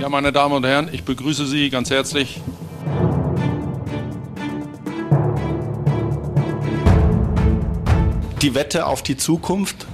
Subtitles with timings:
[0.00, 2.40] Ja, meine Damen und Herren, ich begrüße Sie ganz herzlich.
[8.44, 9.86] Die Wette auf die Zukunft,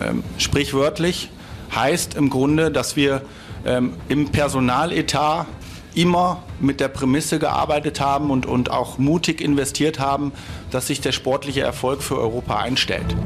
[0.00, 1.28] ähm, sprichwörtlich,
[1.74, 3.22] heißt im Grunde, dass wir
[3.64, 5.48] ähm, im Personaletat
[5.96, 10.30] immer mit der Prämisse gearbeitet haben und, und auch mutig investiert haben,
[10.70, 13.16] dass sich der sportliche Erfolg für Europa einstellt.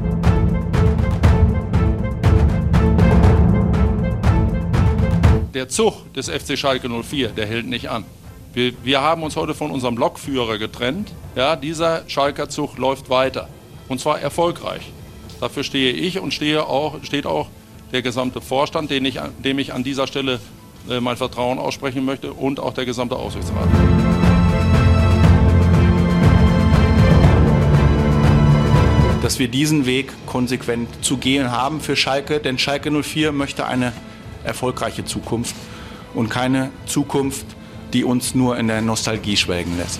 [5.53, 8.03] Der Zug des FC Schalke 04, der hält nicht an.
[8.55, 11.13] Wir, wir haben uns heute von unserem Lokführer getrennt.
[11.35, 13.47] Ja, dieser Schalker Zug läuft weiter.
[13.91, 14.89] Und zwar erfolgreich.
[15.41, 17.49] Dafür stehe ich und stehe auch, steht auch
[17.91, 20.39] der gesamte Vorstand, den ich, dem ich an dieser Stelle
[20.89, 23.67] äh, mein Vertrauen aussprechen möchte und auch der gesamte Aufsichtsrat.
[29.21, 33.93] dass wir diesen Weg konsequent zu gehen haben für Schalke, denn Schalke 04 möchte eine
[34.43, 35.55] erfolgreiche Zukunft
[36.15, 37.45] und keine Zukunft,
[37.93, 39.99] die uns nur in der Nostalgie schwelgen lässt.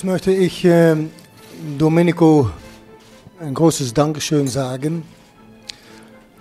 [0.00, 0.96] Erstes möchte ich äh,
[1.76, 2.48] Domenico
[3.38, 5.02] ein großes Dankeschön sagen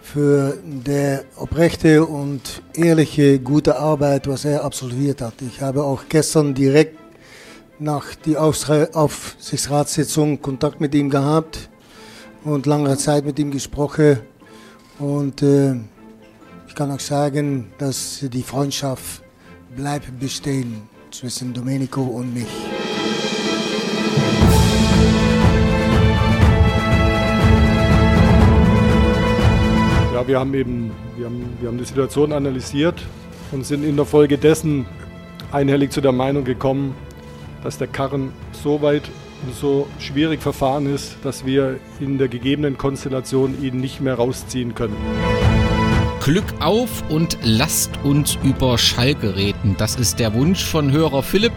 [0.01, 5.33] für die oprechte und ehrliche, gute Arbeit, was er absolviert hat.
[5.41, 6.97] Ich habe auch gestern direkt
[7.79, 11.69] nach der Aufsichtsratssitzung Kontakt mit ihm gehabt
[12.45, 14.19] und lange Zeit mit ihm gesprochen.
[14.99, 15.73] Und äh,
[16.65, 19.21] ich kann auch sagen, dass die Freundschaft
[19.75, 22.47] bleibt bestehen zwischen Domenico und mich.
[30.19, 33.01] Ja, wir haben eben wir haben, wir haben die Situation analysiert
[33.53, 34.85] und sind in der Folge dessen
[35.53, 36.93] einhellig zu der Meinung gekommen,
[37.63, 39.03] dass der Karren so weit
[39.45, 44.75] und so schwierig verfahren ist, dass wir in der gegebenen Konstellation ihn nicht mehr rausziehen
[44.75, 44.97] können.
[46.19, 49.75] Glück auf und lasst uns über Schalke reden.
[49.77, 51.53] Das ist der Wunsch von Hörer Philipp,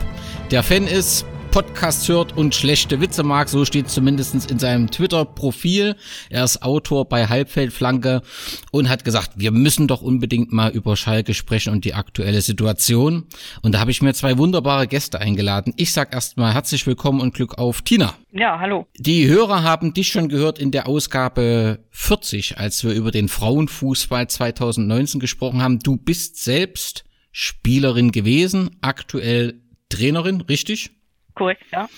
[0.52, 3.50] der Fan ist, Podcast hört und schlechte Witze mag.
[3.50, 5.96] So steht zumindest in seinem Twitter-Profil.
[6.30, 8.22] Er ist Autor bei Halbfeldflanke
[8.70, 13.26] und hat gesagt, wir müssen doch unbedingt mal über Schalke sprechen und die aktuelle Situation.
[13.60, 15.74] Und da habe ich mir zwei wunderbare Gäste eingeladen.
[15.76, 18.14] Ich sag erstmal herzlich willkommen und Glück auf Tina.
[18.32, 18.86] Ja, hallo.
[18.96, 24.26] Die Hörer haben dich schon gehört in der Ausgabe 40, als wir über den Frauenfußball
[24.26, 25.80] 2019 gesprochen haben.
[25.80, 29.60] Du bist selbst Spielerin gewesen, aktuell
[29.90, 30.92] Trainerin, richtig?
[31.34, 31.88] Korrekt, ja.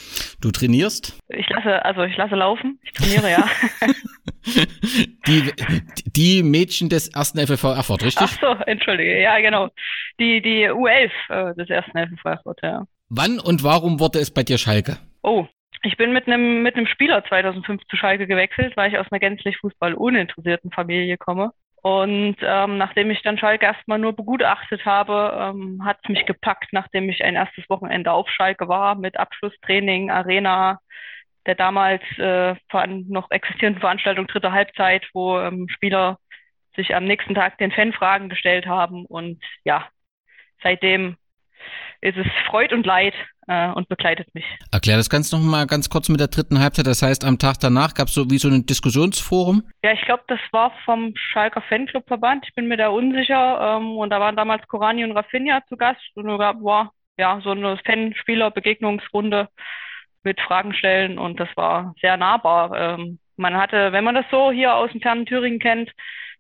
[0.41, 1.19] Du trainierst?
[1.29, 2.79] Ich lasse, also ich lasse laufen.
[2.83, 3.49] Ich trainiere, ja.
[5.27, 5.53] die,
[6.07, 8.29] die Mädchen des ersten FFV Erfurt, richtig?
[8.31, 9.21] Ach so, entschuldige.
[9.21, 9.69] Ja, genau.
[10.21, 12.87] Die, die U11 äh, des ersten FFV Erfurt, ja.
[13.09, 14.99] Wann und warum wurde es bei dir Schalke?
[15.23, 15.47] Oh,
[15.83, 19.21] ich bin mit einem mit einem Spieler 2005 zu Schalke gewechselt, weil ich aus einer
[19.21, 21.53] gänzlich Fußball uninteressierten Familie komme.
[21.85, 26.73] Und ähm, nachdem ich dann Schalke erstmal nur begutachtet habe, ähm, hat es mich gepackt,
[26.73, 30.81] nachdem ich ein erstes Wochenende auf Schalke war mit Abschlusstraining, Arena,
[31.45, 32.55] der damals äh,
[33.07, 36.19] noch existierenden Veranstaltung dritte Halbzeit, wo ähm, Spieler
[36.75, 39.05] sich am nächsten Tag den Fanfragen gestellt haben.
[39.05, 39.87] Und ja,
[40.63, 41.19] seitdem
[42.05, 43.15] ist es Freud und Leid
[43.49, 44.45] äh, und begleitet mich.
[44.71, 46.87] Erklär das Ganze noch mal ganz kurz mit der dritten Halbzeit.
[46.87, 49.63] Das heißt, am Tag danach gab es so wie so ein Diskussionsforum?
[49.83, 52.47] Ja, ich glaube, das war vom Schalker Fanclubverband.
[52.47, 53.79] Ich bin mir da unsicher.
[53.79, 56.03] Ähm, und da waren damals Korani und Rafinha zu Gast.
[56.15, 59.49] Und da war ja so eine Fanspieler-Begegnungsrunde
[60.25, 61.19] mit Fragen stellen.
[61.19, 62.77] Und das war sehr nahbar.
[62.77, 65.91] Ähm, man hatte, wenn man das so hier aus dem fernen Thüringen kennt,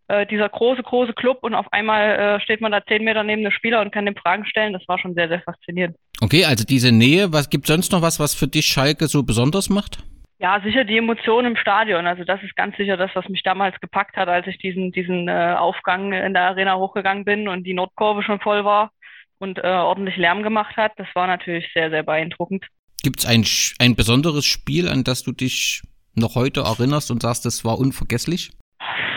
[0.08, 3.42] äh, dieser große, große Club und auf einmal äh, steht man da zehn Meter neben
[3.42, 4.72] dem Spieler und kann dem Fragen stellen.
[4.72, 5.96] Das war schon sehr, sehr faszinierend.
[6.20, 9.70] Okay, also diese Nähe, was gibt sonst noch was, was für dich Schalke so besonders
[9.70, 9.98] macht?
[10.38, 12.06] Ja, sicher die Emotionen im Stadion.
[12.06, 15.28] Also das ist ganz sicher das, was mich damals gepackt hat, als ich diesen, diesen
[15.28, 18.90] äh, Aufgang in der Arena hochgegangen bin und die Nordkurve schon voll war
[19.38, 20.92] und äh, ordentlich Lärm gemacht hat.
[20.96, 22.66] Das war natürlich sehr, sehr beeindruckend.
[23.02, 23.46] Gibt es ein,
[23.78, 25.82] ein besonderes Spiel, an das du dich
[26.14, 28.50] noch heute erinnerst und sagst, das war unvergesslich?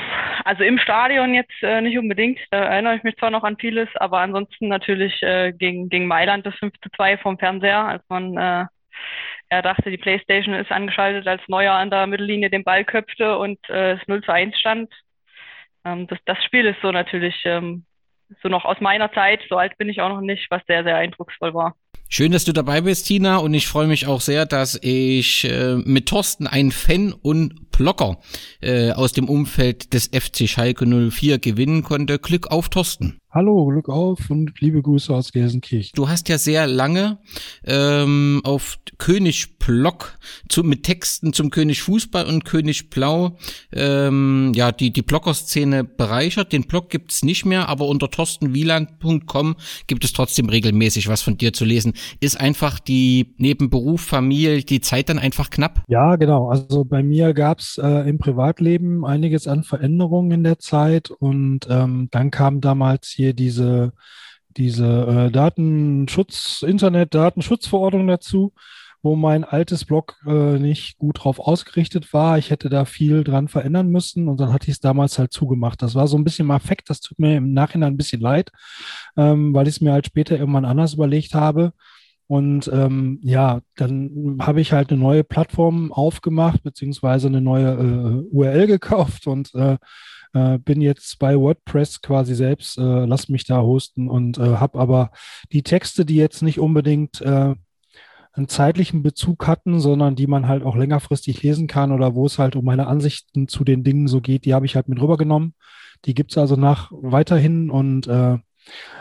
[0.47, 3.89] Also im Stadion jetzt äh, nicht unbedingt, da erinnere ich mich zwar noch an vieles,
[3.95, 8.37] aber ansonsten natürlich äh, gegen, gegen Mailand das 5 zu 2 vom Fernseher, als man
[8.37, 8.65] äh,
[9.49, 13.59] er dachte, die Playstation ist angeschaltet, als Neuer an der Mittellinie den Ball köpfte und
[13.69, 14.93] äh, es 0 zu 1 stand.
[15.83, 17.85] Ähm, das, das Spiel ist so natürlich ähm,
[18.41, 20.95] so noch aus meiner Zeit, so alt bin ich auch noch nicht, was sehr, sehr
[20.95, 21.75] eindrucksvoll war.
[22.09, 25.75] Schön, dass du dabei bist, Tina, und ich freue mich auch sehr, dass ich äh,
[25.75, 28.19] mit Thorsten einen Fan und Blocker
[28.61, 32.17] äh, aus dem Umfeld des FC Schalke 04 gewinnen konnte.
[32.17, 33.19] Glück auf, Thorsten.
[33.29, 35.91] Hallo, Glück auf und liebe Grüße aus Gelsenkirchen.
[35.95, 37.17] Du hast ja sehr lange
[37.65, 43.37] ähm, auf König Block zu, mit Texten zum König Fußball und König Blau
[43.73, 46.53] ähm, ja die die Blogger-Szene bereichert.
[46.53, 49.55] Den Blog gibt's nicht mehr, aber unter torstenwieland.com
[49.87, 51.93] gibt es trotzdem regelmäßig was von dir zu lesen.
[52.21, 55.83] Ist einfach die neben Beruf, Familie, die Zeit dann einfach knapp?
[55.89, 56.47] Ja, genau.
[56.47, 62.07] Also bei mir gab's äh, im Privatleben einiges an Veränderungen in der Zeit und ähm,
[62.11, 63.91] dann kam damals hier diese
[64.57, 68.53] diese äh, Datenschutz, Internet-Datenschutzverordnung dazu,
[69.03, 72.37] wo mein altes Blog äh, nicht gut drauf ausgerichtet war.
[72.37, 75.81] Ich hätte da viel dran verändern müssen und dann hatte ich es damals halt zugemacht.
[75.81, 78.51] Das war so ein bisschen mal Effekt, das tut mir im Nachhinein ein bisschen leid,
[79.15, 81.73] ähm, weil ich es mir halt später irgendwann anders überlegt habe.
[82.25, 88.35] Und ähm, ja, dann habe ich halt eine neue Plattform aufgemacht, beziehungsweise eine neue äh,
[88.35, 89.77] URL gekauft und äh,
[90.33, 94.79] äh, bin jetzt bei WordPress quasi selbst, äh, lass mich da hosten und äh, habe
[94.79, 95.11] aber
[95.51, 97.55] die Texte, die jetzt nicht unbedingt äh,
[98.33, 102.37] einen zeitlichen Bezug hatten, sondern die man halt auch längerfristig lesen kann oder wo es
[102.37, 105.55] halt um meine Ansichten zu den Dingen so geht, die habe ich halt mit rübergenommen.
[106.05, 108.37] Die gibt's also nach weiterhin und äh,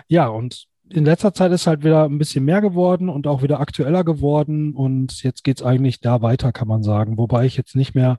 [0.09, 3.61] ja, und in letzter Zeit ist halt wieder ein bisschen mehr geworden und auch wieder
[3.61, 7.19] aktueller geworden und jetzt geht's eigentlich da weiter, kann man sagen.
[7.19, 8.19] Wobei ich jetzt nicht mehr,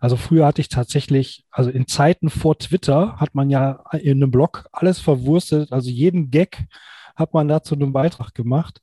[0.00, 4.30] also früher hatte ich tatsächlich, also in Zeiten vor Twitter hat man ja in einem
[4.30, 6.66] Blog alles verwurstet, also jeden Gag
[7.14, 8.80] hat man da zu einem Beitrag gemacht.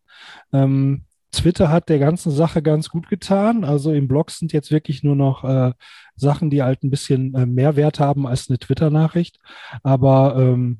[0.53, 3.65] Ähm, Twitter hat der ganzen Sache ganz gut getan.
[3.65, 5.73] Also im Blog sind jetzt wirklich nur noch äh,
[6.15, 9.39] Sachen, die halt ein bisschen äh, mehr Wert haben als eine Twitter-Nachricht.
[9.83, 10.79] Aber ähm,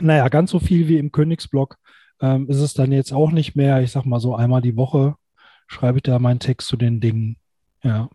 [0.00, 1.76] naja, ganz so viel wie im Königsblog
[2.20, 3.82] ähm, ist es dann jetzt auch nicht mehr.
[3.82, 5.16] Ich sag mal so einmal die Woche
[5.66, 7.36] schreibe ich da meinen Text zu den Dingen.
[7.82, 8.08] Ja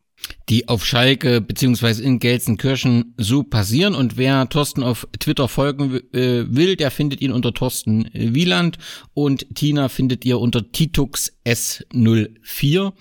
[0.50, 3.96] die auf Schalke beziehungsweise in Gelsenkirchen so passieren.
[3.96, 8.78] Und wer Thorsten auf Twitter folgen äh, will, der findet ihn unter Thorsten Wieland
[9.14, 12.94] und Tina findet ihr unter Titux S04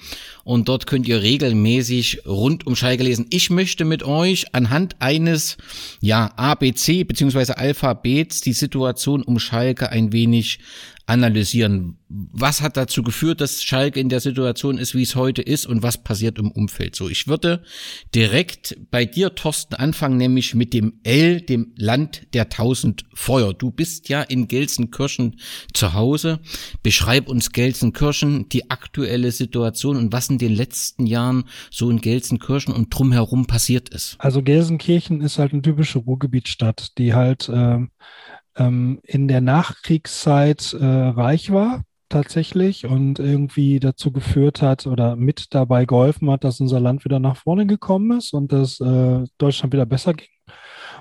[0.44, 3.26] und dort könnt ihr regelmäßig rund um Schalke lesen.
[3.31, 5.56] Ich möchte mit euch anhand eines
[6.00, 10.61] ja ABC beziehungsweise Alphabets die Situation um Schalke ein wenig
[11.06, 11.99] analysieren.
[12.08, 15.82] Was hat dazu geführt, dass Schalke in der Situation ist, wie es heute ist und
[15.82, 16.96] was passiert im Umfeld?
[16.96, 17.62] So, ich würde
[18.14, 23.52] direkt bei dir, Thorsten, anfangen, nämlich mit dem L, dem Land der tausend Feuer.
[23.52, 25.37] Du bist ja in Gelsenkirchen
[25.75, 26.41] zu Hause.
[26.82, 32.75] Beschreib uns Gelsenkirchen, die aktuelle Situation und was in den letzten Jahren so in Gelsenkirchen
[32.75, 34.17] und drumherum passiert ist.
[34.19, 37.79] Also Gelsenkirchen ist halt eine typische Ruhrgebietsstadt, die halt äh,
[38.57, 45.47] ähm, in der Nachkriegszeit äh, reich war tatsächlich und irgendwie dazu geführt hat oder mit
[45.51, 49.73] dabei geholfen hat, dass unser Land wieder nach vorne gekommen ist und dass äh, Deutschland
[49.73, 50.29] wieder besser ging.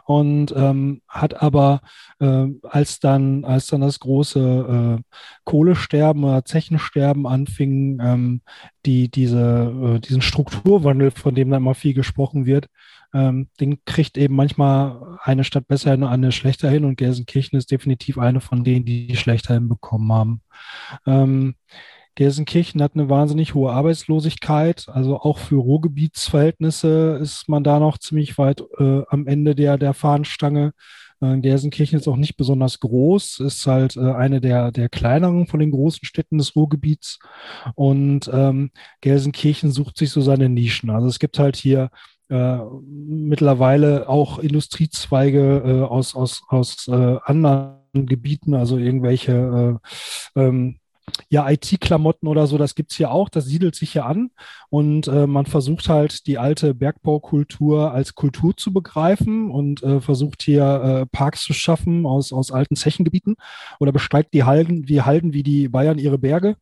[0.06, 1.82] Und ähm, hat aber,
[2.20, 5.04] äh, als dann, als dann das große äh,
[5.46, 8.42] Kohlesterben oder Zechensterben anfing, ähm,
[8.86, 12.68] die, diese, äh, diesen Strukturwandel, von dem da immer viel gesprochen wird,
[13.14, 17.58] ähm, den kriegt eben manchmal eine Stadt besser hin und eine schlechter hin und Gelsenkirchen
[17.58, 20.42] ist definitiv eine von denen, die, die schlechter hinbekommen haben.
[22.16, 28.38] Gelsenkirchen hat eine wahnsinnig hohe Arbeitslosigkeit, also auch für Ruhrgebietsverhältnisse ist man da noch ziemlich
[28.38, 30.74] weit äh, am Ende der, der Fahnenstange.
[31.22, 35.60] Äh, Gelsenkirchen ist auch nicht besonders groß, ist halt äh, eine der, der kleineren von
[35.60, 37.20] den großen Städten des Ruhrgebiets.
[37.76, 40.92] Und ähm, Gelsenkirchen sucht sich so seine Nischen.
[40.92, 41.90] Also es gibt halt hier
[42.30, 49.80] äh, mittlerweile auch Industriezweige äh, aus, aus, aus äh, anderen Gebieten, also irgendwelche
[50.36, 50.80] äh, ähm,
[51.30, 54.32] ja, IT-Klamotten oder so, das gibt's hier auch, das siedelt sich hier an
[54.70, 60.44] und äh, man versucht halt die alte Bergbaukultur als Kultur zu begreifen und äh, versucht
[60.44, 63.36] hier äh, Parks zu schaffen aus, aus alten Zechengebieten
[63.80, 66.56] oder besteigt die Halden, wie Halden wie die Bayern ihre Berge.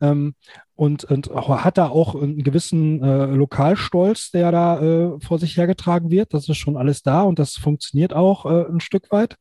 [0.00, 0.34] Ähm,
[0.78, 6.08] und, und hat da auch einen gewissen äh, Lokalstolz, der da äh, vor sich hergetragen
[6.08, 6.32] wird.
[6.32, 9.38] Das ist schon alles da und das funktioniert auch äh, ein Stück weit.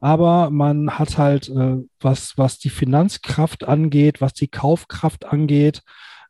[0.00, 5.82] Aber man hat halt, äh, was, was die Finanzkraft angeht, was die Kaufkraft angeht,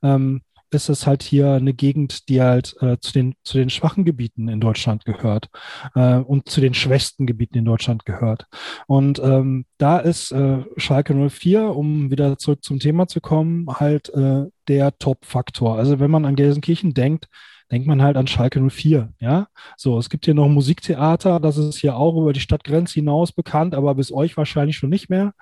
[0.02, 4.04] ähm, ist es halt hier eine Gegend, die halt äh, zu, den, zu den schwachen
[4.04, 5.48] Gebieten in Deutschland gehört
[5.94, 8.46] äh, und zu den schwächsten Gebieten in Deutschland gehört.
[8.86, 14.08] Und ähm, da ist äh, Schalke 04, um wieder zurück zum Thema zu kommen, halt
[14.14, 15.76] äh, der Top-Faktor.
[15.76, 17.28] Also wenn man an Gelsenkirchen denkt,
[17.70, 19.48] denkt man halt an Schalke 04, ja.
[19.76, 23.74] So, es gibt hier noch Musiktheater, das ist hier auch über die Stadtgrenze hinaus bekannt,
[23.74, 25.34] aber bis euch wahrscheinlich schon nicht mehr.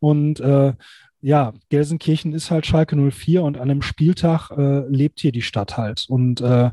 [0.00, 0.72] Und äh,
[1.20, 5.76] ja, Gelsenkirchen ist halt Schalke 04 und an einem Spieltag äh, lebt hier die Stadt
[5.76, 6.06] halt.
[6.08, 6.70] Und äh,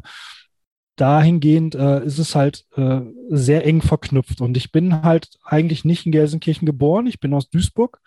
[0.95, 4.41] dahingehend äh, ist es halt äh, sehr eng verknüpft.
[4.41, 7.99] Und ich bin halt eigentlich nicht in Gelsenkirchen geboren, ich bin aus Duisburg.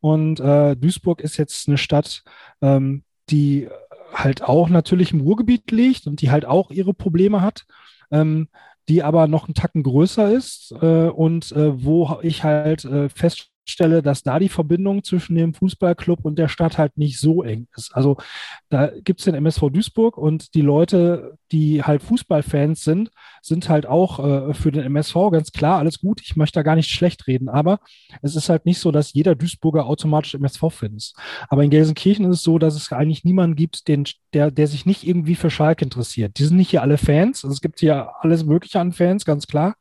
[0.00, 2.22] Und äh, Duisburg ist jetzt eine Stadt,
[2.60, 3.68] ähm, die
[4.12, 7.64] halt auch natürlich im Ruhrgebiet liegt und die halt auch ihre Probleme hat.
[8.10, 8.48] Ähm,
[8.88, 13.50] die aber noch einen Tacken größer ist äh, und äh, wo ich halt äh, fest
[13.66, 17.66] feststelle, dass da die Verbindung zwischen dem Fußballclub und der Stadt halt nicht so eng
[17.76, 17.94] ist.
[17.94, 18.16] Also
[18.68, 23.10] da gibt es den MSV Duisburg und die Leute, die halt Fußballfans sind,
[23.42, 26.76] sind halt auch äh, für den MSV ganz klar, alles gut, ich möchte da gar
[26.76, 27.80] nicht schlecht reden, aber
[28.22, 31.16] es ist halt nicht so, dass jeder Duisburger automatisch MSV-Fan ist.
[31.48, 34.86] Aber in Gelsenkirchen ist es so, dass es eigentlich niemanden gibt, den, der, der sich
[34.86, 36.38] nicht irgendwie für Schalke interessiert.
[36.38, 39.46] Die sind nicht hier alle Fans, also es gibt hier alles Mögliche an Fans, ganz
[39.46, 39.74] klar.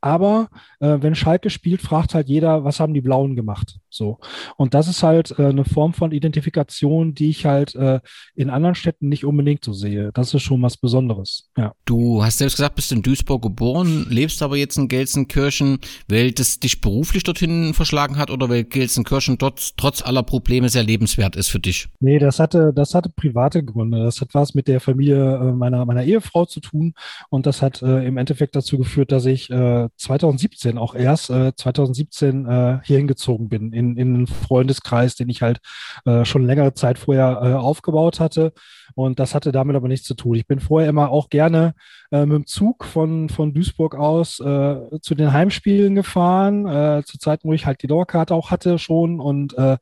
[0.00, 0.48] Aber
[0.80, 3.78] äh, wenn Schalke spielt, fragt halt jeder, was haben die Blauen gemacht?
[3.96, 4.18] So.
[4.56, 8.00] Und das ist halt äh, eine Form von Identifikation, die ich halt äh,
[8.34, 10.10] in anderen Städten nicht unbedingt so sehe.
[10.12, 11.48] Das ist schon was Besonderes.
[11.56, 11.72] Ja.
[11.86, 16.60] Du hast selbst gesagt, bist in Duisburg geboren, lebst aber jetzt in Gelsenkirchen, weil das
[16.60, 21.48] dich beruflich dorthin verschlagen hat oder weil Gelsenkirchen dort trotz aller Probleme sehr lebenswert ist
[21.48, 21.88] für dich?
[22.00, 24.04] Nee, das hatte, das hatte private Gründe.
[24.04, 26.92] Das hat was mit der Familie äh, meiner, meiner Ehefrau zu tun.
[27.30, 32.80] Und das hat äh, im Endeffekt dazu geführt, dass ich 2017 äh, auch erst 2017
[32.84, 35.60] hier hingezogen bin in in, in einen Freundeskreis, den ich halt
[36.04, 38.52] äh, schon längere Zeit vorher äh, aufgebaut hatte.
[38.94, 40.36] Und das hatte damit aber nichts zu tun.
[40.36, 41.74] Ich bin vorher immer auch gerne
[42.10, 47.18] äh, mit dem Zug von, von Duisburg aus äh, zu den Heimspielen gefahren, äh, zu
[47.18, 49.76] Zeiten, wo ich halt die Dauerkarte auch hatte schon und äh,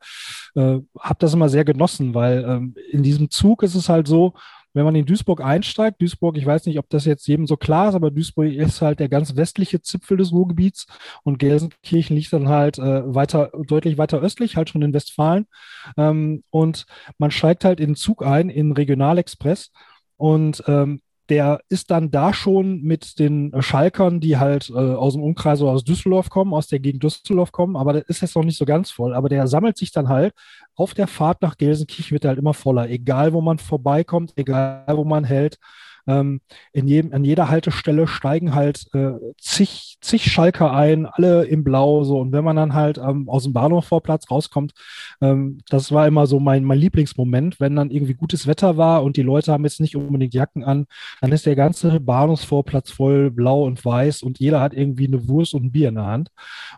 [0.55, 4.33] äh, habe das immer sehr genossen, weil ähm, in diesem Zug ist es halt so,
[4.75, 7.89] wenn man in Duisburg einsteigt, Duisburg, ich weiß nicht, ob das jetzt jedem so klar
[7.89, 10.85] ist, aber Duisburg ist halt der ganz westliche Zipfel des Ruhrgebiets
[11.23, 15.47] und Gelsenkirchen liegt dann halt äh, weiter, deutlich weiter östlich, halt schon in Westfalen.
[15.97, 16.85] Ähm, und
[17.17, 19.71] man steigt halt in den Zug ein, in Regionalexpress.
[20.17, 25.23] Und ähm, der ist dann da schon mit den Schalkern, die halt äh, aus dem
[25.23, 28.43] Umkreis oder aus Düsseldorf kommen, aus der Gegend Düsseldorf kommen, aber der ist jetzt noch
[28.43, 29.13] nicht so ganz voll.
[29.13, 30.33] Aber der sammelt sich dann halt
[30.75, 34.83] auf der Fahrt nach Gelsenkirchen wird er halt immer voller, egal wo man vorbeikommt, egal
[34.89, 35.57] wo man hält.
[36.07, 36.41] Ähm,
[36.73, 42.03] in jedem, an jeder Haltestelle steigen halt äh, zig, zig Schalker ein, alle im Blau
[42.03, 42.19] so.
[42.19, 44.73] Und wenn man dann halt ähm, aus dem Bahnhofvorplatz rauskommt,
[45.21, 49.17] ähm, das war immer so mein, mein Lieblingsmoment, wenn dann irgendwie gutes Wetter war und
[49.17, 50.85] die Leute haben jetzt nicht unbedingt Jacken an,
[51.21, 55.53] dann ist der ganze Bahnhofsvorplatz voll blau und weiß und jeder hat irgendwie eine Wurst
[55.53, 56.29] und ein Bier in der Hand.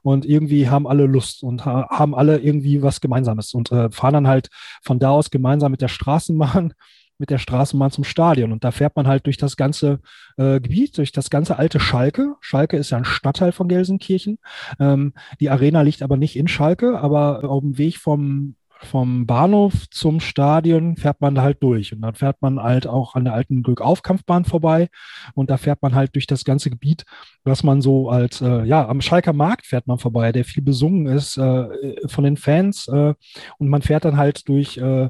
[0.04, 4.14] Und irgendwie haben alle Lust und ha haben alle irgendwie was Gemeinsames und äh, fahren
[4.14, 4.50] dann halt
[4.82, 6.74] von da aus gemeinsam mit der Straßenbahn
[7.18, 8.52] mit der Straßenbahn zum Stadion.
[8.52, 10.00] Und da fährt man halt durch das ganze
[10.38, 12.36] äh, Gebiet, durch das ganze alte Schalke.
[12.42, 14.40] Schalke ist ja ein Stadtteil von Gelsenkirchen.
[14.80, 19.90] Ähm, die Arena liegt aber nicht in Schalke, aber auf dem Weg vom vom Bahnhof
[19.90, 21.94] zum Stadion fährt man da halt durch.
[21.94, 24.90] Und dann fährt man halt auch an der alten Glückaufkampfbahn vorbei.
[25.34, 27.04] Und da fährt man halt durch das ganze Gebiet,
[27.44, 31.08] was man so als, äh, ja, am Schalker Markt fährt man vorbei, der viel besungen
[31.08, 33.14] ist äh, von den Fans äh,
[33.58, 35.10] und man fährt dann halt durch äh,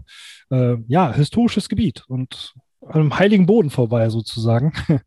[0.52, 2.54] äh, ja, historisches Gebiet und
[2.88, 4.72] einem heiligen Boden vorbei sozusagen.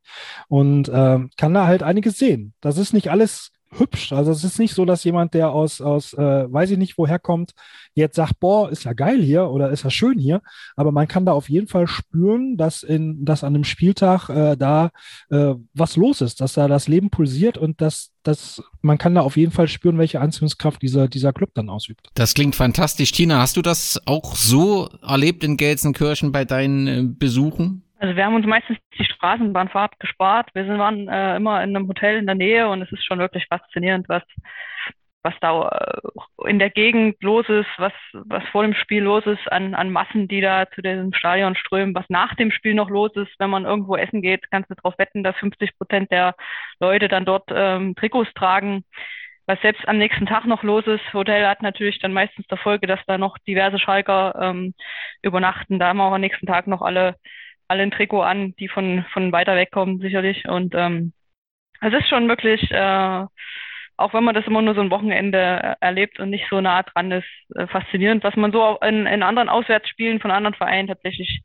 [0.49, 2.53] Und äh, kann da halt einiges sehen.
[2.61, 4.13] Das ist nicht alles hübsch.
[4.13, 7.19] Also es ist nicht so, dass jemand, der aus, aus äh, weiß ich nicht woher
[7.19, 7.53] kommt,
[7.95, 10.43] jetzt sagt, boah, ist ja geil hier oder ist ja schön hier.
[10.77, 14.57] Aber man kann da auf jeden Fall spüren, dass, in, dass an einem Spieltag äh,
[14.57, 14.91] da
[15.31, 19.21] äh, was los ist, dass da das Leben pulsiert und dass, dass man kann da
[19.21, 22.09] auf jeden Fall spüren, welche Anziehungskraft dieser, dieser Club dann ausübt.
[22.15, 23.13] Das klingt fantastisch.
[23.13, 27.85] Tina, hast du das auch so erlebt in Gelsenkirchen bei deinen äh, Besuchen?
[28.01, 30.49] Also wir haben uns meistens die Straßenbahnfahrt gespart.
[30.55, 33.19] Wir sind, waren äh, immer in einem Hotel in der Nähe und es ist schon
[33.19, 34.23] wirklich faszinierend, was,
[35.23, 39.53] was da äh, in der Gegend los ist, was, was vor dem Spiel los ist,
[39.53, 43.15] an, an Massen, die da zu diesem Stadion strömen, was nach dem Spiel noch los
[43.17, 43.33] ist.
[43.39, 46.35] Wenn man irgendwo essen geht, kannst du darauf wetten, dass 50 Prozent der
[46.81, 48.83] Leute dann dort ähm, Trikots tragen.
[49.45, 52.87] Was selbst am nächsten Tag noch los ist, Hotel hat natürlich dann meistens zur Folge,
[52.87, 54.73] dass da noch diverse Schalker ähm,
[55.21, 55.79] übernachten.
[55.79, 57.17] Da haben wir auch am nächsten Tag noch alle
[57.71, 60.49] alle ein Trikot an, die von, von weiter weg kommen, sicherlich.
[60.49, 61.13] Und ähm,
[61.81, 63.25] es ist schon wirklich, äh,
[63.97, 66.83] auch wenn man das immer nur so ein Wochenende äh, erlebt und nicht so nah
[66.83, 71.43] dran ist, äh, faszinierend, was man so in, in anderen Auswärtsspielen von anderen Vereinen tatsächlich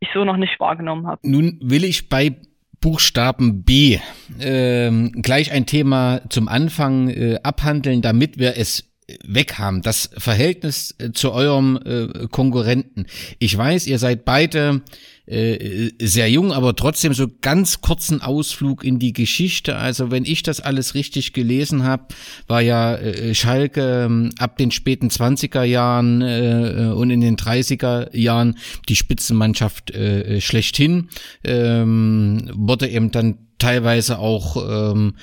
[0.00, 1.20] ich so noch nicht wahrgenommen habe.
[1.24, 2.36] Nun will ich bei
[2.80, 3.98] Buchstaben B
[4.40, 8.92] ähm, gleich ein Thema zum Anfang äh, abhandeln, damit wir es
[9.24, 9.82] weg haben.
[9.82, 13.06] Das Verhältnis äh, zu eurem äh, Konkurrenten.
[13.38, 14.82] Ich weiß, ihr seid beide
[15.26, 19.76] äh, sehr jung, aber trotzdem so ganz kurzen Ausflug in die Geschichte.
[19.76, 22.06] Also wenn ich das alles richtig gelesen habe,
[22.46, 28.16] war ja äh, Schalke äh, ab den späten 20er Jahren äh, und in den 30er
[28.16, 28.56] Jahren
[28.88, 31.08] die Spitzenmannschaft äh, schlechthin,
[31.44, 35.14] ähm, wurde eben dann teilweise auch ähm,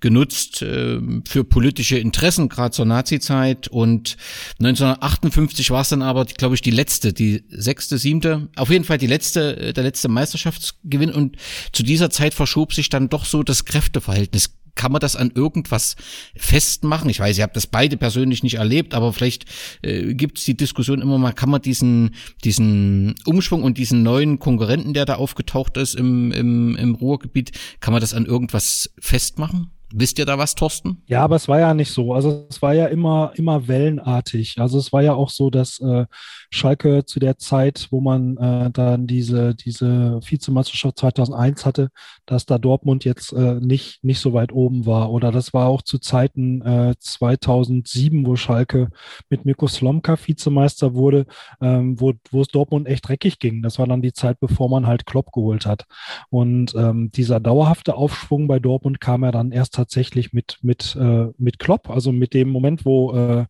[0.00, 3.68] genutzt äh, für politische Interessen, gerade zur Nazi-Zeit.
[3.68, 4.16] Und
[4.58, 8.98] 1958 war es dann aber, glaube ich, die letzte, die sechste, siebte, auf jeden Fall
[8.98, 11.10] die letzte, äh, der letzte Meisterschaftsgewinn.
[11.10, 11.36] Und
[11.72, 15.96] zu dieser Zeit verschob sich dann doch so das Kräfteverhältnis kann man das an irgendwas
[16.36, 17.10] festmachen?
[17.10, 19.46] Ich weiß, ihr habt das beide persönlich nicht erlebt, aber vielleicht
[19.82, 22.14] äh, gibt es die Diskussion immer mal, kann man diesen,
[22.44, 27.92] diesen Umschwung und diesen neuen Konkurrenten, der da aufgetaucht ist im, im, im Ruhrgebiet, kann
[27.92, 29.70] man das an irgendwas festmachen?
[29.94, 31.02] Wisst ihr da was, Thorsten?
[31.06, 32.14] Ja, aber es war ja nicht so.
[32.14, 34.58] Also es war ja immer, immer wellenartig.
[34.58, 36.06] Also es war ja auch so, dass äh,
[36.50, 41.90] Schalke zu der Zeit, wo man äh, dann diese, diese Vizemeisterschaft 2001 hatte,
[42.26, 45.10] dass da Dortmund jetzt äh, nicht, nicht so weit oben war.
[45.10, 48.88] Oder das war auch zu Zeiten äh, 2007, wo Schalke
[49.28, 51.26] mit Mirko Slomka Vizemeister wurde,
[51.60, 53.62] ähm, wo, wo es Dortmund echt dreckig ging.
[53.62, 55.84] Das war dann die Zeit, bevor man halt Klopp geholt hat.
[56.30, 61.26] Und ähm, dieser dauerhafte Aufschwung bei Dortmund kam ja dann erst tatsächlich mit, mit, äh,
[61.38, 63.46] mit Klopp, also mit dem Moment, wo äh,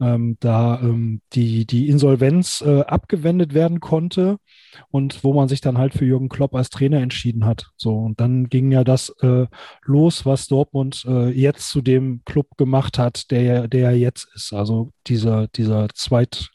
[0.00, 4.38] ähm, da ähm, die, die Insolvenz äh, abgewendet werden konnte
[4.90, 7.70] und wo man sich dann halt für Jürgen Klopp als Trainer entschieden hat.
[7.76, 9.46] So, und dann ging ja das äh,
[9.84, 14.52] los, was Dortmund äh, jetzt zu dem Club gemacht hat, der, der jetzt ist.
[14.52, 16.50] Also dieser, dieser zweit,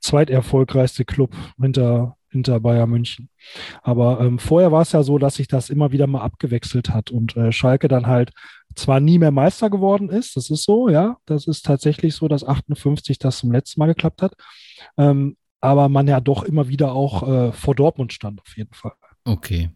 [0.00, 3.28] zweiterfolgreichste Club hinter, hinter Bayern München.
[3.82, 7.10] Aber ähm, vorher war es ja so, dass sich das immer wieder mal abgewechselt hat
[7.10, 8.32] und äh, Schalke dann halt
[8.74, 12.44] zwar nie mehr Meister geworden ist, das ist so, ja, das ist tatsächlich so, dass
[12.44, 14.34] 58 das zum letzten Mal geklappt hat,
[14.98, 18.92] ähm, aber man ja doch immer wieder auch äh, vor Dortmund stand, auf jeden Fall.
[19.24, 19.70] Okay.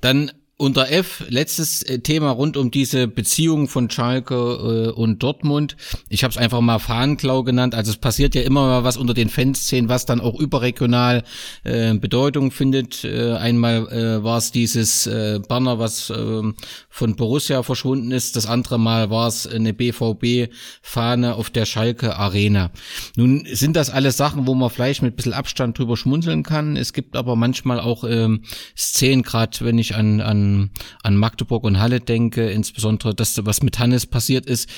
[0.00, 5.76] Dann unter F, letztes äh, Thema rund um diese Beziehung von Schalke äh, und Dortmund.
[6.08, 7.74] Ich habe es einfach mal Fahnenklau genannt.
[7.74, 11.24] Also es passiert ja immer mal was unter den Fanszenen, was dann auch überregional
[11.64, 13.04] äh, Bedeutung findet.
[13.04, 16.42] Äh, einmal äh, war es dieses äh, Banner, was äh,
[16.88, 18.34] von Borussia verschwunden ist.
[18.36, 22.70] Das andere Mal war es eine BVB-Fahne auf der Schalke Arena.
[23.14, 26.78] Nun sind das alles Sachen, wo man vielleicht mit ein bisschen Abstand drüber schmunzeln kann.
[26.78, 28.40] Es gibt aber manchmal auch ähm,
[28.74, 30.45] Szenen, gerade wenn ich an, an
[31.02, 34.68] an, Magdeburg und Halle denke, insbesondere das, was mit Hannes passiert ist,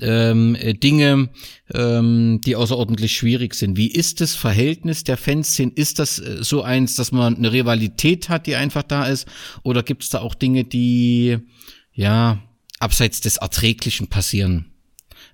[0.00, 1.30] ähm, Dinge,
[1.74, 3.76] ähm, die außerordentlich schwierig sind.
[3.76, 5.72] Wie ist das Verhältnis der Fanszene?
[5.74, 9.26] Ist das äh, so eins, dass man eine Rivalität hat, die einfach da ist?
[9.62, 11.38] Oder gibt es da auch Dinge, die
[11.92, 12.38] ja
[12.78, 14.66] abseits des Erträglichen passieren?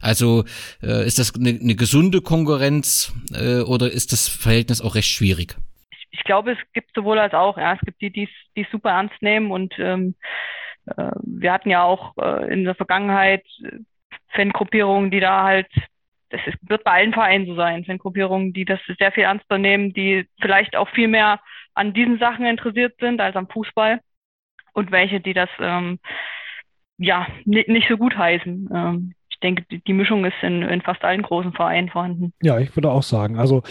[0.00, 0.44] Also
[0.82, 5.56] äh, ist das eine, eine gesunde Konkurrenz äh, oder ist das Verhältnis auch recht schwierig?
[6.10, 7.58] Ich glaube, es gibt sowohl als auch.
[7.58, 10.14] Ja, es gibt die, die es super ernst nehmen und ähm,
[10.86, 13.44] äh, wir hatten ja auch äh, in der Vergangenheit
[14.28, 15.68] Fangruppierungen, die da halt,
[16.30, 19.92] das ist, wird bei allen Vereinen so sein, Fangruppierungen, die das sehr viel ernster nehmen,
[19.92, 21.40] die vielleicht auch viel mehr
[21.74, 24.00] an diesen Sachen interessiert sind als am Fußball
[24.72, 25.98] und welche, die das ähm,
[26.98, 28.68] ja nicht so gut heißen.
[28.74, 32.32] Ähm, ich denke, die, die Mischung ist in, in fast allen großen Vereinen vorhanden.
[32.42, 33.38] Ja, ich würde auch sagen.
[33.38, 33.62] Also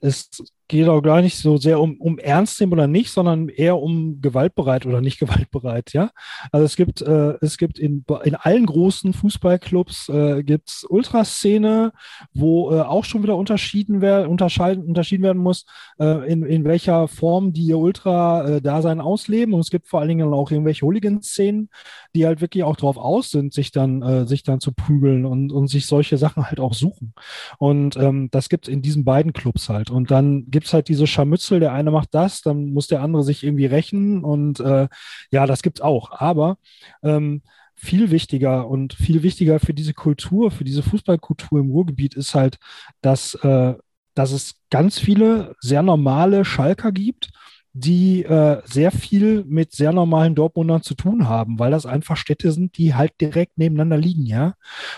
[0.00, 0.30] es
[0.72, 4.20] geht auch gar nicht so sehr um, um ernst nehmen oder nicht, sondern eher um
[4.22, 6.10] gewaltbereit oder nicht gewaltbereit, ja.
[6.50, 11.92] Also es gibt, äh, es gibt in, in allen großen Fußballclubs äh, gibt's Ultraszene,
[12.32, 15.66] wo äh, auch schon wieder unterschieden, wer, unterscheiden, unterschieden werden muss,
[15.98, 19.52] äh, in, in welcher Form die Ultra-Dasein äh, ausleben.
[19.52, 21.68] Und es gibt vor allen Dingen auch irgendwelche Hooligan-Szenen,
[22.14, 25.52] die halt wirklich auch drauf aus sind, sich dann, äh, sich dann zu prügeln und,
[25.52, 27.12] und sich solche Sachen halt auch suchen.
[27.58, 29.90] Und ähm, das gibt's in diesen beiden Clubs halt.
[29.90, 33.22] Und dann gibt es halt diese Scharmützel, der eine macht das, dann muss der andere
[33.22, 34.88] sich irgendwie rächen und äh,
[35.30, 36.10] ja, das gibt's auch.
[36.12, 36.58] Aber
[37.02, 37.42] ähm,
[37.74, 42.58] viel wichtiger und viel wichtiger für diese Kultur, für diese Fußballkultur im Ruhrgebiet ist halt,
[43.00, 43.74] dass, äh,
[44.14, 47.30] dass es ganz viele sehr normale Schalker gibt,
[47.72, 52.52] die äh, sehr viel mit sehr normalen Dortmundern zu tun haben, weil das einfach Städte
[52.52, 54.54] sind, die halt direkt nebeneinander liegen, ja.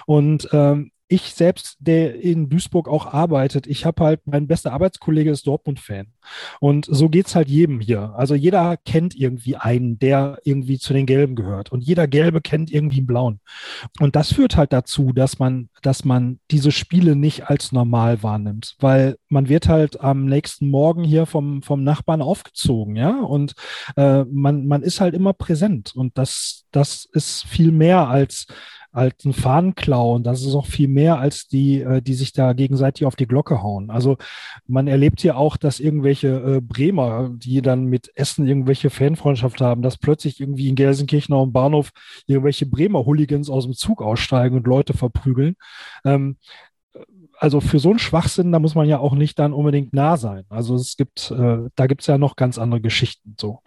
[0.06, 5.30] Und ähm, ich selbst, der in Duisburg auch arbeitet, ich habe halt, mein bester Arbeitskollege
[5.30, 6.06] ist Dortmund-Fan.
[6.60, 8.14] Und so geht's halt jedem hier.
[8.16, 11.70] Also jeder kennt irgendwie einen, der irgendwie zu den Gelben gehört.
[11.72, 13.40] Und jeder Gelbe kennt irgendwie einen Blauen.
[14.00, 18.76] Und das führt halt dazu, dass man, dass man diese Spiele nicht als normal wahrnimmt.
[18.80, 23.20] Weil man wird halt am nächsten Morgen hier vom, vom Nachbarn aufgezogen, ja.
[23.20, 23.54] Und
[23.96, 25.94] äh, man, man ist halt immer präsent.
[25.94, 28.46] Und das, das ist viel mehr als
[28.94, 32.52] als ein Fahnenklau und das ist auch viel mehr als die, äh, die sich da
[32.52, 33.90] gegenseitig auf die Glocke hauen.
[33.90, 34.16] Also
[34.66, 39.82] man erlebt hier auch, dass irgendwelche äh, Bremer, die dann mit Essen irgendwelche Fanfreundschaft haben,
[39.82, 41.90] dass plötzlich irgendwie in Gelsenkirchen am Bahnhof
[42.26, 45.56] irgendwelche Bremer Hooligans aus dem Zug aussteigen und Leute verprügeln.
[46.04, 46.36] Ähm,
[47.38, 50.44] also für so einen Schwachsinn, da muss man ja auch nicht dann unbedingt nah sein.
[50.48, 53.34] Also es gibt, äh, da gibt es ja noch ganz andere Geschichten.
[53.40, 53.60] So,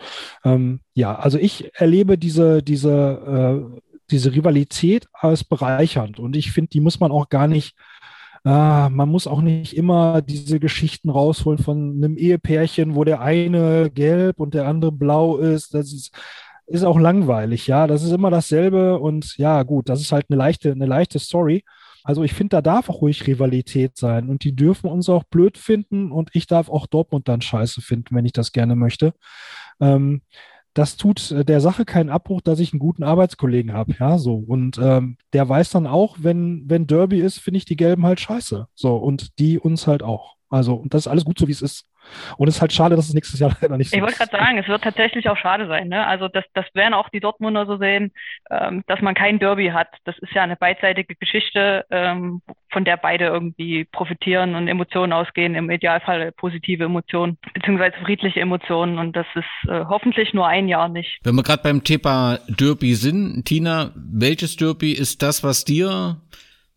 [0.44, 3.80] ähm, ja, also ich erlebe diese diese äh,
[4.12, 7.76] diese Rivalität als bereichernd und ich finde, die muss man auch gar nicht
[8.44, 13.92] Ah, man muss auch nicht immer diese Geschichten rausholen von einem Ehepärchen, wo der eine
[13.92, 15.74] gelb und der andere blau ist.
[15.74, 16.12] Das ist,
[16.66, 17.88] ist auch langweilig, ja.
[17.88, 21.66] Das ist immer dasselbe und ja, gut, das ist halt eine leichte, eine leichte Story.
[22.06, 25.58] Also ich finde, da darf auch ruhig Rivalität sein und die dürfen uns auch blöd
[25.58, 29.14] finden und ich darf auch Dortmund dann scheiße finden, wenn ich das gerne möchte.
[29.82, 30.22] Ähm,
[30.78, 34.36] das tut äh, der Sache keinen Abbruch, dass ich einen guten Arbeitskollegen habe, ja, so.
[34.36, 38.20] Und ähm, der weiß dann auch, wenn, wenn Derby ist, finde ich die Gelben halt
[38.20, 38.68] scheiße.
[38.76, 40.36] So, und die uns halt auch.
[40.50, 41.86] Also, und das ist alles gut so, wie es ist.
[42.38, 43.98] Und es ist halt schade, dass es nächstes Jahr leider nicht so ist.
[43.98, 45.90] Ich wollte gerade sagen, es wird tatsächlich auch schade sein.
[45.90, 46.06] Ne?
[46.06, 48.12] Also das, das werden auch die Dortmunder so sehen,
[48.50, 49.90] ähm, dass man kein Derby hat.
[50.06, 52.42] Das ist ja eine beidseitige Geschichte, ähm,
[52.72, 58.98] von der beide irgendwie profitieren und Emotionen ausgehen, im Idealfall positive Emotionen, beziehungsweise friedliche Emotionen.
[59.00, 61.20] Und das ist äh, hoffentlich nur ein Jahr nicht.
[61.24, 66.18] Wenn wir gerade beim Thema Derby sind, Tina, welches Derby ist das, was dir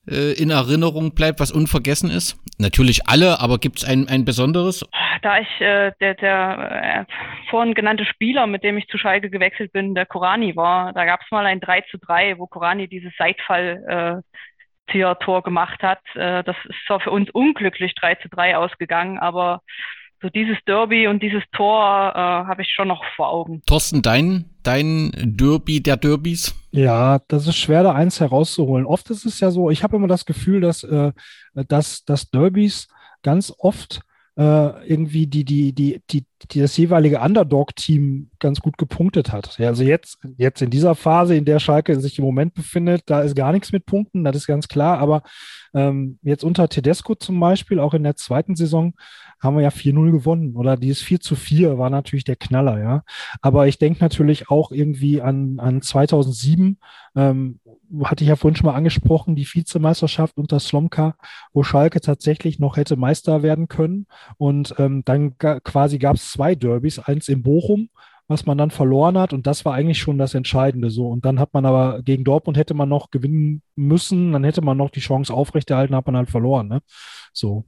[0.09, 2.39] äh, in Erinnerung bleibt, was unvergessen ist?
[2.59, 4.85] Natürlich alle, aber gibt es ein, ein besonderes?
[5.23, 9.73] Da ich äh, der, der äh, vorhin genannte Spieler, mit dem ich zu Schalke gewechselt
[9.73, 13.13] bin, der Korani war, da gab es mal ein 3 zu 3, wo Korani dieses
[13.19, 14.23] Seitfall
[14.89, 16.01] äh, Tor gemacht hat.
[16.15, 19.63] Äh, das ist zwar für uns unglücklich 3 zu 3 ausgegangen, aber
[20.23, 23.63] so dieses Derby und dieses Tor äh, habe ich schon noch vor Augen.
[23.67, 26.55] Thorsten, dein, dein Derby der Derbys?
[26.73, 28.87] Ja, das ist schwer, da eins herauszuholen.
[28.87, 31.13] Oft ist es ja so, ich habe immer das Gefühl, dass, äh,
[31.55, 32.89] dass, dass Derbys
[33.23, 34.01] ganz oft
[34.37, 39.59] äh, irgendwie die, die, die, die, die das jeweilige Underdog-Team ganz gut gepunktet hat.
[39.59, 43.21] Ja, also jetzt, jetzt in dieser Phase, in der Schalke sich im Moment befindet, da
[43.21, 44.99] ist gar nichts mit Punkten, das ist ganz klar.
[44.99, 45.23] Aber
[45.75, 48.95] ähm, jetzt unter Tedesco zum Beispiel, auch in der zweiten Saison,
[49.41, 50.57] haben wir ja 4-0 gewonnen.
[50.57, 53.03] Oder dieses 4 zu 4 war natürlich der Knaller, ja.
[53.41, 56.79] Aber ich denke natürlich auch irgendwie an, an 2007,
[57.17, 57.61] ähm,
[58.05, 61.17] hatte ich ja vorhin schon mal angesprochen, die Vizemeisterschaft unter Slomka,
[61.53, 64.07] wo Schalke tatsächlich noch hätte Meister werden können.
[64.37, 67.89] Und ähm, dann quasi gab es zwei Derbys, eins in Bochum,
[68.29, 69.33] was man dann verloren hat.
[69.33, 71.09] Und das war eigentlich schon das Entscheidende so.
[71.09, 74.77] Und dann hat man aber gegen Dortmund hätte man noch gewinnen müssen, dann hätte man
[74.77, 76.69] noch die Chance aufrechterhalten, hat man halt verloren.
[76.69, 76.81] Ne?
[77.33, 77.65] So.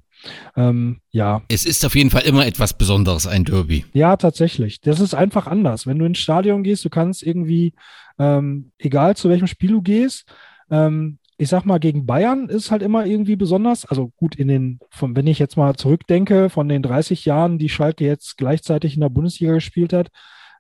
[0.57, 1.43] Ähm, ja.
[1.49, 3.85] Es ist auf jeden Fall immer etwas Besonderes, ein Derby.
[3.93, 4.81] Ja, tatsächlich.
[4.81, 5.87] Das ist einfach anders.
[5.87, 7.75] Wenn du ins Stadion gehst, du kannst irgendwie,
[8.19, 10.33] ähm, egal zu welchem Spiel du gehst,
[10.71, 13.85] ähm, ich sag mal, gegen Bayern ist halt immer irgendwie besonders.
[13.85, 17.69] Also gut, in den, von, wenn ich jetzt mal zurückdenke, von den 30 Jahren, die
[17.69, 20.11] Schalke jetzt gleichzeitig in der Bundesliga gespielt hat,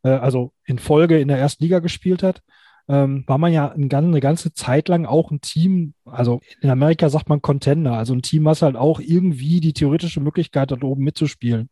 [0.03, 2.43] äh, also in Folge in der ersten Liga gespielt hat,
[2.89, 7.09] ähm, war man ja ein, eine ganze Zeit lang auch ein Team, also in Amerika
[7.11, 11.05] sagt man Contender, also ein Team, was halt auch irgendwie die theoretische Möglichkeit hat, oben
[11.05, 11.71] mitzuspielen.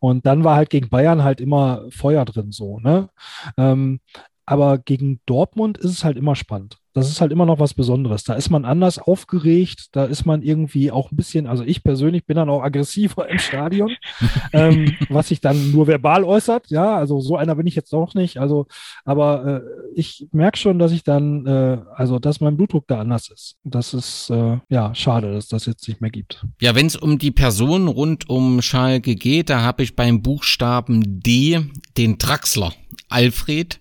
[0.00, 3.08] Und dann war halt gegen Bayern halt immer Feuer drin so, ne?
[3.56, 4.00] Ähm,
[4.46, 8.24] aber gegen Dortmund ist es halt immer spannend das ist halt immer noch was Besonderes.
[8.24, 12.24] Da ist man anders aufgeregt, da ist man irgendwie auch ein bisschen, also ich persönlich
[12.24, 13.94] bin dann auch aggressiver im Stadion,
[14.52, 16.70] ähm, was sich dann nur verbal äußert.
[16.70, 18.38] Ja, also so einer bin ich jetzt auch nicht.
[18.38, 18.66] Also,
[19.04, 23.30] aber äh, ich merke schon, dass ich dann, äh, also dass mein Blutdruck da anders
[23.30, 23.56] ist.
[23.64, 26.44] Das ist äh, ja schade, dass das jetzt nicht mehr gibt.
[26.60, 31.02] Ja, wenn es um die Person rund um Schalke geht, da habe ich beim Buchstaben
[31.20, 31.60] D
[31.96, 32.72] den Traxler.
[33.08, 33.80] Alfred,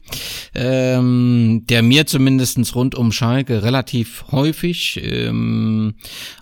[0.56, 5.96] ähm, der mir zumindestens rund um Schalke relativ häufig ähm,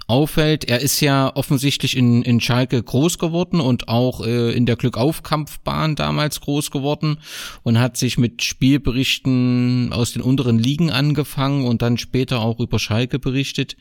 [0.08, 0.66] auffällt.
[0.66, 5.96] Er ist ja offensichtlich in, in Schalke groß geworden und auch äh, in der Glückaufkampfbahn
[5.96, 7.18] damals groß geworden
[7.64, 12.78] und hat sich mit Spielberichten aus den unteren Ligen angefangen und dann später auch über
[12.78, 13.78] Schalke berichtet.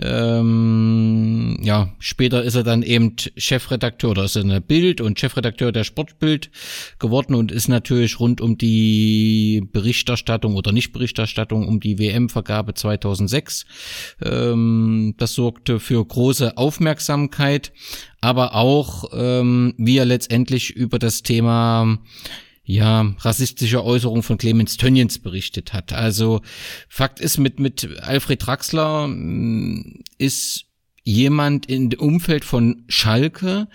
[0.00, 5.72] Ähm, ja, später ist er dann eben Chefredakteur oder ist er eine Bild und Chefredakteur
[5.72, 6.50] der Sportbild
[7.00, 13.66] geworden und ist natürlich rund um die Berichterstattung oder Nichtberichterstattung um die WM-Vergabe 2006
[14.22, 17.72] ähm, das so sorgte für große Aufmerksamkeit,
[18.20, 21.98] aber auch ähm, wie er letztendlich über das Thema
[22.64, 25.94] ja, rassistische Äußerung von Clemens Tönnies berichtet hat.
[25.94, 26.42] Also
[26.90, 30.67] Fakt ist, mit, mit Alfred Draxler mm, ist
[31.08, 33.68] jemand im Umfeld von Schalke,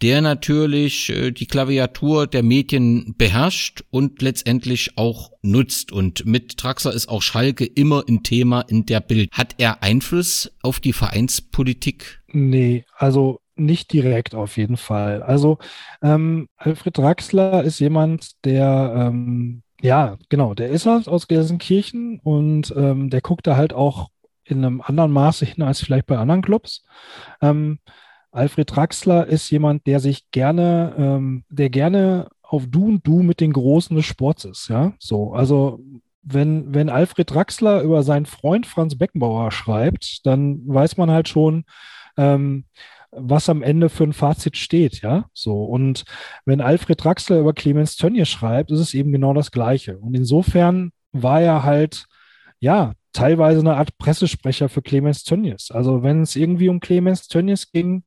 [0.00, 5.90] der natürlich äh, die Klaviatur der Medien beherrscht und letztendlich auch nutzt.
[5.90, 9.30] Und mit Traxler ist auch Schalke immer ein Thema in der Bild.
[9.32, 12.22] Hat er Einfluss auf die Vereinspolitik?
[12.28, 15.24] Nee, also nicht direkt auf jeden Fall.
[15.24, 15.58] Also
[16.00, 22.72] ähm, Alfred Draxler ist jemand, der ähm, ja, genau, der ist halt aus Gelsenkirchen und
[22.76, 24.10] ähm, der guckt da halt auch
[24.48, 26.84] in einem anderen Maße hin als vielleicht bei anderen Clubs.
[27.40, 27.78] Ähm,
[28.30, 33.40] Alfred Draxler ist jemand, der sich gerne, ähm, der gerne auf Du und Du mit
[33.40, 34.92] den Großen des Sports ist, ja.
[34.98, 35.80] So, also
[36.22, 41.64] wenn, wenn Alfred Draxler über seinen Freund Franz Beckenbauer schreibt, dann weiß man halt schon,
[42.16, 42.64] ähm,
[43.10, 45.26] was am Ende für ein Fazit steht, ja.
[45.32, 45.64] So.
[45.64, 46.04] Und
[46.44, 49.98] wenn Alfred Draxler über Clemens Tönnies schreibt, ist es eben genau das Gleiche.
[49.98, 52.06] Und insofern war er halt,
[52.60, 55.70] ja, teilweise eine Art Pressesprecher für Clemens Tönnies.
[55.70, 58.04] Also wenn es irgendwie um Clemens Tönnies ging,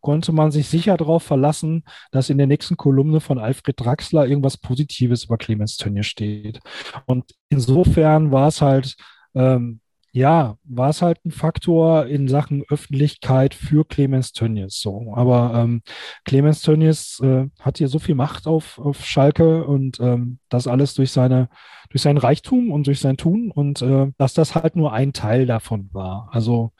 [0.00, 4.56] konnte man sich sicher darauf verlassen, dass in der nächsten Kolumne von Alfred Draxler irgendwas
[4.56, 6.60] Positives über Clemens Tönnies steht.
[7.06, 8.96] Und insofern war es halt
[9.34, 9.80] ähm,
[10.14, 14.78] ja, war es halt ein Faktor in Sachen Öffentlichkeit für Clemens Tönnies.
[14.78, 15.82] So, aber ähm,
[16.24, 20.94] Clemens Tönnies äh, hat hier so viel Macht auf, auf Schalke und ähm, das alles
[20.94, 21.48] durch seine
[21.90, 25.46] durch sein Reichtum und durch sein Tun und äh, dass das halt nur ein Teil
[25.46, 26.28] davon war.
[26.30, 26.72] Also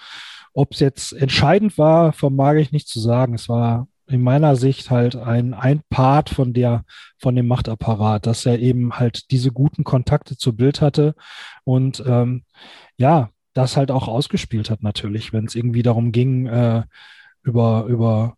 [0.53, 3.35] ob es jetzt entscheidend war, vermag ich nicht zu sagen.
[3.35, 6.85] Es war in meiner Sicht halt ein, ein Part von der,
[7.19, 11.15] von dem Machtapparat, dass er eben halt diese guten Kontakte zu Bild hatte
[11.65, 12.45] und ähm,
[12.97, 16.83] ja, das halt auch ausgespielt hat natürlich, wenn es irgendwie darum ging, äh,
[17.43, 18.37] über, über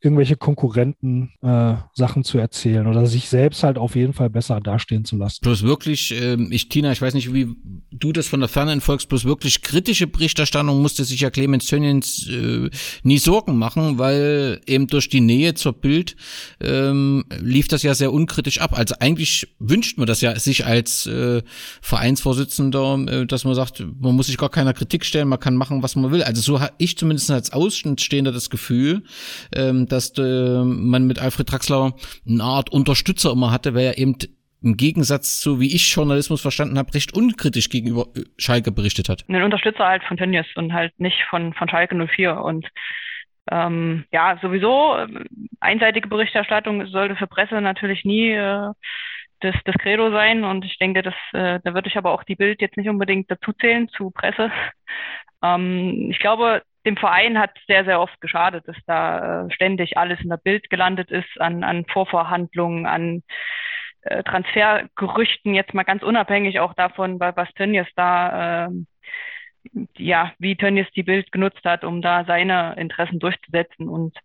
[0.00, 5.04] irgendwelche Konkurrenten äh, Sachen zu erzählen oder sich selbst halt auf jeden Fall besser dastehen
[5.04, 5.38] zu lassen.
[5.42, 7.48] Bloß wirklich, äh, ich, Tina, ich weiß nicht, wie
[7.90, 12.28] du das von der Ferne folgst, bloß wirklich kritische Berichterstattung musste sich ja Clemens Tönnies
[12.28, 12.70] äh,
[13.02, 16.16] nie Sorgen machen, weil eben durch die Nähe zur Bild
[16.60, 18.76] ähm, lief das ja sehr unkritisch ab.
[18.76, 21.42] Also eigentlich wünscht man das ja sich als äh,
[21.80, 25.82] Vereinsvorsitzender, äh, dass man sagt, man muss sich gar keiner Kritik stellen, man kann machen,
[25.82, 26.22] was man will.
[26.22, 29.02] Also so habe ich zumindest als Außenstehender das Gefühl,
[29.54, 31.94] ähm, dass äh, man mit Alfred Draxler
[32.28, 34.16] eine Art Unterstützer immer hatte, weil er eben
[34.62, 39.24] im Gegensatz zu, wie ich Journalismus verstanden habe, recht unkritisch gegenüber äh, Schalke berichtet hat.
[39.28, 42.66] Ein Unterstützer halt von Tönnies und halt nicht von, von Schalke 04 und
[43.50, 45.06] ähm, ja, sowieso äh,
[45.60, 48.72] einseitige Berichterstattung sollte für Presse natürlich nie äh,
[49.40, 52.34] das, das Credo sein und ich denke, das, äh, da würde ich aber auch die
[52.34, 54.50] Bild jetzt nicht unbedingt dazu zählen zu Presse.
[55.42, 60.20] Ähm, ich glaube, dem Verein hat sehr, sehr oft geschadet, dass da äh, ständig alles
[60.20, 63.22] in der Bild gelandet ist an, an Vorverhandlungen, an
[64.02, 68.70] äh, Transfergerüchten, jetzt mal ganz unabhängig auch davon, was Tönnies da, äh,
[69.98, 73.88] ja, wie Tönnies die Bild genutzt hat, um da seine Interessen durchzusetzen.
[73.88, 74.16] Und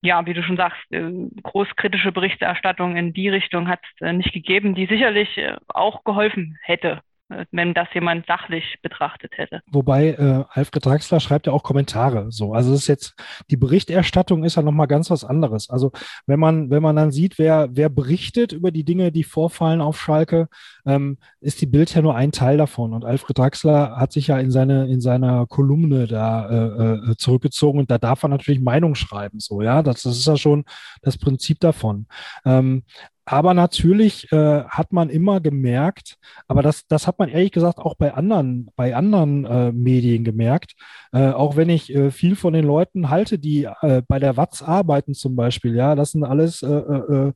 [0.00, 1.10] ja, wie du schon sagst, äh,
[1.42, 5.28] großkritische Berichterstattung in die Richtung hat es nicht gegeben, die sicherlich
[5.66, 7.02] auch geholfen hätte,
[7.50, 9.60] wenn das jemand sachlich betrachtet hätte.
[9.70, 12.30] Wobei äh, Alfred Draxler schreibt ja auch Kommentare.
[12.30, 13.14] So, also es ist jetzt
[13.50, 15.68] die Berichterstattung ist ja noch mal ganz was anderes.
[15.68, 15.92] Also
[16.26, 20.00] wenn man wenn man dann sieht, wer wer berichtet über die Dinge, die vorfallen auf
[20.00, 20.48] Schalke,
[20.86, 22.94] ähm, ist die Bild ja nur ein Teil davon.
[22.94, 27.80] Und Alfred Draxler hat sich ja in seine in seiner Kolumne da äh, äh, zurückgezogen
[27.80, 29.40] und da darf er natürlich Meinung schreiben.
[29.40, 30.64] So, ja, das, das ist ja schon
[31.02, 32.06] das Prinzip davon.
[32.44, 32.84] Ähm,
[33.30, 37.94] aber natürlich äh, hat man immer gemerkt, aber das, das hat man ehrlich gesagt auch
[37.94, 40.72] bei anderen, bei anderen äh, Medien gemerkt,
[41.12, 44.62] äh, auch wenn ich äh, viel von den Leuten halte, die äh, bei der Watz
[44.62, 47.32] arbeiten zum Beispiel, ja, das sind alles äh, äh,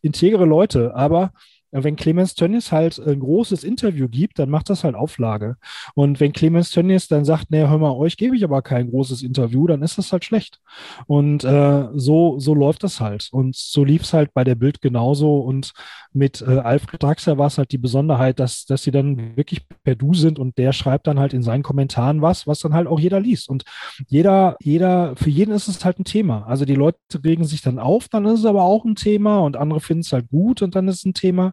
[0.00, 1.32] integere Leute, aber
[1.82, 5.56] wenn Clemens Tönnies halt ein großes Interview gibt, dann macht das halt Auflage.
[5.94, 9.22] Und wenn Clemens Tönnies dann sagt, nee, hör mal, euch gebe ich aber kein großes
[9.22, 10.60] Interview, dann ist das halt schlecht.
[11.06, 13.28] Und äh, so, so läuft das halt.
[13.32, 15.40] Und so lief es halt bei der Bild genauso.
[15.40, 15.72] Und
[16.12, 19.96] mit äh, Alfred Draxler war es halt die Besonderheit, dass, dass sie dann wirklich per
[19.96, 23.00] Du sind und der schreibt dann halt in seinen Kommentaren was, was dann halt auch
[23.00, 23.48] jeder liest.
[23.48, 23.64] Und
[24.06, 26.46] jeder, jeder, für jeden ist es halt ein Thema.
[26.46, 29.56] Also die Leute regen sich dann auf, dann ist es aber auch ein Thema und
[29.56, 31.52] andere finden es halt gut und dann ist es ein Thema.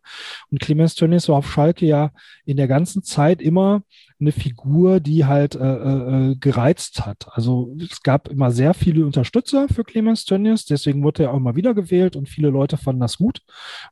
[0.49, 2.11] Und Clemens Tönnies war auf Schalke ja
[2.45, 3.83] in der ganzen Zeit immer
[4.21, 7.27] eine Figur, die halt äh, äh, äh, gereizt hat.
[7.31, 11.55] Also es gab immer sehr viele Unterstützer für Clemens Tönnies, deswegen wurde er auch immer
[11.55, 13.41] wieder gewählt und viele Leute fanden das gut.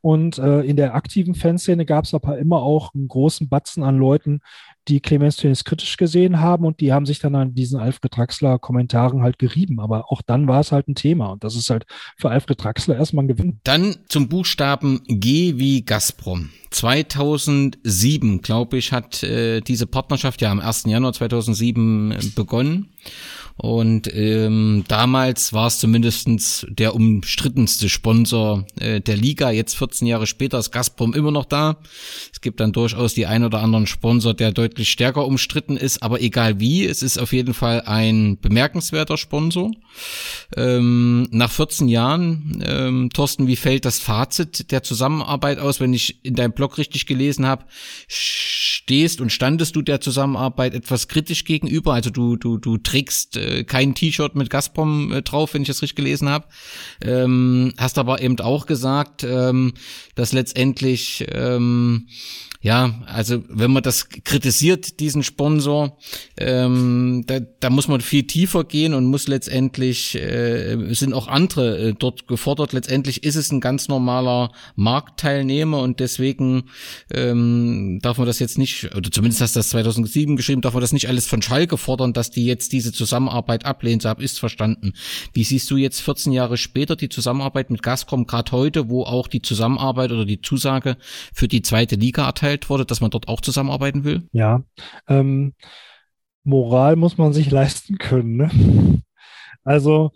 [0.00, 3.98] Und äh, in der aktiven Fanszene gab es aber immer auch einen großen Batzen an
[3.98, 4.40] Leuten,
[4.88, 8.58] die Clemens Tönnies kritisch gesehen haben und die haben sich dann an diesen Alfred Draxler
[8.58, 9.80] Kommentaren halt gerieben.
[9.80, 12.96] Aber auch dann war es halt ein Thema und das ist halt für Alfred Draxler
[12.96, 13.60] erstmal ein Gewinn.
[13.64, 16.50] Dann zum Buchstaben G wie Gazprom.
[16.70, 20.84] 2007, glaube ich, hat äh, diese Partnerschaft Partnerschaft ja am 1.
[20.86, 22.90] Januar 2007 begonnen.
[23.56, 29.50] Und ähm, damals war es zumindestens der umstrittenste Sponsor äh, der Liga.
[29.50, 31.76] Jetzt 14 Jahre später ist Gazprom immer noch da.
[32.32, 36.02] Es gibt dann durchaus die ein oder anderen Sponsor, der deutlich stärker umstritten ist.
[36.02, 39.72] Aber egal wie, es ist auf jeden Fall ein bemerkenswerter Sponsor.
[40.56, 45.80] Ähm, nach 14 Jahren, ähm, Thorsten, wie fällt das Fazit der Zusammenarbeit aus?
[45.80, 47.66] Wenn ich in deinem Blog richtig gelesen habe,
[48.08, 51.94] stehst und standest du der Zusammenarbeit etwas kritisch gegenüber?
[51.94, 55.82] Also du, du, du trägst äh, kein T-Shirt mit Gazprom äh, drauf, wenn ich das
[55.82, 56.46] richtig gelesen habe.
[57.02, 59.74] Ähm, hast aber eben auch gesagt, ähm,
[60.14, 62.06] dass letztendlich ähm,
[62.62, 65.96] ja, also wenn man das kritisiert, diesen Sponsor,
[66.36, 71.78] ähm, da, da muss man viel tiefer gehen und muss letztendlich, äh, sind auch andere
[71.78, 72.74] äh, dort gefordert.
[72.74, 76.64] Letztendlich ist es ein ganz normaler Marktteilnehmer und deswegen
[77.10, 80.82] ähm, darf man das jetzt nicht, oder zumindest hast du das 2007 geschrieben, darf man
[80.82, 84.00] das nicht alles von Schalke fordern, dass die jetzt diese Zusammenarbeit ablehnen.
[84.00, 84.92] So ist verstanden.
[85.32, 89.28] Wie siehst du jetzt 14 Jahre später die Zusammenarbeit mit Gazprom, gerade heute, wo auch
[89.28, 90.98] die Zusammenarbeit oder die Zusage
[91.32, 94.22] für die zweite Liga erteilt mitgeteilt wurde, dass man dort auch zusammenarbeiten will?
[94.32, 94.62] Ja,
[95.08, 95.54] ähm,
[96.44, 98.36] Moral muss man sich leisten können.
[98.36, 99.02] Ne?
[99.64, 100.12] Also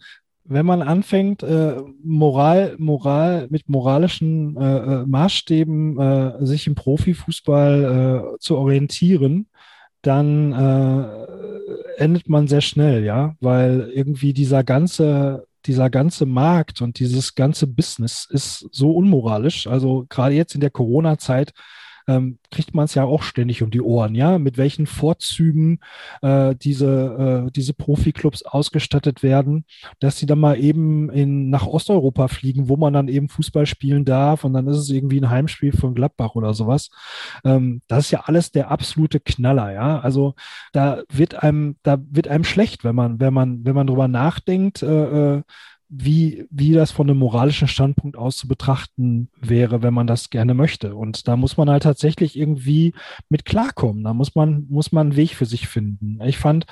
[0.47, 8.35] wenn man anfängt, äh, Moral, Moral mit moralischen äh, äh Maßstäben äh, sich im Profifußball
[8.35, 9.47] äh, zu orientieren,
[10.03, 16.99] dann äh, endet man sehr schnell, ja, weil irgendwie dieser ganze dieser ganze Markt und
[16.99, 19.67] dieses ganze Business ist so unmoralisch.
[19.67, 21.55] Also gerade jetzt in der Corona-Zeit
[22.07, 25.81] ähm, kriegt man es ja auch ständig um die Ohren, ja, mit welchen Vorzügen
[26.23, 29.65] äh, diese, äh, diese Profiklubs ausgestattet werden,
[30.01, 34.05] dass sie dann mal eben in, nach Osteuropa fliegen, wo man dann eben Fußball spielen
[34.05, 36.91] darf und dann ist es irgendwie ein Heimspiel von Gladbach oder sowas.
[37.45, 40.01] Ähm, das ist ja alles der absolute Knaller, ja.
[40.01, 40.35] Also
[40.73, 44.83] da wird einem, da wird einem schlecht, wenn man, wenn man, wenn man drüber nachdenkt,
[44.83, 45.43] äh, äh
[45.97, 50.55] wie, wie das von einem moralischen Standpunkt aus zu betrachten wäre, wenn man das gerne
[50.55, 50.97] möchte.
[50.97, 52.95] Und da muss man halt tatsächlich irgendwie
[53.29, 54.03] mit klarkommen.
[54.03, 56.21] Da muss man, muss man einen Weg für sich finden.
[56.25, 56.67] Ich fand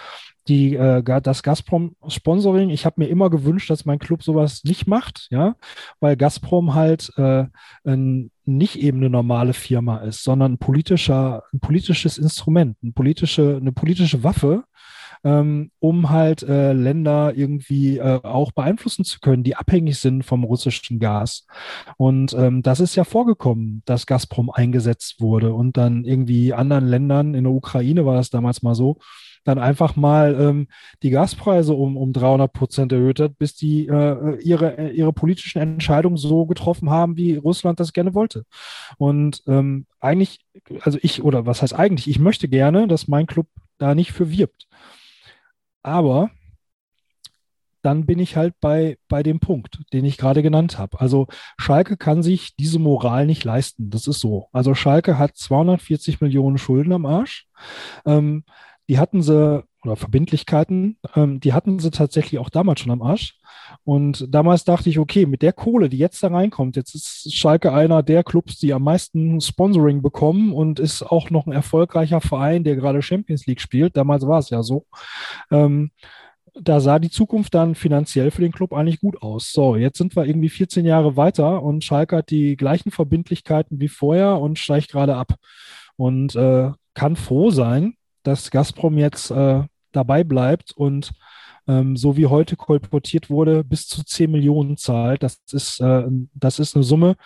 [0.48, 5.28] die, äh, das Gazprom-Sponsoring, ich habe mir immer gewünscht, dass mein Club sowas nicht macht,
[5.30, 5.54] ja,
[6.00, 7.44] weil Gazprom halt äh,
[7.84, 13.58] ein, nicht eben eine normale Firma ist, sondern ein politischer, ein politisches Instrument, eine politische,
[13.60, 14.64] eine politische Waffe,
[15.24, 20.44] ähm, um halt äh, Länder irgendwie äh, auch beeinflussen zu können, die abhängig sind vom
[20.44, 21.46] russischen Gas.
[21.96, 27.34] Und ähm, das ist ja vorgekommen, dass Gazprom eingesetzt wurde und dann irgendwie anderen Ländern,
[27.34, 28.98] in der Ukraine war das damals mal so,
[29.44, 30.68] dann einfach mal ähm,
[31.02, 35.60] die Gaspreise um, um 300 Prozent erhöht hat, bis die äh, ihre, äh, ihre politischen
[35.60, 38.44] Entscheidungen so getroffen haben, wie Russland das gerne wollte.
[38.98, 40.40] Und ähm, eigentlich,
[40.80, 44.30] also ich, oder was heißt eigentlich, ich möchte gerne, dass mein Club da nicht für
[44.30, 44.68] wirbt.
[45.82, 46.30] Aber
[47.82, 51.00] dann bin ich halt bei, bei dem Punkt, den ich gerade genannt habe.
[51.00, 51.26] Also
[51.58, 53.90] Schalke kann sich diese Moral nicht leisten.
[53.90, 54.48] Das ist so.
[54.52, 57.46] Also Schalke hat 240 Millionen Schulden am Arsch.
[58.06, 58.44] Ähm,
[58.88, 63.38] die hatten sie, oder Verbindlichkeiten, ähm, die hatten sie tatsächlich auch damals schon am Arsch.
[63.84, 67.72] Und damals dachte ich, okay, mit der Kohle, die jetzt da reinkommt, jetzt ist Schalke
[67.72, 72.64] einer der Clubs, die am meisten Sponsoring bekommen und ist auch noch ein erfolgreicher Verein,
[72.64, 73.96] der gerade Champions League spielt.
[73.96, 74.86] Damals war es ja so.
[75.50, 75.90] Ähm,
[76.54, 79.52] da sah die Zukunft dann finanziell für den Club eigentlich gut aus.
[79.52, 83.88] So, jetzt sind wir irgendwie 14 Jahre weiter und Schalke hat die gleichen Verbindlichkeiten wie
[83.88, 85.34] vorher und steigt gerade ab.
[85.96, 89.62] Und äh, kann froh sein, dass Gazprom jetzt äh,
[89.92, 91.12] dabei bleibt und
[91.68, 95.22] ähm, so wie heute kolportiert wurde, bis zu 10 Millionen zahlt.
[95.22, 97.16] Das ist, äh, das ist eine Summe,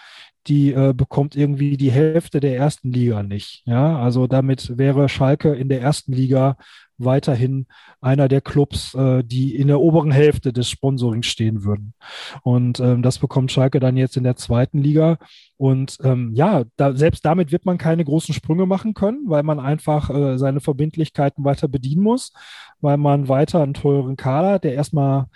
[0.47, 3.63] die äh, bekommt irgendwie die Hälfte der ersten Liga nicht.
[3.67, 6.57] Ja, also damit wäre Schalke in der ersten Liga
[6.99, 7.67] weiterhin
[8.01, 11.95] einer der Clubs, äh, die in der oberen Hälfte des Sponsorings stehen würden.
[12.43, 15.19] Und ähm, das bekommt Schalke dann jetzt in der zweiten Liga.
[15.57, 19.61] Und ähm, ja, da, selbst damit wird man keine großen Sprünge machen können, weil man
[19.61, 22.33] einfach äh, seine Verbindlichkeiten weiter bedienen muss,
[22.81, 25.27] weil man weiter einen teuren Kader, der erstmal,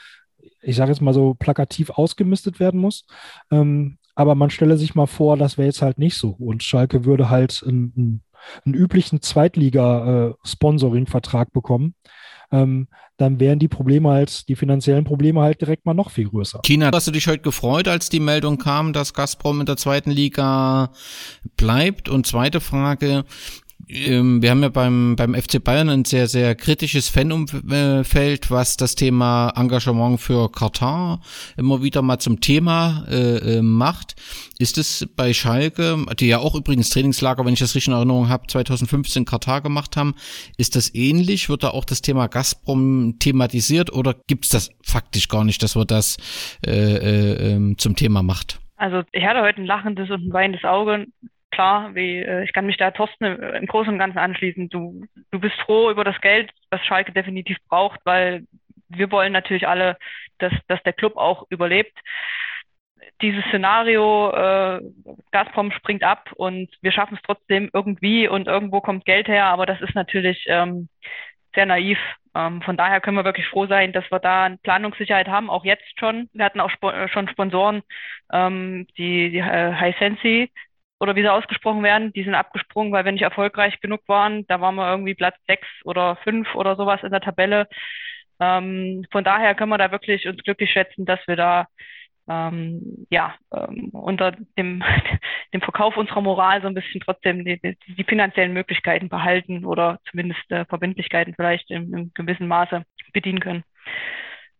[0.62, 3.07] ich sage jetzt mal so plakativ ausgemistet werden muss.
[3.51, 6.31] Ähm, aber man stelle sich mal vor, das wäre jetzt halt nicht so.
[6.38, 8.23] Und Schalke würde halt einen,
[8.64, 11.94] einen üblichen Zweitliga-Sponsoring-Vertrag bekommen.
[12.53, 16.62] Ähm, dann wären die Probleme halt, die finanziellen Probleme halt direkt mal noch viel größer.
[16.62, 20.11] Tina, hast du dich heute gefreut, als die Meldung kam, dass Gazprom in der zweiten
[20.11, 20.90] Liga
[21.57, 22.09] bleibt?
[22.09, 23.24] Und zweite Frage,
[23.90, 28.94] ähm, wir haben ja beim, beim FC Bayern ein sehr, sehr kritisches Fanumfeld, was das
[28.94, 31.21] Thema Engagement für Katar
[31.56, 34.15] immer wieder mal zum Thema äh, äh macht.
[34.58, 38.29] Ist es bei Schalke, die ja auch übrigens Trainingslager, wenn ich das richtig in Erinnerung
[38.29, 40.15] habe, 2015 Katar gemacht haben,
[40.56, 41.48] ist das ähnlich?
[41.48, 45.75] Wird da auch das Thema Gazprom thematisiert oder gibt es das faktisch gar nicht, dass
[45.75, 46.17] man das
[46.67, 48.60] äh, äh, ähm, zum Thema macht?
[48.77, 51.06] Also ich hatte heute ein lachendes und ein weinendes Auge
[51.51, 54.69] klar, wie, äh, ich kann mich da Thorsten im Großen und Ganzen anschließen.
[54.69, 58.44] Du, du bist froh über das Geld, was Schalke definitiv braucht, weil
[58.88, 59.96] wir wollen natürlich alle,
[60.38, 61.96] dass, dass der Club auch überlebt.
[63.23, 64.81] Dieses Szenario, äh,
[65.31, 69.67] Gazprom springt ab und wir schaffen es trotzdem irgendwie und irgendwo kommt Geld her, aber
[69.67, 70.88] das ist natürlich ähm,
[71.55, 71.98] sehr naiv.
[72.35, 75.65] Ähm, von daher können wir wirklich froh sein, dass wir da eine Planungssicherheit haben, auch
[75.65, 76.29] jetzt schon.
[76.33, 77.83] Wir hatten auch Sp schon Sponsoren,
[78.33, 80.51] ähm, die, die äh, High Sensi,
[81.01, 84.46] oder wie sie ausgesprochen werden, die sind abgesprungen, weil wir nicht erfolgreich genug waren.
[84.46, 87.67] Da waren wir irgendwie Platz sechs oder fünf oder sowas in der Tabelle.
[88.38, 91.67] Ähm, von daher können wir da wirklich uns glücklich schätzen, dass wir da
[92.29, 94.83] ähm, ja ähm, unter dem,
[95.55, 100.51] dem Verkauf unserer Moral so ein bisschen trotzdem die, die, finanziellen Möglichkeiten behalten oder zumindest
[100.51, 103.65] äh, Verbindlichkeiten vielleicht im, im gewissen Maße bedienen können.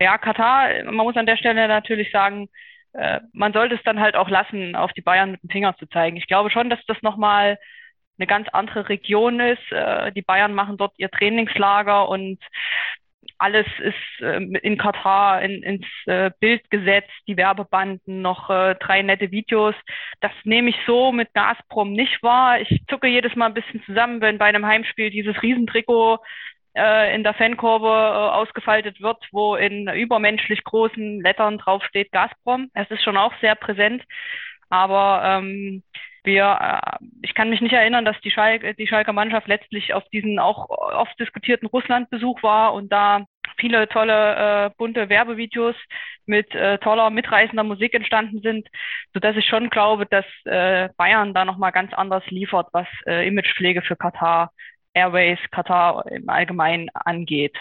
[0.01, 2.49] Ja, Katar, man muss an der Stelle natürlich sagen,
[2.93, 5.86] äh, man sollte es dann halt auch lassen, auf die Bayern mit dem Finger zu
[5.86, 6.16] zeigen.
[6.16, 7.59] Ich glaube schon, dass das nochmal
[8.18, 9.72] eine ganz andere Region ist.
[9.72, 12.38] Äh, die Bayern machen dort ihr Trainingslager und
[13.38, 19.03] alles ist äh, in Katar in, ins äh, Bild gesetzt, die Werbebanden, noch äh, drei
[19.03, 19.74] nette Videos.
[20.20, 22.61] Das nehme ich so mit Gazprom nicht wahr.
[22.61, 26.18] Ich zucke jedes Mal ein bisschen zusammen, wenn bei einem Heimspiel dieses Riesentrikot
[26.76, 32.70] äh, in der Fankurve äh, ausgefaltet wird, wo in übermenschlich großen Lettern draufsteht Gazprom.
[32.74, 34.02] Es ist schon auch sehr präsent,
[34.68, 35.82] aber ähm,
[36.24, 40.04] wir, äh, ich kann mich nicht erinnern, dass die, Schalke, die Schalker Mannschaft letztlich auf
[40.12, 43.24] diesen auch oft diskutierten Russlandbesuch war und da
[43.58, 45.76] viele tolle äh, bunte Werbevideos
[46.26, 48.68] mit äh, toller mitreißender Musik entstanden sind,
[49.12, 52.86] so dass ich schon glaube, dass äh, Bayern da noch mal ganz anders liefert, was
[53.06, 54.52] äh, Imagepflege für Katar
[54.95, 57.57] Airways, Katar im Allgemeinen angeht,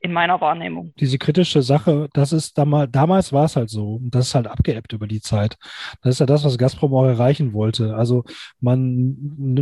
[0.00, 0.92] in meiner Wahrnehmung.
[0.98, 3.94] Diese kritische Sache, das ist damals, damals war es halt so.
[3.94, 5.56] Und das ist halt abgeebbt über die Zeit.
[6.02, 7.94] Das ist ja das, was Gazprom auch erreichen wollte.
[7.94, 8.24] Also
[8.60, 9.16] man,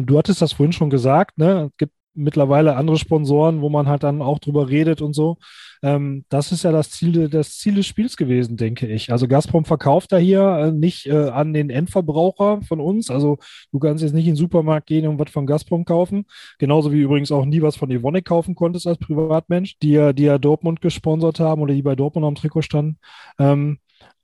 [0.07, 1.69] du hattest das vorhin schon gesagt, ne?
[1.71, 5.39] Es gibt mittlerweile andere Sponsoren, wo man halt dann auch drüber redet und so.
[5.83, 9.11] Ähm, das ist ja das Ziel, das Ziel des Spiels gewesen, denke ich.
[9.12, 13.11] Also Gazprom verkauft da hier äh, nicht äh, an den Endverbraucher von uns.
[13.11, 13.39] Also
[13.73, 16.27] du kannst jetzt nicht in den Supermarkt gehen und was von Gazprom kaufen.
[16.59, 20.25] Genauso wie übrigens auch nie was von Evonik kaufen konntest als Privatmensch, die ja, die
[20.25, 22.99] ja Dortmund gesponsert haben oder die bei Dortmund am Trikot standen.
[23.39, 23.79] Ähm,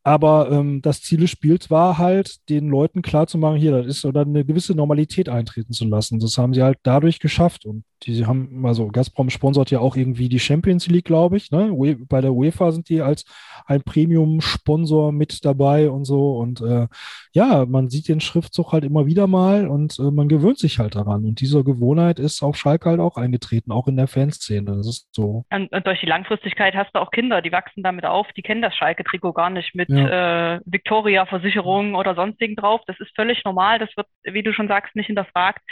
[0.07, 4.21] aber ähm, das Ziel des Spiels war halt, den Leuten klarzumachen, hier, das ist oder
[4.21, 6.21] eine gewisse Normalität eintreten zu lassen.
[6.21, 7.67] Das haben sie halt dadurch geschafft.
[7.67, 11.51] Und die haben, also Gazprom sponsert ja auch irgendwie die Champions League, glaube ich.
[11.51, 11.75] Ne?
[12.09, 13.25] Bei der UEFA sind die als
[13.67, 16.37] ein Premium-Sponsor mit dabei und so.
[16.37, 16.87] Und äh,
[17.33, 20.95] ja, man sieht den Schriftzug halt immer wieder mal und äh, man gewöhnt sich halt
[20.95, 21.25] daran.
[21.25, 24.77] Und diese Gewohnheit ist auf Schalke halt auch eingetreten, auch in der Fanszene.
[24.77, 25.45] Das ist so.
[25.51, 28.63] Und, und durch die Langfristigkeit hast du auch Kinder, die wachsen damit auf, die kennen
[28.63, 30.57] das Schalke-Trikot gar nicht mit ja.
[30.57, 32.83] äh, Victoria-Versicherungen oder sonstigen drauf.
[32.87, 33.79] Das ist völlig normal.
[33.79, 35.63] Das wird, wie du schon sagst, nicht hinterfragt.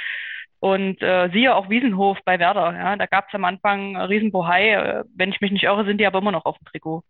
[0.64, 2.74] Und äh, siehe auch Wiesenhof bei Werder.
[2.74, 4.70] Ja, da gab es am Anfang Riesenbohai.
[4.70, 7.04] Äh, wenn ich mich nicht irre, sind die aber immer noch auf dem Trikot.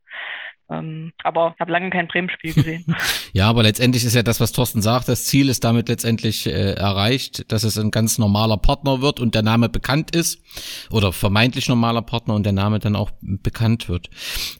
[0.68, 2.96] Ähm, aber ich habe lange kein Bremen-Spiel gesehen.
[3.32, 6.72] ja, aber letztendlich ist ja das, was Thorsten sagt, das Ziel ist damit letztendlich äh,
[6.72, 10.42] erreicht, dass es ein ganz normaler Partner wird und der Name bekannt ist
[10.90, 14.10] oder vermeintlich normaler Partner und der Name dann auch bekannt wird.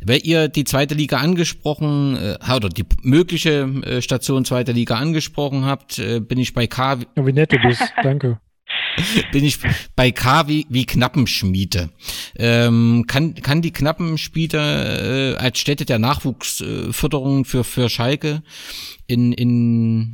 [0.07, 5.65] Weil ihr die zweite Liga angesprochen äh, oder die mögliche äh, Station zweite Liga angesprochen
[5.65, 6.99] habt, äh, bin ich bei K.
[7.17, 8.39] Ja, wie nett du bist, danke.
[9.33, 9.59] bin ich
[9.97, 11.91] bei K wie, wie Knappenschmiede.
[12.37, 18.43] Ähm, kann, kann die Knappenschmiede äh, als Stätte der Nachwuchsförderung für, für Schalke
[19.07, 20.13] in, in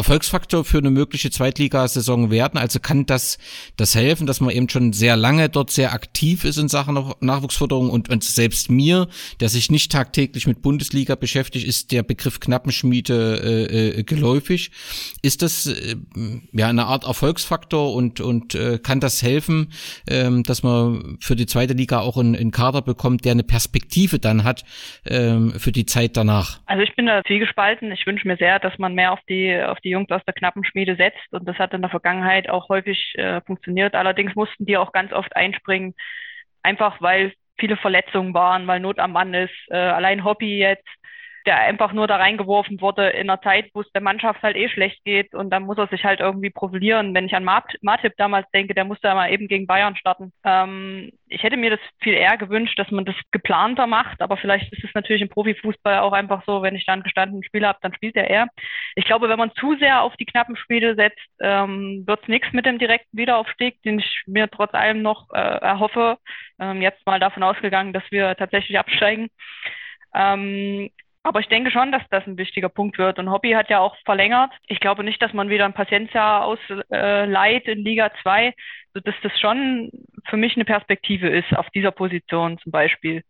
[0.00, 2.58] Erfolgsfaktor für eine mögliche Zweitligasaison werden?
[2.58, 3.38] Also kann das,
[3.76, 7.90] das helfen, dass man eben schon sehr lange dort sehr aktiv ist in Sachen Nachwuchsförderung
[7.90, 9.08] und, und selbst mir,
[9.40, 14.70] der sich nicht tagtäglich mit Bundesliga beschäftigt, ist der Begriff Knappenschmiede äh, äh, geläufig.
[15.22, 15.96] Ist das äh,
[16.52, 19.72] ja eine Art Erfolgsfaktor und, und äh, kann das helfen,
[20.08, 24.18] ähm, dass man für die zweite Liga auch einen, einen Kader bekommt, der eine Perspektive
[24.18, 24.64] dann hat
[25.04, 26.60] ähm, für die Zeit danach?
[26.64, 27.92] Also ich bin da viel gespalten.
[27.92, 30.64] Ich wünsche mir sehr, dass man mehr auf die auf die Jungs aus der knappen
[30.64, 31.32] Schmiede setzt.
[31.32, 33.94] Und das hat in der Vergangenheit auch häufig äh, funktioniert.
[33.94, 35.94] Allerdings mussten die auch ganz oft einspringen,
[36.62, 39.54] einfach weil viele Verletzungen waren, weil Not am Mann ist.
[39.68, 40.88] Äh, allein Hobby jetzt
[41.46, 44.68] der einfach nur da reingeworfen wurde in einer Zeit, wo es der Mannschaft halt eh
[44.68, 47.14] schlecht geht und dann muss er sich halt irgendwie profilieren.
[47.14, 50.32] Wenn ich an Matip damals denke, der musste ja mal eben gegen Bayern starten.
[50.44, 54.72] Ähm, ich hätte mir das viel eher gewünscht, dass man das geplanter macht, aber vielleicht
[54.72, 57.94] ist es natürlich im Profifußball auch einfach so, wenn ich dann gestandenen Spieler habe, dann
[57.94, 58.48] spielt er eher.
[58.94, 62.52] Ich glaube, wenn man zu sehr auf die knappen Spiele setzt, ähm, wird es nichts
[62.52, 66.18] mit dem direkten Wiederaufstieg, den ich mir trotz allem noch äh, erhoffe.
[66.58, 69.28] Ähm, jetzt mal davon ausgegangen, dass wir tatsächlich absteigen.
[70.14, 70.90] Ähm,
[71.30, 73.20] aber ich denke schon, dass das ein wichtiger Punkt wird.
[73.20, 74.50] Und Hobby hat ja auch verlängert.
[74.66, 78.52] Ich glaube nicht, dass man wieder ein Patienzjahr ausleiht in Liga 2,
[78.94, 79.92] sodass das schon
[80.28, 83.22] für mich eine Perspektive ist auf dieser Position zum Beispiel.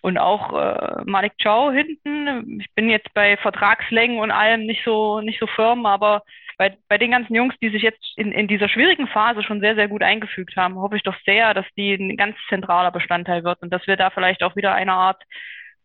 [0.00, 2.60] Und auch äh, Malik Chow hinten.
[2.60, 6.22] Ich bin jetzt bei Vertragslängen und allem nicht so, nicht so firm, aber
[6.56, 9.74] bei, bei den ganzen Jungs, die sich jetzt in, in dieser schwierigen Phase schon sehr,
[9.74, 13.60] sehr gut eingefügt haben, hoffe ich doch sehr, dass die ein ganz zentraler Bestandteil wird
[13.60, 15.20] und dass wir da vielleicht auch wieder eine Art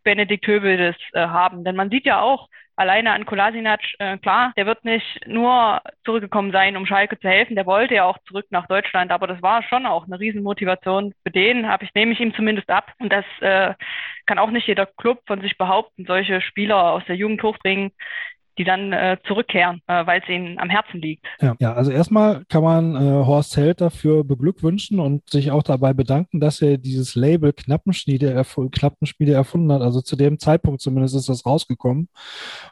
[0.05, 1.65] Benedikt Hövedes äh, haben.
[1.65, 6.51] Denn man sieht ja auch, alleine an Kolasinac, äh, klar, der wird nicht nur zurückgekommen
[6.51, 9.63] sein, um Schalke zu helfen, der wollte ja auch zurück nach Deutschland, aber das war
[9.63, 12.91] schon auch eine Riesenmotivation für den, habe ich, nehme ich ihm zumindest ab.
[12.99, 13.73] Und das äh,
[14.25, 17.91] kann auch nicht jeder Club von sich behaupten, solche Spieler aus der Jugend hochbringen,
[18.57, 21.25] die dann äh, zurückkehren, äh, weil es ihnen am Herzen liegt.
[21.41, 25.93] Ja, ja also erstmal kann man äh, Horst Held dafür beglückwünschen und sich auch dabei
[25.93, 29.81] bedanken, dass er dieses Label Knappenschmiede, erf Knappenschmiede erfunden hat.
[29.81, 32.09] Also zu dem Zeitpunkt zumindest ist das rausgekommen.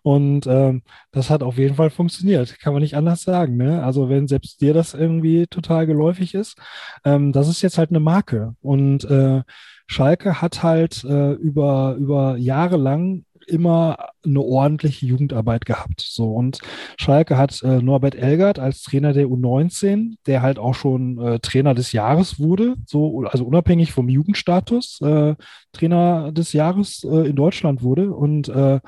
[0.02, 3.58] Und ähm, das hat auf jeden Fall funktioniert, kann man nicht anders sagen.
[3.58, 3.84] Ne?
[3.84, 6.58] Also wenn selbst dir das irgendwie total geläufig ist,
[7.06, 8.56] ähm, das ist jetzt halt eine Marke.
[8.62, 9.42] Und äh,
[9.88, 16.02] Schalke hat halt äh, über, über Jahre lang immer eine ordentliche Jugendarbeit gehabt.
[16.02, 16.60] So und
[16.98, 21.74] Schalke hat äh, Norbert Elgert als Trainer der U19, der halt auch schon äh, Trainer
[21.74, 25.36] des Jahres wurde, so also unabhängig vom Jugendstatus äh,
[25.72, 28.80] Trainer des Jahres äh, in Deutschland wurde und äh,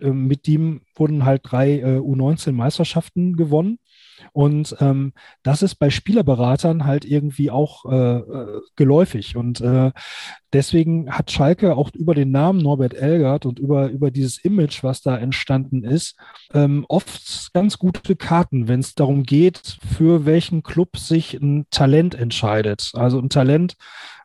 [0.00, 3.78] äh, mit ihm wurden halt drei U19 Meisterschaften gewonnen.
[4.32, 5.12] Und ähm,
[5.42, 9.36] das ist bei Spielerberatern halt irgendwie auch äh, äh, geläufig.
[9.36, 9.92] Und äh,
[10.52, 15.02] deswegen hat Schalke auch über den Namen Norbert Elgert und über, über dieses Image, was
[15.02, 16.16] da entstanden ist,
[16.52, 22.14] ähm, oft ganz gute Karten, wenn es darum geht, für welchen Club sich ein Talent
[22.14, 22.92] entscheidet.
[22.94, 23.76] Also ein Talent,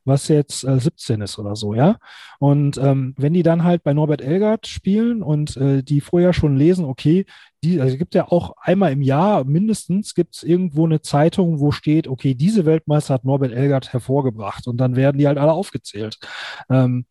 [0.05, 1.97] was jetzt äh, 17 ist oder so, ja.
[2.39, 6.57] Und ähm, wenn die dann halt bei Norbert Elgert spielen und äh, die vorher schon
[6.57, 7.25] lesen, okay,
[7.64, 11.72] die, also gibt ja auch einmal im Jahr mindestens gibt es irgendwo eine Zeitung, wo
[11.72, 16.20] steht, okay, diese Weltmeister hat Norbert Elgert hervorgebracht und dann werden die halt alle aufgezählt.
[16.70, 17.05] Ähm,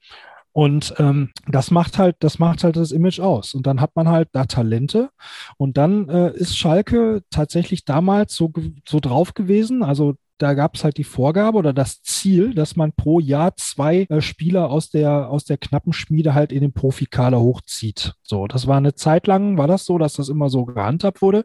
[0.53, 3.55] und ähm, das macht halt, das macht halt das Image aus.
[3.55, 5.09] Und dann hat man halt da Talente.
[5.57, 8.53] Und dann äh, ist Schalke tatsächlich damals so,
[8.87, 9.83] so drauf gewesen.
[9.83, 14.07] Also da gab es halt die Vorgabe oder das Ziel, dass man pro Jahr zwei
[14.09, 18.15] äh, Spieler aus der, aus der knappen Schmiede halt in den Profikader hochzieht.
[18.23, 21.45] So, das war eine Zeit lang, war das so, dass das immer so gehandhabt wurde.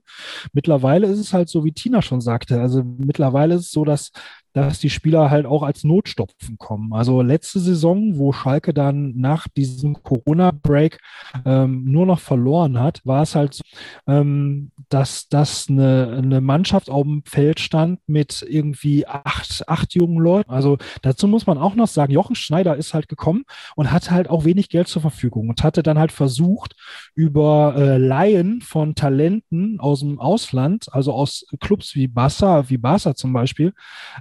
[0.52, 2.60] Mittlerweile ist es halt so, wie Tina schon sagte.
[2.60, 4.12] Also mittlerweile ist es so, dass
[4.58, 6.92] dass die Spieler halt auch als Notstopfen kommen.
[6.94, 11.00] Also letzte Saison, wo Schalke dann nach diesem Corona-Break
[11.46, 13.64] ähm, nur noch verloren hat, war es halt so,
[14.08, 20.18] ähm, dass, dass eine, eine Mannschaft auf dem Feld stand mit irgendwie acht, acht jungen
[20.18, 20.50] Leuten.
[20.50, 23.44] Also dazu muss man auch noch sagen, Jochen Schneider ist halt gekommen
[23.76, 26.76] und hatte halt auch wenig Geld zur Verfügung und hatte dann halt versucht,
[27.14, 33.14] über äh, Laien von Talenten aus dem Ausland, also aus Clubs wie Barca, wie Barca
[33.14, 33.74] zum Beispiel,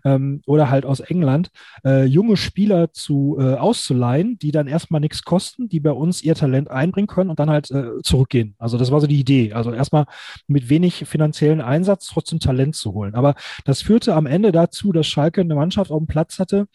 [0.05, 1.51] ähm, ähm, oder halt aus England
[1.85, 6.35] äh, junge Spieler zu äh, auszuleihen, die dann erstmal nichts kosten, die bei uns ihr
[6.35, 8.55] Talent einbringen können und dann halt äh, zurückgehen.
[8.59, 9.53] Also das war so die Idee.
[9.53, 10.07] Also erstmal
[10.47, 13.15] mit wenig finanziellen Einsatz trotzdem Talent zu holen.
[13.15, 16.67] Aber das führte am Ende dazu, dass Schalke eine Mannschaft auf dem Platz hatte,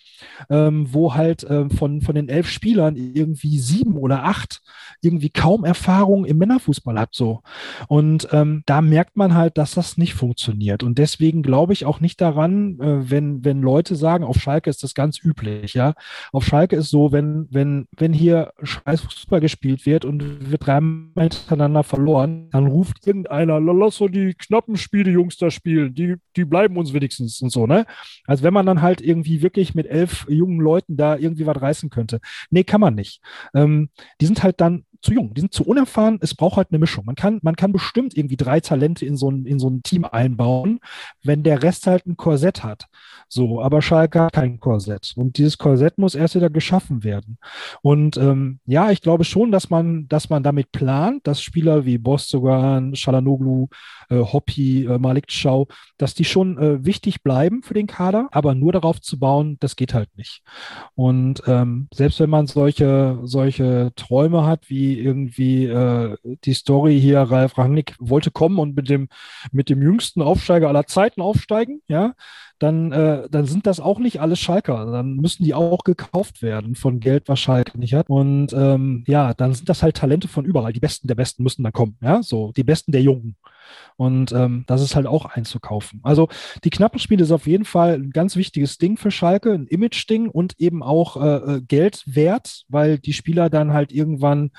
[0.49, 4.61] ähm, wo halt äh, von, von den elf Spielern irgendwie sieben oder acht
[5.01, 7.09] irgendwie kaum Erfahrung im Männerfußball hat.
[7.13, 7.41] So.
[7.87, 10.83] Und ähm, da merkt man halt, dass das nicht funktioniert.
[10.83, 14.83] Und deswegen glaube ich auch nicht daran, äh, wenn, wenn, Leute sagen, auf Schalke ist
[14.83, 15.93] das ganz üblich, ja.
[16.31, 21.29] Auf Schalke ist so, wenn, wenn, wenn hier scheiß Fußball gespielt wird und wird dreimal
[21.29, 26.45] hintereinander verloren, dann ruft irgendeiner, lass doch die knappen Spiele, Jungs, da spielen, die, die
[26.45, 27.85] bleiben uns wenigstens und so, ne?
[28.25, 31.89] Also wenn man dann halt irgendwie wirklich mit elf jungen Leuten da irgendwie was reißen
[31.89, 32.19] könnte.
[32.49, 33.21] Nee, kann man nicht.
[33.53, 33.89] Ähm,
[34.19, 36.19] die sind halt dann zu jung, die sind zu unerfahren.
[36.21, 37.05] Es braucht halt eine Mischung.
[37.05, 40.05] Man kann, man kann bestimmt irgendwie drei Talente in so ein, in so ein Team
[40.05, 40.79] einbauen,
[41.23, 42.85] wenn der Rest halt ein Korsett hat.
[43.27, 45.13] So, aber Schalke hat kein Korsett.
[45.15, 47.37] Und dieses Korsett muss erst wieder geschaffen werden.
[47.81, 51.97] Und ähm, ja, ich glaube schon, dass man, dass man damit plant, dass Spieler wie
[51.97, 53.67] Bostogan, Shalanoglu,
[54.09, 58.53] äh, Hoppi, äh, Malik Schau, dass die schon äh, wichtig bleiben für den Kader, aber
[58.53, 60.41] nur darauf zu bauen, das geht halt nicht.
[60.95, 67.21] Und ähm, selbst wenn man solche, solche Träume hat, wie irgendwie äh, die Story hier,
[67.21, 69.09] Ralf Rangnick wollte kommen und mit dem,
[69.51, 72.13] mit dem jüngsten Aufsteiger aller Zeiten aufsteigen, ja,
[72.61, 74.85] dann, äh, dann sind das auch nicht alles Schalker.
[74.91, 78.07] Dann müssen die auch gekauft werden von Geld, was Schalke nicht hat.
[78.07, 80.71] Und ähm, ja, dann sind das halt Talente von überall.
[80.71, 81.97] Die Besten der Besten müssen dann kommen.
[82.01, 83.35] Ja, so die Besten der Jungen.
[83.97, 85.99] Und ähm, das ist halt auch einzukaufen.
[86.03, 86.27] Also
[86.63, 90.59] die Knappenspiele ist auf jeden Fall ein ganz wichtiges Ding für Schalke, ein Image-Ding und
[90.59, 94.51] eben auch äh, äh, Geld wert, weil die Spieler dann halt irgendwann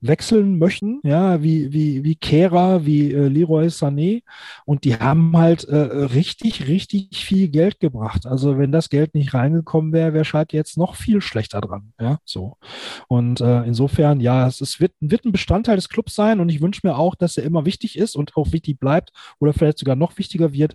[0.00, 4.22] wechseln möchten, ja, wie, wie, wie Kehra, wie äh, Leroy Sané.
[4.64, 8.26] Und die haben halt äh, richtig, richtig viel Geld gebracht.
[8.26, 11.92] Also wenn das Geld nicht reingekommen wäre, wäre Schalke jetzt noch viel schlechter dran.
[12.00, 12.56] Ja, so.
[13.08, 16.60] Und äh, insofern, ja, es, es wird, wird ein Bestandteil des Clubs sein und ich
[16.60, 19.96] wünsche mir auch, dass er immer wichtig ist und auch wichtig bleibt oder vielleicht sogar
[19.96, 20.74] noch wichtiger wird.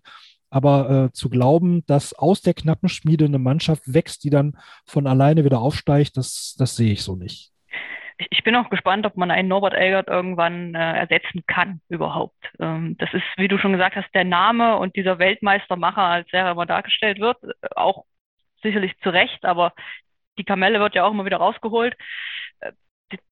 [0.49, 5.07] Aber äh, zu glauben, dass aus der knappen Schmiede eine Mannschaft wächst, die dann von
[5.07, 7.51] alleine wieder aufsteigt, das, das sehe ich so nicht.
[8.29, 12.37] Ich bin auch gespannt, ob man einen Norbert Elgert irgendwann äh, ersetzen kann überhaupt.
[12.59, 16.51] Ähm, das ist, wie du schon gesagt hast, der Name und dieser Weltmeistermacher, als er
[16.51, 17.37] immer dargestellt wird,
[17.75, 18.05] auch
[18.63, 19.73] sicherlich zu Recht, aber
[20.37, 21.95] die Kamelle wird ja auch immer wieder rausgeholt.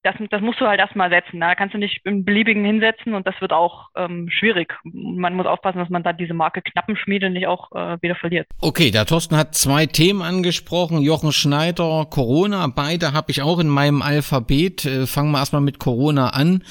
[0.04, 1.40] Das, das musst du halt erstmal setzen.
[1.40, 4.74] Da kannst du nicht im beliebigen hinsetzen und das wird auch ähm, schwierig.
[4.84, 8.48] Man muss aufpassen, dass man da diese Marke Knappenschmiede nicht auch äh, wieder verliert.
[8.62, 11.02] Okay, der Thorsten hat zwei Themen angesprochen.
[11.02, 12.68] Jochen Schneider, Corona.
[12.68, 14.86] Beide habe ich auch in meinem Alphabet.
[14.86, 16.64] Äh, fangen wir erstmal mit Corona an.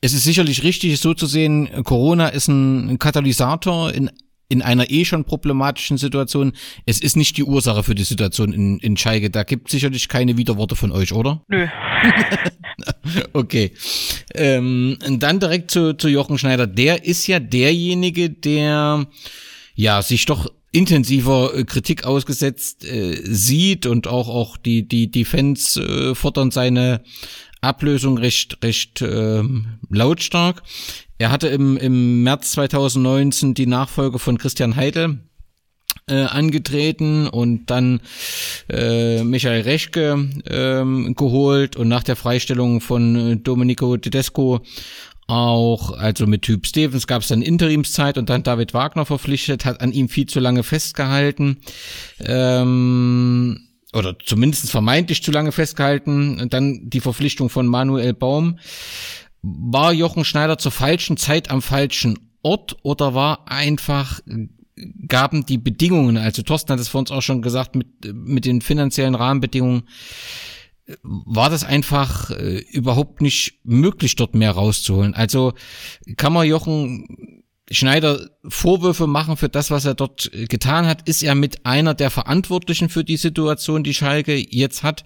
[0.00, 4.10] Es ist sicherlich richtig, so zu sehen, Corona ist ein Katalysator in
[4.48, 6.52] in einer eh schon problematischen Situation.
[6.86, 9.30] Es ist nicht die Ursache für die Situation in, in Schalke.
[9.30, 11.42] Da gibt sicherlich keine Widerworte von euch, oder?
[11.48, 11.66] Nö.
[13.32, 13.72] okay.
[14.34, 16.66] Ähm, dann direkt zu, zu Jochen Schneider.
[16.66, 19.06] Der ist ja derjenige, der
[19.74, 25.24] ja sich doch intensiver äh, Kritik ausgesetzt äh, sieht und auch auch die die die
[25.24, 27.02] Fans äh, fordern seine
[27.64, 29.42] Ablösung recht recht äh,
[29.90, 30.62] lautstark.
[31.18, 35.20] Er hatte im, im März 2019 die Nachfolge von Christian Heidel
[36.08, 38.00] äh, angetreten und dann
[38.68, 44.60] äh, Michael Reschke äh, geholt und nach der Freistellung von äh, Domenico Tedesco
[45.26, 49.80] auch, also mit Typ Stevens gab es dann Interimszeit und dann David Wagner verpflichtet, hat
[49.80, 51.60] an ihm viel zu lange festgehalten.
[52.20, 56.40] Ähm, oder zumindest vermeintlich zu lange festgehalten.
[56.40, 58.58] Und dann die Verpflichtung von Manuel Baum.
[59.42, 64.20] War Jochen Schneider zur falschen Zeit am falschen Ort oder war einfach
[65.06, 68.60] gaben die Bedingungen, also Thorsten hat es vor uns auch schon gesagt, mit, mit den
[68.60, 69.84] finanziellen Rahmenbedingungen,
[71.02, 75.14] war das einfach äh, überhaupt nicht möglich, dort mehr rauszuholen.
[75.14, 75.54] Also
[76.16, 81.08] kann man Jochen Schneider Vorwürfe machen für das, was er dort getan hat?
[81.08, 85.04] Ist er mit einer der Verantwortlichen für die Situation, die Schalke jetzt hat?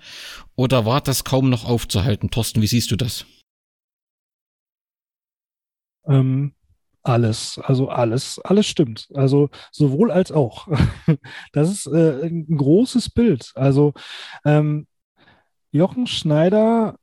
[0.56, 2.30] Oder war das kaum noch aufzuhalten?
[2.30, 3.26] Thorsten, wie siehst du das?
[6.06, 6.54] Ähm,
[7.02, 9.08] alles, also alles, alles stimmt.
[9.14, 10.68] Also sowohl als auch.
[11.52, 13.52] Das ist äh, ein großes Bild.
[13.54, 13.94] Also
[14.44, 14.86] ähm,
[15.70, 16.98] Jochen Schneider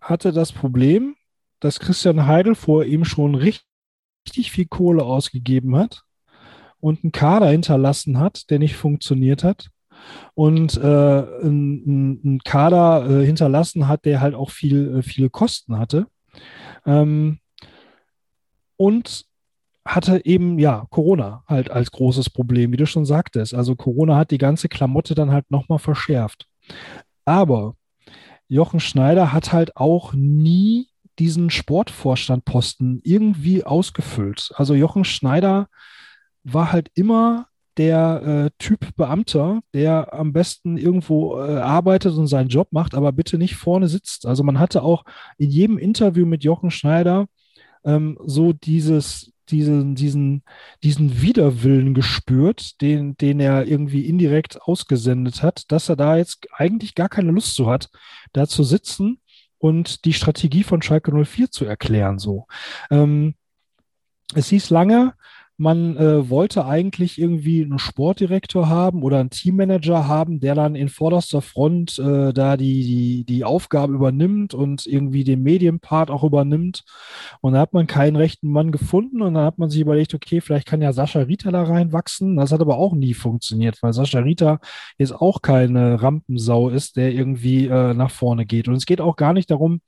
[0.00, 1.16] hatte das Problem,
[1.60, 3.66] dass Christian Heidel vor ihm schon richtig,
[4.26, 6.02] richtig viel Kohle ausgegeben hat
[6.80, 9.70] und einen Kader hinterlassen hat, der nicht funktioniert hat
[10.34, 16.06] und äh, einen, Kader äh, hinterlassen hat, der halt auch viel, äh, viele Kosten hatte.
[16.84, 17.38] Ähm,
[18.76, 19.24] und
[19.86, 23.54] hatte eben, ja, Corona halt als großes Problem, wie du schon sagtest.
[23.54, 26.48] Also Corona hat die ganze Klamotte dann halt nochmal verschärft.
[27.24, 27.76] Aber
[28.48, 30.88] Jochen Schneider hat halt auch nie
[31.18, 34.52] diesen Sportvorstandposten irgendwie ausgefüllt.
[34.54, 35.68] Also Jochen Schneider
[36.42, 42.48] war halt immer der äh, Typ Beamter, der am besten irgendwo äh, arbeitet und seinen
[42.48, 44.26] Job macht, aber bitte nicht vorne sitzt.
[44.26, 45.04] Also man hatte auch
[45.38, 47.26] in jedem Interview mit Jochen Schneider
[47.84, 50.42] ähm, so dieses, diesen, diesen,
[50.84, 56.94] diesen Widerwillen gespürt, den, den er irgendwie indirekt ausgesendet hat, dass er da jetzt eigentlich
[56.94, 57.88] gar keine Lust zu hat,
[58.32, 59.18] da zu sitzen
[59.58, 62.18] und die Strategie von Schalke 04 zu erklären.
[62.18, 62.46] So.
[62.90, 63.34] Ähm,
[64.34, 65.14] es hieß lange,
[65.56, 70.88] man äh, wollte eigentlich irgendwie einen Sportdirektor haben oder einen Teammanager haben, der dann in
[70.88, 76.82] vorderster Front äh, da die, die, die Aufgabe übernimmt und irgendwie den Medienpart auch übernimmt.
[77.40, 80.40] Und da hat man keinen rechten Mann gefunden und dann hat man sich überlegt, okay,
[80.40, 82.36] vielleicht kann ja Sascha Rita da reinwachsen.
[82.36, 84.58] Das hat aber auch nie funktioniert, weil Sascha Rita
[84.98, 88.66] jetzt auch keine Rampensau ist, der irgendwie äh, nach vorne geht.
[88.66, 89.80] Und es geht auch gar nicht darum,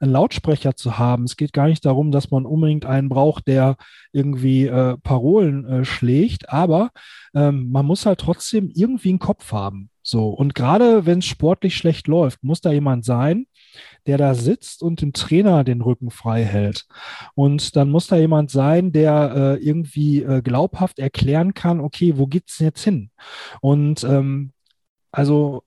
[0.00, 1.24] einen Lautsprecher zu haben.
[1.24, 3.76] Es geht gar nicht darum, dass man unbedingt einen braucht, der
[4.12, 6.90] irgendwie äh, Parolen äh, schlägt, aber
[7.34, 9.90] ähm, man muss halt trotzdem irgendwie einen Kopf haben.
[10.02, 13.46] So, und gerade wenn es sportlich schlecht läuft, muss da jemand sein,
[14.06, 16.86] der da sitzt und dem Trainer den Rücken frei hält.
[17.34, 22.28] Und dann muss da jemand sein, der äh, irgendwie äh, glaubhaft erklären kann, okay, wo
[22.28, 23.10] geht's denn jetzt hin?
[23.60, 24.52] Und ähm,
[25.10, 25.64] also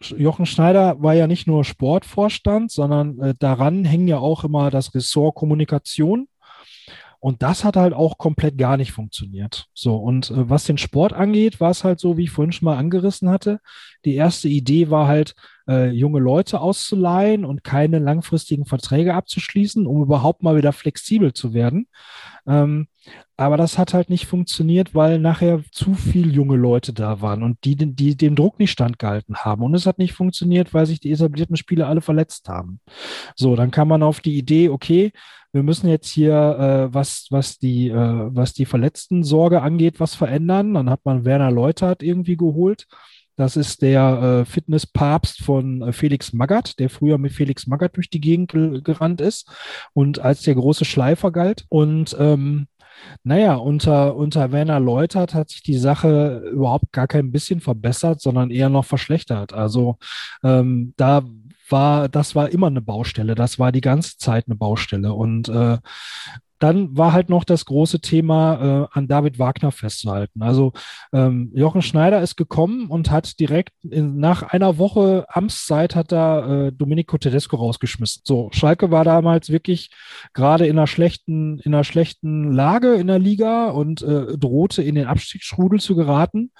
[0.00, 4.94] Jochen Schneider war ja nicht nur Sportvorstand, sondern äh, daran hängen ja auch immer das
[4.94, 6.28] Ressort Kommunikation.
[7.20, 9.66] Und das hat halt auch komplett gar nicht funktioniert.
[9.74, 12.66] So, und äh, was den Sport angeht, war es halt so, wie ich vorhin schon
[12.66, 13.60] mal angerissen hatte.
[14.04, 15.34] Die erste Idee war halt,
[15.68, 21.52] äh, junge Leute auszuleihen und keine langfristigen Verträge abzuschließen, um überhaupt mal wieder flexibel zu
[21.52, 21.88] werden.
[22.46, 22.88] Ähm,
[23.36, 27.58] aber das hat halt nicht funktioniert, weil nachher zu viel junge Leute da waren und
[27.64, 29.62] die, die dem Druck nicht standgehalten haben.
[29.62, 32.80] Und es hat nicht funktioniert, weil sich die etablierten Spieler alle verletzt haben.
[33.36, 35.12] So, dann kam man auf die Idee, okay,
[35.52, 36.34] wir müssen jetzt hier,
[36.90, 40.74] äh, was, was, die, äh, was die Verletzten-Sorge angeht, was verändern.
[40.74, 42.86] Dann hat man Werner Leutert irgendwie geholt.
[43.38, 48.10] Das ist der äh, Fitnesspapst von äh, Felix Magath, der früher mit Felix Magath durch
[48.10, 49.48] die Gegend gerannt ist
[49.94, 51.64] und als der große Schleifer galt.
[51.68, 52.66] Und ähm,
[53.22, 58.50] naja, unter, unter Werner Leutert hat sich die Sache überhaupt gar kein bisschen verbessert, sondern
[58.50, 59.52] eher noch verschlechtert.
[59.52, 59.98] Also
[60.42, 61.22] ähm, da
[61.68, 63.36] war, das war immer eine Baustelle.
[63.36, 65.12] Das war die ganze Zeit eine Baustelle.
[65.14, 65.78] Und äh,
[66.58, 70.42] dann war halt noch das große Thema äh, an David Wagner festzuhalten.
[70.42, 70.72] Also
[71.12, 76.66] ähm, Jochen Schneider ist gekommen und hat direkt in, nach einer Woche Amtszeit hat da
[76.66, 78.22] äh, Domenico Tedesco rausgeschmissen.
[78.24, 79.90] So, Schalke war damals wirklich
[80.32, 84.94] gerade in einer schlechten, in einer schlechten Lage in der Liga und äh, drohte in
[84.94, 86.50] den Abstiegsstrudel zu geraten.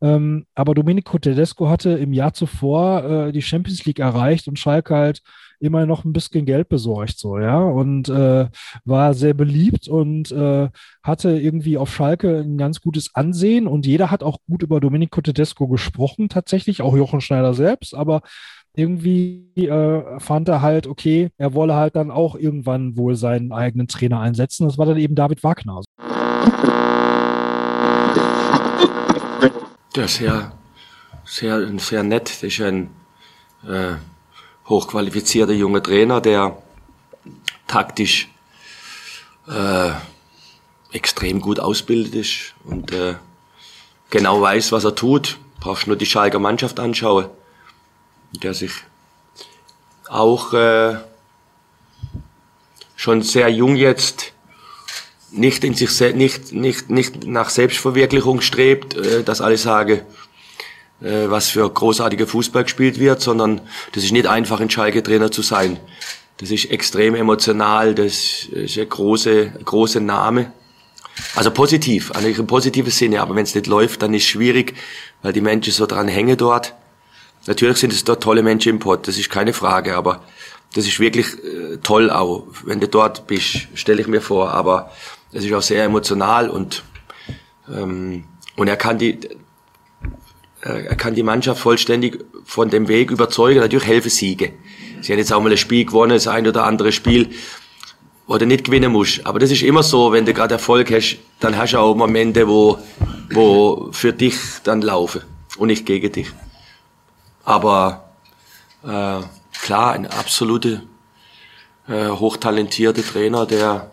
[0.00, 4.94] Ähm, aber Domenico Tedesco hatte im Jahr zuvor äh, die Champions League erreicht und Schalke
[4.94, 5.22] halt
[5.60, 8.48] immer noch ein bisschen Geld besorgt, so, ja, und äh,
[8.84, 10.68] war sehr beliebt und äh,
[11.02, 15.20] hatte irgendwie auf Schalke ein ganz gutes Ansehen und jeder hat auch gut über Domenico
[15.20, 18.22] Tedesco gesprochen, tatsächlich, auch Jochen Schneider selbst, aber
[18.74, 23.88] irgendwie äh, fand er halt, okay, er wolle halt dann auch irgendwann wohl seinen eigenen
[23.88, 24.66] Trainer einsetzen.
[24.66, 25.82] Das war dann eben David Wagner.
[29.96, 30.52] Der ist sehr,
[31.24, 32.30] sehr, sehr nett.
[32.30, 32.90] Das ist ein
[33.66, 33.94] äh,
[34.70, 36.56] hochqualifizierter junger Trainer, der
[37.66, 38.28] taktisch
[39.48, 39.90] äh,
[40.92, 43.16] extrem gut ausbildet ist und äh,
[44.08, 45.38] genau weiß, was er tut.
[45.60, 47.26] Brauchst nur die Schalker Mannschaft anschauen,
[48.42, 48.72] der sich
[50.08, 50.96] auch äh,
[52.96, 54.32] schon sehr jung jetzt
[55.32, 60.02] nicht in sich nicht nicht nicht nach Selbstverwirklichung strebt, äh, dass alle sagen,
[61.00, 63.60] was für großartiger Fußball gespielt wird, sondern
[63.92, 65.78] das ist nicht einfach, ein Schalke-Trainer zu sein.
[66.36, 70.52] Das ist extrem emotional, das ist ein große, große Name.
[71.34, 74.74] Also positiv, eigentlich im positiven Sinne, aber wenn es nicht läuft, dann ist es schwierig,
[75.22, 76.74] weil die Menschen so dran hängen dort.
[77.46, 80.22] Natürlich sind es dort tolle Menschen im Pott, das ist keine Frage, aber
[80.74, 84.92] das ist wirklich äh, toll auch, wenn du dort bist, stelle ich mir vor, aber
[85.32, 86.84] es ist auch sehr emotional und
[87.68, 88.24] ähm,
[88.56, 89.36] und er kann die äh,
[90.62, 93.60] er kann die Mannschaft vollständig von dem Weg überzeugen.
[93.60, 94.52] Natürlich helfen Siege.
[95.00, 97.30] Sie haben jetzt auch mal ein Spiel gewonnen, das ein oder andere Spiel,
[98.26, 99.26] wo du nicht gewinnen musst.
[99.26, 102.46] Aber das ist immer so, wenn du gerade Erfolg hast, dann hast du auch Momente,
[102.46, 102.78] wo,
[103.32, 105.22] wo für dich dann laufen
[105.56, 106.28] und nicht gegen dich.
[107.44, 108.10] Aber
[108.84, 109.20] äh,
[109.62, 110.82] klar, ein absolute
[111.88, 113.90] äh, hochtalentierter Trainer, der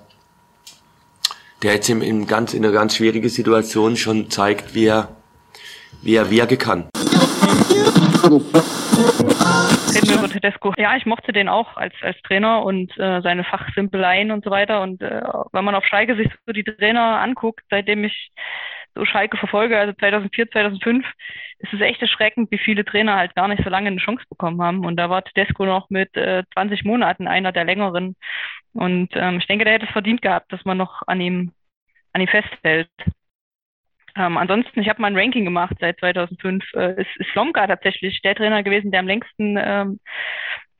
[1.63, 5.16] der jetzt in, in, ganz, in einer ganz schwierigen Situation schon zeigt, wie er
[6.01, 6.89] wie er wirken kann.
[9.93, 10.73] Reden wir über Tedesco.
[10.77, 14.81] Ja, ich mochte den auch als, als Trainer und äh, seine Fachsimpeleien und so weiter.
[14.81, 15.21] Und äh,
[15.51, 18.31] wenn man auf Schalke sich so die Trainer anguckt, seitdem ich
[18.95, 21.05] so Schalke verfolge, also 2004, 2005,
[21.59, 24.61] ist es echt erschreckend, wie viele Trainer halt gar nicht so lange eine Chance bekommen
[24.61, 24.85] haben.
[24.85, 28.15] Und da war Tedesco noch mit äh, 20 Monaten einer der längeren.
[28.73, 31.51] Und ähm, ich denke, der hätte es verdient gehabt, dass man noch an ihm,
[32.13, 32.89] an ihm festhält.
[34.18, 36.63] Ähm, ansonsten, ich habe mal ein Ranking gemacht seit 2005.
[36.74, 39.99] Äh, ist, ist Slomka tatsächlich der Trainer gewesen, der am längsten ähm,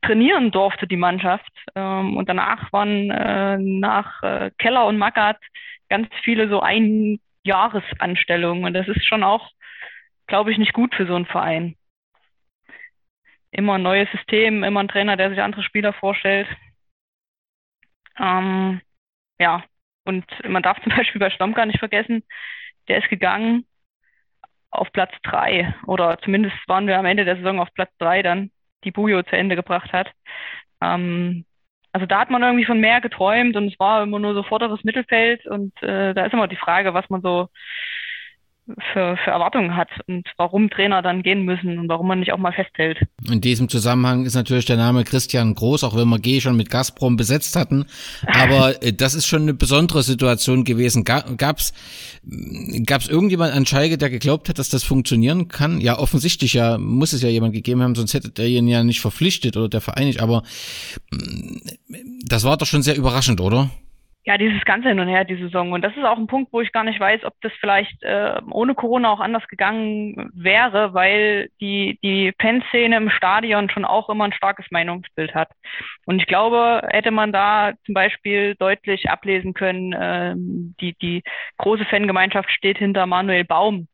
[0.02, 1.52] trainieren durfte, die Mannschaft.
[1.76, 5.40] Ähm, und danach waren äh, nach äh, Keller und Magath
[5.88, 8.64] ganz viele so Einjahresanstellungen.
[8.64, 9.50] Und das ist schon auch,
[10.26, 11.76] glaube ich, nicht gut für so einen Verein.
[13.52, 16.48] Immer ein neues System, immer ein Trainer, der sich andere Spieler vorstellt.
[18.18, 18.80] Ähm,
[19.38, 19.62] ja,
[20.04, 22.24] und man darf zum Beispiel bei Stomka nicht vergessen,
[22.88, 23.66] der ist gegangen
[24.70, 28.50] auf Platz drei oder zumindest waren wir am Ende der Saison auf Platz drei dann,
[28.84, 30.10] die Bujo zu Ende gebracht hat.
[30.82, 31.44] Ähm,
[31.92, 34.84] also da hat man irgendwie von mehr geträumt und es war immer nur so vorderes
[34.84, 37.48] Mittelfeld und äh, da ist immer die Frage, was man so
[38.92, 42.38] für, für Erwartungen hat und warum Trainer dann gehen müssen und warum man nicht auch
[42.38, 42.98] mal festhält.
[43.30, 46.70] In diesem Zusammenhang ist natürlich der Name Christian Groß, auch wenn wir G schon mit
[46.70, 47.86] Gazprom besetzt hatten.
[48.26, 51.04] Aber äh, das ist schon eine besondere Situation gewesen.
[51.04, 51.72] Gab es
[52.84, 55.80] gab's irgendjemand an Schalke, der geglaubt hat, dass das funktionieren kann?
[55.80, 59.00] Ja, offensichtlich ja, muss es ja jemand gegeben haben, sonst hätte der ihn ja nicht
[59.00, 60.20] verpflichtet oder der Verein nicht.
[60.20, 60.42] Aber
[62.26, 63.70] das war doch schon sehr überraschend, oder?
[64.28, 65.72] Ja, dieses ganze Hin und Her, die Saison.
[65.72, 68.38] Und das ist auch ein Punkt, wo ich gar nicht weiß, ob das vielleicht äh,
[68.50, 74.24] ohne Corona auch anders gegangen wäre, weil die, die Fanszene im Stadion schon auch immer
[74.24, 75.48] ein starkes Meinungsbild hat.
[76.04, 81.22] Und ich glaube, hätte man da zum Beispiel deutlich ablesen können, äh, die, die
[81.56, 83.88] große Fangemeinschaft steht hinter Manuel Baum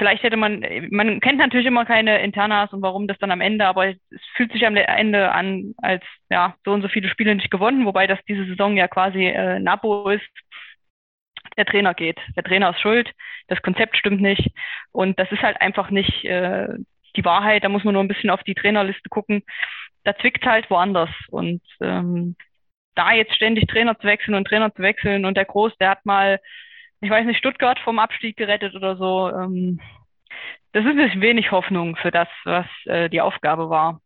[0.00, 3.66] vielleicht hätte man, man kennt natürlich immer keine Internas und warum das dann am Ende,
[3.66, 3.98] aber es
[4.34, 8.06] fühlt sich am Ende an, als ja, so und so viele Spiele nicht gewonnen, wobei
[8.06, 10.24] das diese Saison ja quasi äh, ein Abo ist.
[11.58, 12.18] Der Trainer geht.
[12.34, 13.10] Der Trainer ist schuld,
[13.48, 14.50] das Konzept stimmt nicht.
[14.90, 16.68] Und das ist halt einfach nicht äh,
[17.16, 17.62] die Wahrheit.
[17.62, 19.42] Da muss man nur ein bisschen auf die Trainerliste gucken.
[20.04, 21.10] Da zwickt halt woanders.
[21.28, 22.36] Und ähm,
[22.94, 26.06] da jetzt ständig Trainer zu wechseln und Trainer zu wechseln und der Groß, der hat
[26.06, 26.40] mal
[27.00, 29.30] ich weiß nicht, Stuttgart vom Abstieg gerettet oder so.
[29.30, 29.80] Ähm,
[30.72, 34.00] das ist ein wenig Hoffnung für das, was äh, die Aufgabe war.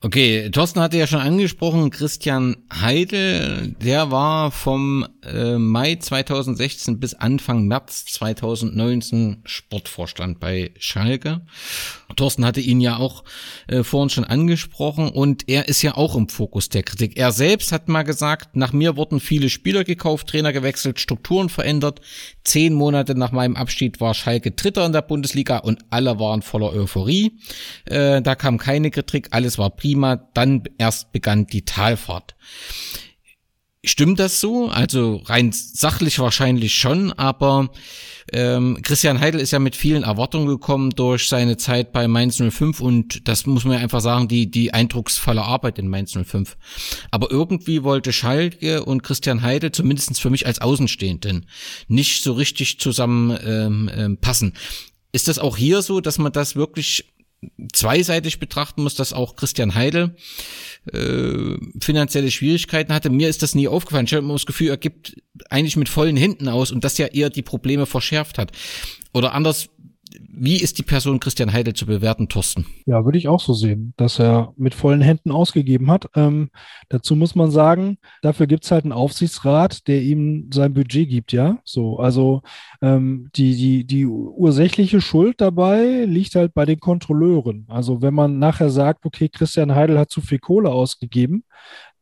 [0.00, 7.14] Okay, Thorsten hatte ja schon angesprochen, Christian Heidel, der war vom äh, Mai 2016 bis
[7.14, 11.40] Anfang März 2019 Sportvorstand bei Schalke.
[12.14, 13.24] Thorsten hatte ihn ja auch
[13.66, 17.16] äh, vorhin schon angesprochen und er ist ja auch im Fokus der Kritik.
[17.16, 22.00] Er selbst hat mal gesagt, nach mir wurden viele Spieler gekauft, Trainer gewechselt, Strukturen verändert.
[22.44, 26.72] Zehn Monate nach meinem Abschied war Schalke Dritter in der Bundesliga und alle waren voller
[26.72, 27.32] Euphorie.
[27.84, 29.87] Äh, da kam keine Kritik, alles war prima.
[30.34, 32.34] Dann erst begann die Talfahrt.
[33.84, 34.68] Stimmt das so?
[34.68, 37.70] Also rein sachlich wahrscheinlich schon, aber
[38.32, 42.80] ähm, Christian Heidel ist ja mit vielen Erwartungen gekommen durch seine Zeit bei Mainz 05
[42.80, 46.56] und das muss man ja einfach sagen, die, die eindrucksvolle Arbeit in Mainz 05.
[47.10, 51.46] Aber irgendwie wollte Schalke und Christian Heidel, zumindestens für mich als Außenstehenden,
[51.86, 54.54] nicht so richtig zusammen ähm, ähm, passen.
[55.12, 57.06] Ist das auch hier so, dass man das wirklich
[57.72, 60.16] zweiseitig betrachten muss, dass auch Christian Heidel
[60.92, 63.10] äh, finanzielle Schwierigkeiten hatte.
[63.10, 64.06] Mir ist das nie aufgefallen.
[64.06, 65.16] Ich habe immer das Gefühl, er gibt
[65.50, 68.52] eigentlich mit vollen Händen aus und das ja eher die Probleme verschärft hat.
[69.14, 69.68] Oder anders,
[70.28, 72.66] wie ist die Person Christian Heidel zu bewerten, Thorsten?
[72.86, 76.08] Ja, würde ich auch so sehen, dass er mit vollen Händen ausgegeben hat.
[76.14, 76.50] Ähm,
[76.88, 81.32] dazu muss man sagen, dafür gibt es halt einen Aufsichtsrat, der ihm sein Budget gibt,
[81.32, 81.58] ja.
[81.64, 82.42] So, also
[82.80, 87.66] ähm, die, die, die ursächliche Schuld dabei liegt halt bei den Kontrolleuren.
[87.68, 91.44] Also wenn man nachher sagt, okay, Christian Heidel hat zu viel Kohle ausgegeben,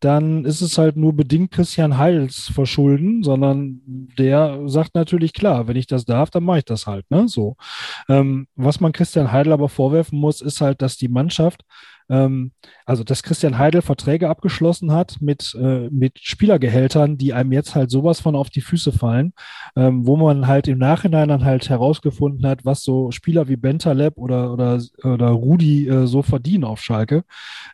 [0.00, 3.80] dann ist es halt nur bedingt Christian Heils Verschulden, sondern
[4.18, 7.10] der sagt natürlich klar, wenn ich das darf, dann mache ich das halt.
[7.10, 7.28] Ne?
[7.28, 7.56] So.
[8.08, 11.62] Ähm, was man Christian Heidel aber vorwerfen muss, ist halt, dass die Mannschaft
[12.08, 12.52] ähm,
[12.84, 17.90] also dass Christian Heidel Verträge abgeschlossen hat mit, äh, mit Spielergehältern, die einem jetzt halt
[17.90, 19.32] sowas von auf die Füße fallen,
[19.74, 24.16] ähm, wo man halt im Nachhinein dann halt herausgefunden hat, was so Spieler wie Bentaleb
[24.16, 27.24] oder, oder, oder Rudi äh, so verdienen auf Schalke,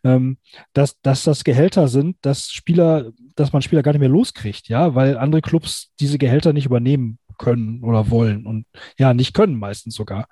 [0.05, 0.39] ähm,
[0.73, 4.95] dass, dass das Gehälter sind, dass Spieler, dass man Spieler gar nicht mehr loskriegt, ja,
[4.95, 8.67] weil andere Clubs diese Gehälter nicht übernehmen können oder wollen und
[8.99, 10.29] ja, nicht können meistens sogar.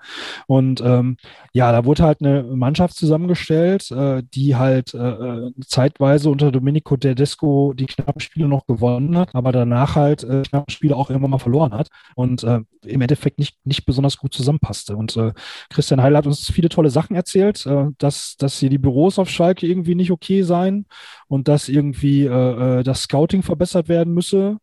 [0.46, 1.16] Und ähm,
[1.52, 6.96] ja, da wurde halt eine Mannschaft zusammengestellt, äh, die halt äh, äh zeitweise unter Domenico
[6.96, 11.32] Tedesco die knappen Spiele noch gewonnen hat, aber danach halt äh, knappe Spiele auch irgendwann
[11.32, 14.96] mal verloren hat und äh, im Endeffekt nicht, nicht besonders gut zusammenpasste.
[14.96, 15.32] Und äh,
[15.68, 19.28] Christian Heil hat uns viele tolle Sachen erzählt, äh, dass, dass hier die Büros auf
[19.28, 20.86] Schalke irgendwie nicht okay seien
[21.26, 24.58] und dass irgendwie äh, äh das Scouting verbessert werden müsse.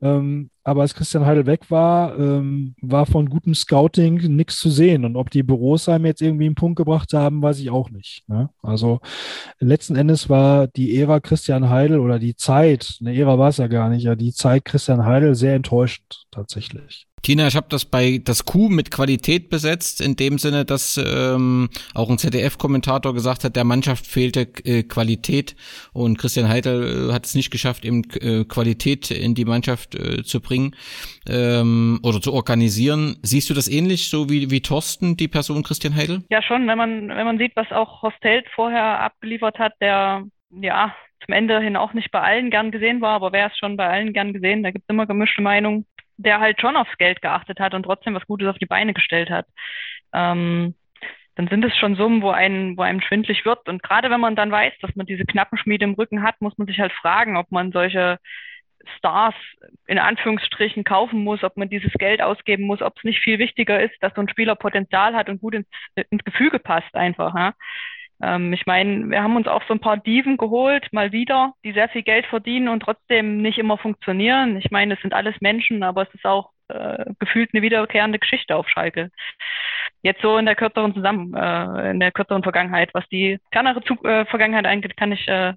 [0.00, 5.04] Ähm, aber als Christian Heidel weg war, ähm, war von gutem Scouting nichts zu sehen.
[5.04, 8.22] Und ob die Büros jetzt irgendwie einen Punkt gebracht haben, weiß ich auch nicht.
[8.28, 8.48] Ne?
[8.62, 9.00] Also
[9.58, 13.66] letzten Endes war die Ära Christian Heidel oder die Zeit, eine Ära war es ja
[13.66, 17.06] gar nicht, ja, die Zeit Christian Heidel sehr enttäuschend tatsächlich.
[17.22, 21.68] Tina, ich habe das bei das Q mit Qualität besetzt, in dem Sinne, dass ähm,
[21.94, 25.54] auch ein ZDF-Kommentator gesagt hat, der Mannschaft fehlte äh, Qualität
[25.92, 30.24] und Christian Heidel äh, hat es nicht geschafft, eben äh, Qualität in die Mannschaft äh,
[30.24, 30.74] zu bringen
[31.28, 33.14] ähm, oder zu organisieren.
[33.22, 36.24] Siehst du das ähnlich, so wie, wie Thorsten, die Person Christian Heidel?
[36.28, 40.92] Ja, schon, wenn man, wenn man sieht, was auch Hostelt vorher abgeliefert hat, der ja
[41.24, 43.88] zum Ende hin auch nicht bei allen gern gesehen war, aber wer ist schon bei
[43.88, 44.64] allen gern gesehen?
[44.64, 45.86] Da gibt es immer gemischte Meinungen
[46.16, 49.30] der halt schon aufs Geld geachtet hat und trotzdem was Gutes auf die Beine gestellt
[49.30, 49.46] hat.
[50.12, 50.74] Ähm,
[51.34, 53.68] dann sind es schon Summen, wo einem, wo einem schwindlig wird.
[53.68, 56.66] Und gerade wenn man dann weiß, dass man diese Knappenschmiede im Rücken hat, muss man
[56.66, 58.18] sich halt fragen, ob man solche
[58.98, 59.34] Stars
[59.86, 63.80] in Anführungsstrichen kaufen muss, ob man dieses Geld ausgeben muss, ob es nicht viel wichtiger
[63.80, 65.66] ist, dass so ein Spieler Potenzial hat und gut ins,
[66.10, 67.34] ins Gefüge passt einfach.
[67.34, 67.54] Ja?
[68.22, 71.72] Ähm, ich meine, wir haben uns auch so ein paar Diven geholt, mal wieder, die
[71.72, 74.56] sehr viel Geld verdienen und trotzdem nicht immer funktionieren.
[74.56, 78.56] Ich meine, es sind alles Menschen, aber es ist auch äh, gefühlt eine wiederkehrende Geschichte
[78.56, 79.10] auf Schalke.
[80.02, 84.04] Jetzt so in der kürzeren Zusammen, äh, in der kürzeren Vergangenheit, was die fernere Zug
[84.04, 85.54] äh, Vergangenheit angeht, kann ich äh,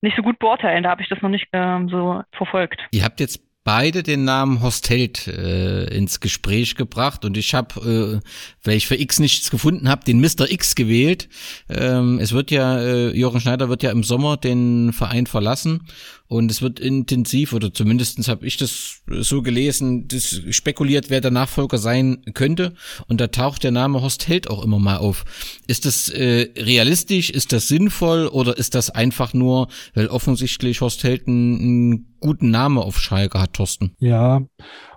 [0.00, 0.82] nicht so gut beurteilen.
[0.82, 2.80] Da habe ich das noch nicht ähm, so verfolgt.
[2.92, 8.28] Ihr habt jetzt beide den Namen Hostelt äh, ins Gespräch gebracht und ich habe, äh,
[8.62, 10.50] weil ich für X nichts gefunden habe, den Mr.
[10.50, 11.28] X gewählt.
[11.70, 15.86] Ähm, es wird ja, äh, Jochen Schneider wird ja im Sommer den Verein verlassen
[16.34, 21.30] und es wird intensiv, oder zumindestens habe ich das so gelesen, das spekuliert, wer der
[21.30, 22.74] Nachfolger sein könnte.
[23.06, 25.24] Und da taucht der Name Horst Held auch immer mal auf.
[25.68, 27.30] Ist das äh, realistisch?
[27.30, 28.26] Ist das sinnvoll?
[28.26, 33.40] Oder ist das einfach nur, weil offensichtlich Horst Held einen, einen guten Namen auf Schalke
[33.40, 33.94] hat, Thorsten?
[34.00, 34.42] Ja,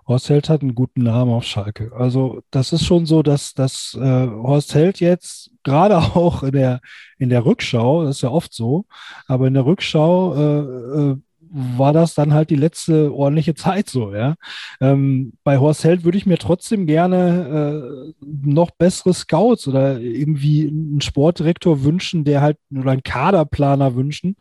[0.08, 1.92] Horst Held hat einen guten Namen auf Schalke.
[1.96, 6.82] Also das ist schon so, dass, dass äh, Horst Held jetzt gerade auch in der,
[7.20, 8.86] in der Rückschau, das ist ja oft so,
[9.28, 11.18] aber in der Rückschau äh, äh,
[11.52, 14.36] war das dann halt die letzte ordentliche Zeit so, ja.
[14.82, 20.68] Ähm, bei Horst Held würde ich mir trotzdem gerne äh, noch bessere Scouts oder irgendwie
[20.68, 24.36] einen Sportdirektor wünschen, der halt, oder einen Kaderplaner wünschen,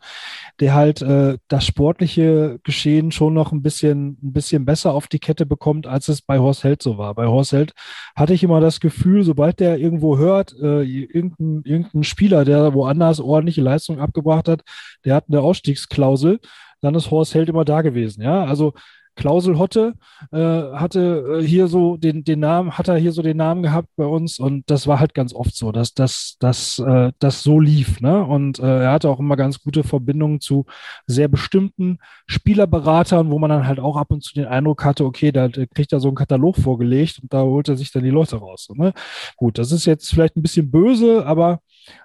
[0.59, 5.19] der halt äh, das sportliche Geschehen schon noch ein bisschen, ein bisschen besser auf die
[5.19, 7.15] Kette bekommt, als es bei Horst Held so war.
[7.15, 7.73] Bei Horst Held
[8.15, 13.19] hatte ich immer das Gefühl, sobald der irgendwo hört, äh, irgendein, irgendein Spieler, der woanders
[13.19, 14.61] ordentliche Leistung abgebracht hat,
[15.05, 16.39] der hat eine Ausstiegsklausel,
[16.81, 18.21] dann ist Horst Held immer da gewesen.
[18.21, 18.73] Ja, also
[19.17, 19.95] Klausel Hotte
[20.31, 23.89] äh, hatte äh, hier so den, den Namen, hat er hier so den Namen gehabt
[23.97, 27.59] bei uns und das war halt ganz oft so, dass das, das, äh, das so
[27.59, 27.99] lief.
[27.99, 28.23] Ne?
[28.23, 30.65] Und äh, er hatte auch immer ganz gute Verbindungen zu
[31.07, 31.97] sehr bestimmten
[32.27, 35.91] Spielerberatern, wo man dann halt auch ab und zu den Eindruck hatte, okay, da kriegt
[35.91, 38.69] er so einen Katalog vorgelegt und da holt er sich dann die Leute raus.
[38.75, 38.93] Ne?
[39.35, 41.59] Gut, das ist jetzt vielleicht ein bisschen böse, aber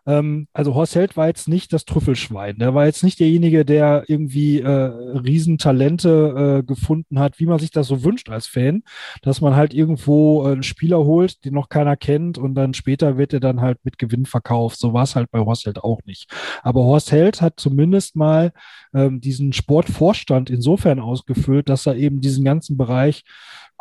[0.06, 2.58] ähm, also Horst Held war jetzt nicht das Trüffelschwein.
[2.58, 7.70] Der war jetzt nicht derjenige, der irgendwie äh, Riesentalente äh, gefunden hat, wie man sich
[7.70, 8.82] das so wünscht als Fan,
[9.22, 13.16] dass man halt irgendwo äh, einen Spieler holt, den noch keiner kennt und dann später
[13.18, 14.78] wird er dann halt mit Gewinn verkauft.
[14.78, 16.30] So war es halt bei Horst Held auch nicht.
[16.62, 18.52] Aber Horst Held hat zumindest mal
[18.94, 23.24] ähm, diesen Sportvorstand insofern ausgefüllt, dass er eben diesen ganzen Bereich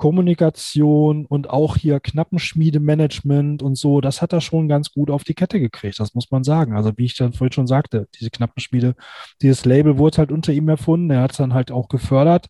[0.02, 5.36] Kommunikation und auch hier Knappenschmiedemanagement und so, das hat er schon ganz gut auf die
[5.36, 6.76] Kette gekriegt, das muss man sagen.
[6.76, 8.96] Also wie ich dann vorhin schon sagte, diese Knappenschmiede,
[9.44, 12.48] dieses Label wurde halt unter ihm erfunden, er hat es dann halt auch gefördert.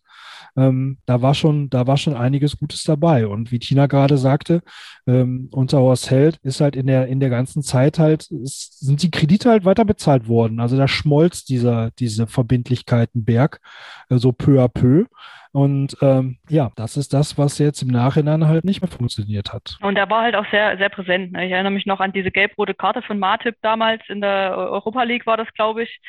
[0.56, 3.26] Ähm, da war schon, da war schon einiges Gutes dabei.
[3.26, 4.62] Und wie Tina gerade sagte,
[5.06, 9.02] ähm, unter Horst Held ist halt in der, in der ganzen Zeit halt, ist, sind
[9.02, 10.60] die Kredite halt weiter bezahlt worden.
[10.60, 13.60] Also da schmolz dieser, diese Verbindlichkeitenberg
[14.10, 15.06] äh, so peu à peu.
[15.52, 19.76] Und ähm, ja, das ist das, was jetzt im Nachhinein halt nicht mehr funktioniert hat.
[19.82, 21.32] Und er war halt auch sehr, sehr präsent.
[21.32, 21.46] Ne?
[21.46, 25.26] Ich erinnere mich noch an diese gelb-rote Karte von Martip damals in der Europa League
[25.26, 26.00] war das, glaube ich.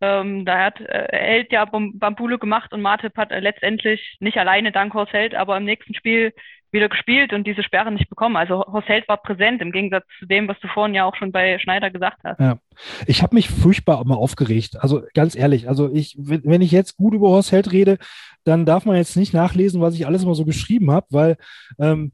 [0.00, 4.72] Ähm, da hat äh, Held ja Bambule gemacht und Martip hat äh, letztendlich nicht alleine
[4.72, 6.32] dank Horst Held, aber im nächsten Spiel
[6.70, 8.36] wieder gespielt und diese Sperre nicht bekommen.
[8.36, 11.32] Also Horst Held war präsent im Gegensatz zu dem, was du vorhin ja auch schon
[11.32, 12.38] bei Schneider gesagt hast.
[12.38, 12.58] Ja.
[13.06, 14.76] Ich habe mich furchtbar mal aufgeregt.
[14.80, 17.98] Also ganz ehrlich, also ich, wenn ich jetzt gut über Horst Held rede,
[18.44, 21.36] dann darf man jetzt nicht nachlesen, was ich alles mal so geschrieben habe, weil
[21.78, 22.12] ähm,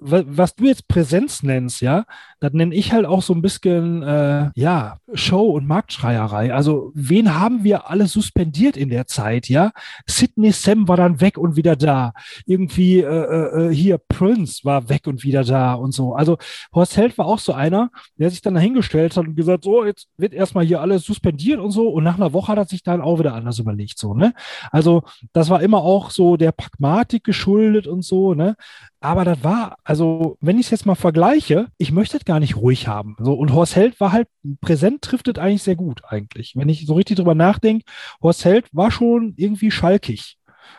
[0.00, 2.04] was du jetzt Präsenz nennst, ja,
[2.40, 6.54] das nenne ich halt auch so ein bisschen, äh, ja, Show- und Marktschreierei.
[6.54, 9.72] Also, wen haben wir alle suspendiert in der Zeit, ja?
[10.06, 12.12] Sidney Sam war dann weg und wieder da.
[12.46, 16.14] Irgendwie äh, äh, äh, hier Prince war weg und wieder da und so.
[16.14, 16.38] Also,
[16.74, 20.08] Horst Held war auch so einer, der sich dann dahingestellt hat und gesagt, so, jetzt
[20.16, 21.88] wird erstmal hier alles suspendiert und so.
[21.88, 24.32] Und nach einer Woche hat er sich dann auch wieder anders überlegt, so, ne?
[24.70, 25.02] Also,
[25.34, 28.56] das war immer auch so der Pragmatik geschuldet und so, ne?
[29.00, 32.56] Aber das war, also, wenn ich es jetzt mal vergleiche, ich möchte es gar nicht
[32.56, 33.16] ruhig haben.
[33.18, 34.28] So, und Horst Held war halt
[34.60, 36.54] präsent, trifft es eigentlich sehr gut, eigentlich.
[36.56, 37.84] Wenn ich so richtig drüber nachdenke,
[38.22, 40.36] Horst Held war schon irgendwie schalkig.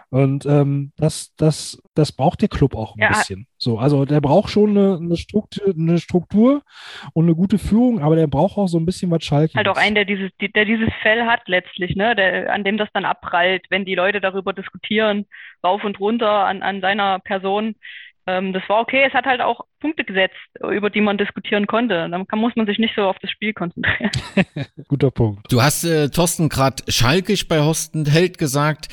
[0.10, 3.10] Und ähm, das, das, das braucht der Club auch ein Ja.
[3.10, 3.48] bisschen.
[3.58, 6.62] So, also der braucht schon eine, eine, Struktur, eine Struktur
[7.14, 9.54] und eine gute Führung, aber der braucht auch so ein bisschen was Schalke.
[9.56, 12.78] halt auch einen, der dieses, die- der dieses Fell hat letztlich, ne, der, an dem
[12.78, 15.26] das dann abprallt, wenn die Leute darüber diskutieren,
[15.64, 17.76] rauf und runter an, an seiner Person.
[18.28, 19.04] Ähm, das war okay.
[19.08, 20.36] Es hat halt auch Punkte gesetzt,
[20.72, 22.08] über die man diskutieren konnte.
[22.10, 24.12] Dann kann, muss man sich nicht so auf das Spiel konzentrieren.
[24.88, 25.52] Guter Punkt.
[25.52, 28.88] Du hast, äh, Thorsten, gerade schalkisch bei Horsten Held gesagt.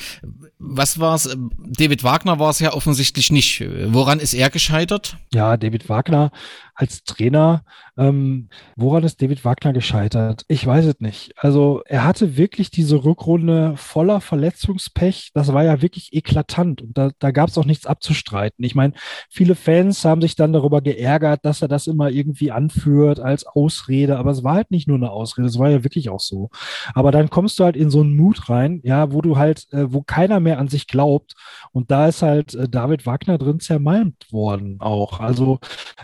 [0.57, 1.37] Was war's?
[1.57, 3.63] David Wagner war es ja offensichtlich nicht.
[3.93, 5.17] Woran ist er gescheitert?
[5.33, 6.31] Ja, David Wagner
[6.79, 7.63] als Trainer.
[7.97, 10.45] Ähm, woran ist David Wagner gescheitert?
[10.47, 11.33] Ich weiß es nicht.
[11.35, 15.31] Also er hatte wirklich diese Rückrunde voller Verletzungspech.
[15.33, 18.63] Das war ja wirklich eklatant und da, da gab es auch nichts abzustreiten.
[18.63, 18.93] Ich meine,
[19.29, 24.17] viele Fans haben sich dann darüber geärgert, dass er das immer irgendwie anführt als Ausrede,
[24.17, 26.49] aber es war halt nicht nur eine Ausrede, es war ja wirklich auch so.
[26.93, 29.91] Aber dann kommst du halt in so einen Mut rein, ja, wo du halt, äh,
[29.91, 31.35] wo keiner mehr an sich glaubt
[31.73, 35.19] und da ist halt äh, David Wagner drin zermalmt worden auch.
[35.19, 35.59] Also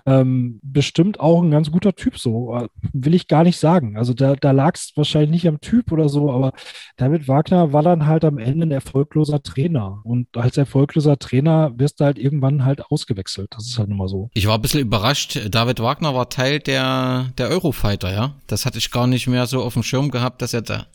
[0.06, 3.98] ähm, bestimmt auch ein ganz guter Typ so, äh, will ich gar nicht sagen.
[3.98, 6.54] Also da, da lag es wahrscheinlich nicht am Typ oder so, aber
[6.98, 12.00] David Wagner war dann halt am Ende ein erfolgloser Trainer und als erfolgloser Trainer wirst
[12.00, 13.50] du halt irgendwann halt ausgewechselt.
[13.52, 14.30] Das ist halt nun mal so.
[14.34, 15.40] Ich war ein bisschen überrascht.
[15.50, 18.34] David Wagner war Teil der, der Eurofighter, ja.
[18.48, 20.88] Das hatte ich gar nicht mehr so auf dem Schirm gehabt, dass er da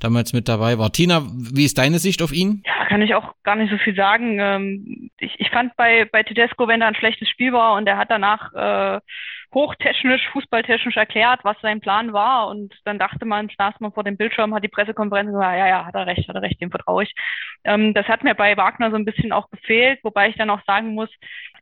[0.00, 0.92] damals mit dabei war.
[0.92, 2.62] Tina, wie ist deine Sicht auf ihn?
[2.64, 4.38] Ja, kann ich auch gar nicht so viel sagen.
[4.40, 7.98] Ähm, ich, ich fand bei, bei Tedesco, wenn da ein schlechtes Spiel war und er
[7.98, 9.00] hat danach äh,
[9.52, 14.16] hochtechnisch, fußballtechnisch erklärt, was sein Plan war und dann dachte man, saß man vor dem
[14.16, 17.02] Bildschirm, hat die Pressekonferenz gesagt, ja, ja, hat er recht, hat er recht, dem vertraue
[17.02, 17.14] ich.
[17.64, 20.62] Ähm, das hat mir bei Wagner so ein bisschen auch gefehlt, wobei ich dann auch
[20.66, 21.10] sagen muss,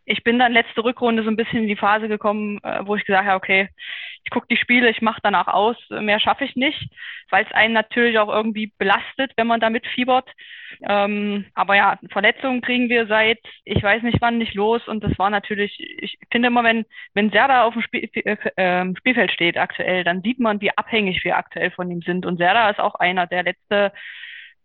[0.04, 3.04] ich bin dann letzte Rückrunde so ein bisschen in die Phase gekommen, äh, wo ich
[3.04, 3.68] gesagt habe, okay,
[4.28, 6.90] ich gucke die Spiele, ich mache danach aus, mehr schaffe ich nicht,
[7.30, 10.28] weil es einen natürlich auch irgendwie belastet, wenn man damit fiebert.
[10.86, 14.86] Ähm, aber ja, Verletzungen kriegen wir seit, ich weiß nicht wann, nicht los.
[14.86, 18.96] Und das war natürlich, ich finde immer, wenn, wenn Serda auf dem Spiel, äh, ähm,
[18.98, 22.26] Spielfeld steht aktuell, dann sieht man, wie abhängig wir aktuell von ihm sind.
[22.26, 23.92] Und Serda ist auch einer, der letzte,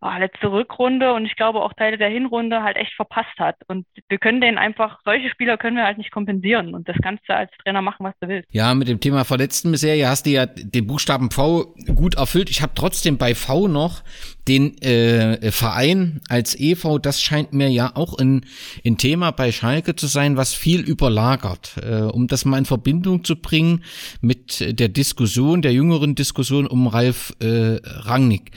[0.03, 3.55] ah, letzte Rückrunde und ich glaube auch Teile der Hinrunde halt echt verpasst hat.
[3.67, 6.75] Und wir können den einfach, solche Spieler können wir halt nicht kompensieren.
[6.75, 8.47] Und das kannst du als Trainer machen, was du willst.
[8.51, 12.49] Ja, mit dem Thema Verletzten-Serie hast du ja den Buchstaben V gut erfüllt.
[12.49, 14.03] Ich habe trotzdem bei V noch
[14.47, 16.99] den äh, Verein als EV.
[16.99, 18.45] Das scheint mir ja auch ein,
[18.85, 21.77] ein Thema bei Schalke zu sein, was viel überlagert.
[21.81, 23.83] Äh, um das mal in Verbindung zu bringen
[24.21, 28.51] mit der Diskussion, der jüngeren Diskussion um Ralf äh, Rangnick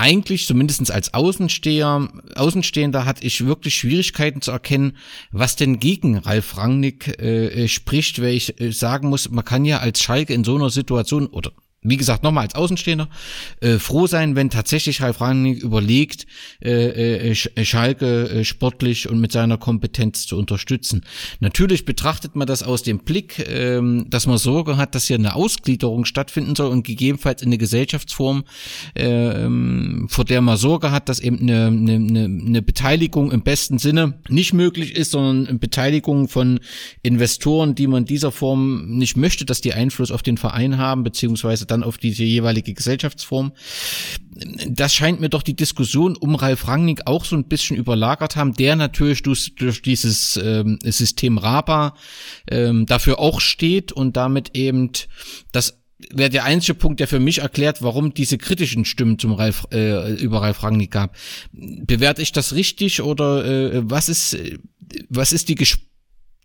[0.00, 4.96] eigentlich, zumindestens als Außensteher, Außenstehender, hatte ich wirklich Schwierigkeiten zu erkennen,
[5.30, 9.78] was denn gegen Ralf Rangnick äh, spricht, weil ich äh, sagen muss, man kann ja
[9.78, 13.08] als Schalke in so einer Situation oder wie gesagt, nochmal als Außenstehender,
[13.60, 16.26] äh, froh sein, wenn tatsächlich Ralf Rangnick überlegt,
[16.62, 21.02] äh, äh, Schalke äh, sportlich und mit seiner Kompetenz zu unterstützen.
[21.40, 25.34] Natürlich betrachtet man das aus dem Blick, ähm, dass man Sorge hat, dass hier eine
[25.34, 28.44] Ausgliederung stattfinden soll und gegebenenfalls in eine Gesellschaftsform,
[28.94, 34.20] ähm, vor der man Sorge hat, dass eben eine, eine, eine Beteiligung im besten Sinne
[34.28, 36.60] nicht möglich ist, sondern Beteiligung von
[37.02, 41.04] Investoren, die man in dieser Form nicht möchte, dass die Einfluss auf den Verein haben,
[41.04, 43.52] beziehungsweise dann auf diese jeweilige Gesellschaftsform.
[44.68, 48.54] Das scheint mir doch die Diskussion um Ralf Rangnick auch so ein bisschen überlagert haben,
[48.54, 51.94] der natürlich durch, durch dieses ähm, System RABA
[52.50, 54.90] ähm, dafür auch steht und damit eben
[55.52, 59.66] das wäre der einzige Punkt, der für mich erklärt, warum diese kritischen Stimmen zum Ralf,
[59.72, 61.16] äh, über Ralf Rangnick gab.
[61.52, 64.36] Bewerte ich das richtig oder äh, was ist,
[65.08, 65.56] was ist die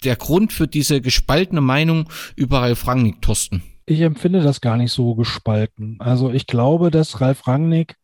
[0.03, 3.63] der Grund für diese gespaltene Meinung über Ralf Rangnick, Thorsten?
[3.85, 5.97] Ich empfinde das gar nicht so gespalten.
[5.99, 7.95] Also ich glaube, dass Ralf Rangnick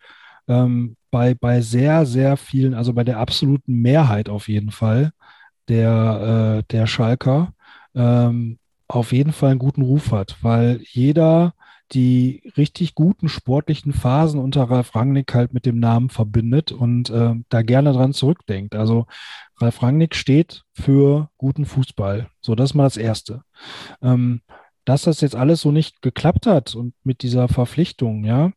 [0.48, 5.12] ähm, bei, bei sehr, sehr vielen, also bei der absoluten Mehrheit auf jeden Fall
[5.68, 7.54] der, äh, der Schalker
[7.96, 11.54] ähm, auf jeden Fall einen guten Ruf hat, weil jeder
[11.94, 17.34] die richtig guten sportlichen Phasen unter Ralf Rangnick halt mit dem Namen verbindet und äh,
[17.50, 18.76] da gerne dran zurückdenkt.
[18.76, 19.08] Also
[19.60, 22.30] Ralf Rangnick steht für guten Fußball.
[22.42, 23.44] So, das ist mal das Erste.
[24.02, 24.42] Ähm,
[24.86, 28.52] dass das jetzt alles so nicht geklappt hat und mit dieser Verpflichtung, ja,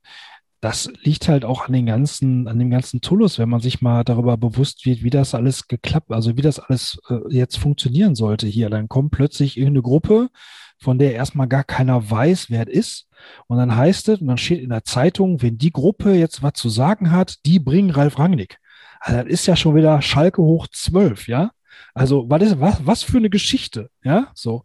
[0.65, 4.03] das liegt halt auch an den ganzen, an dem ganzen Tullus, wenn man sich mal
[4.03, 8.47] darüber bewusst wird, wie das alles geklappt, also wie das alles äh, jetzt funktionieren sollte
[8.47, 8.71] hier.
[8.71, 10.31] Dann kommt plötzlich irgendeine Gruppe,
[10.79, 13.09] von der erstmal gar keiner weiß, wer es ist.
[13.47, 16.55] Und dann heißt es, und dann steht in der Zeitung, wenn die Gruppe jetzt was
[16.55, 18.57] zu sagen hat, die bringen Ralf Rangnick.
[19.01, 21.51] Also das ist ja schon wieder Schalke hoch zwölf, ja.
[21.93, 24.63] Also was ist, was, was für eine Geschichte, ja, so.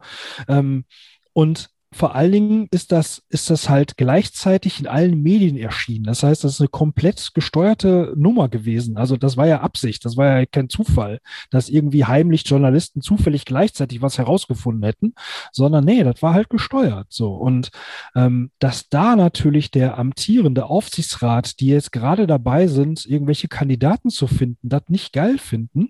[0.47, 0.85] Ähm,
[1.33, 6.03] und vor allen Dingen ist das, ist das halt gleichzeitig in allen Medien erschienen.
[6.03, 8.97] Das heißt, das ist eine komplett gesteuerte Nummer gewesen.
[8.97, 11.19] Also das war ja Absicht, das war ja kein Zufall,
[11.49, 15.15] dass irgendwie heimlich Journalisten zufällig gleichzeitig was herausgefunden hätten,
[15.51, 17.07] sondern nee, das war halt gesteuert.
[17.09, 17.33] So.
[17.33, 17.71] Und
[18.15, 24.27] ähm, dass da natürlich der amtierende Aufsichtsrat, die jetzt gerade dabei sind, irgendwelche Kandidaten zu
[24.27, 25.89] finden, das nicht geil finden,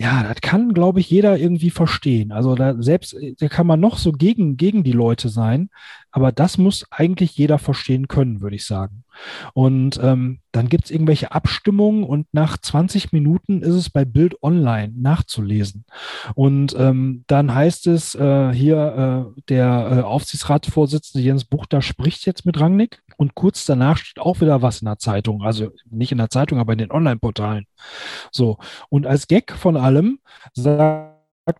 [0.00, 2.32] ja, das kann, glaube ich, jeder irgendwie verstehen.
[2.32, 5.68] Also da selbst, da kann man noch so gegen, gegen die Leute sein,
[6.12, 9.04] aber das muss eigentlich jeder verstehen können, würde ich sagen.
[9.54, 14.42] Und ähm, dann gibt es irgendwelche Abstimmungen und nach 20 Minuten ist es bei Bild
[14.42, 15.84] Online nachzulesen.
[16.34, 22.46] Und ähm, dann heißt es äh, hier, äh, der äh, Aufsichtsratsvorsitzende Jens Buchter spricht jetzt
[22.46, 25.42] mit Rangnick und kurz danach steht auch wieder was in der Zeitung.
[25.42, 27.66] Also nicht in der Zeitung, aber in den Online-Portalen.
[28.32, 28.58] So.
[28.88, 30.18] Und als Gag von allem
[30.54, 31.10] sagt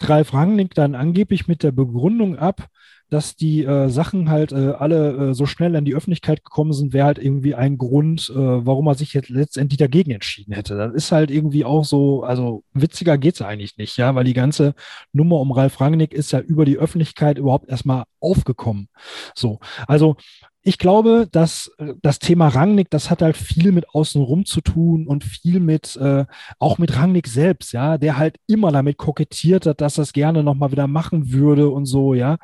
[0.08, 2.68] Ralf Rangnick dann angeblich mit der Begründung ab,
[3.10, 6.92] dass die äh, Sachen halt äh, alle äh, so schnell an die Öffentlichkeit gekommen sind,
[6.92, 10.76] wäre halt irgendwie ein Grund, äh, warum er sich jetzt letztendlich dagegen entschieden hätte.
[10.76, 14.74] Das ist halt irgendwie auch so, also witziger geht's eigentlich nicht, ja, weil die ganze
[15.12, 18.88] Nummer um Ralf Rangnick ist ja über die Öffentlichkeit überhaupt erstmal aufgekommen.
[19.34, 20.16] So, also
[20.62, 25.06] ich glaube, dass äh, das Thema Rangnick, das hat halt viel mit außenrum zu tun
[25.06, 26.26] und viel mit, äh,
[26.58, 30.72] auch mit Rangnick selbst, ja, der halt immer damit kokettiert hat, dass es gerne nochmal
[30.72, 32.36] wieder machen würde und so, ja.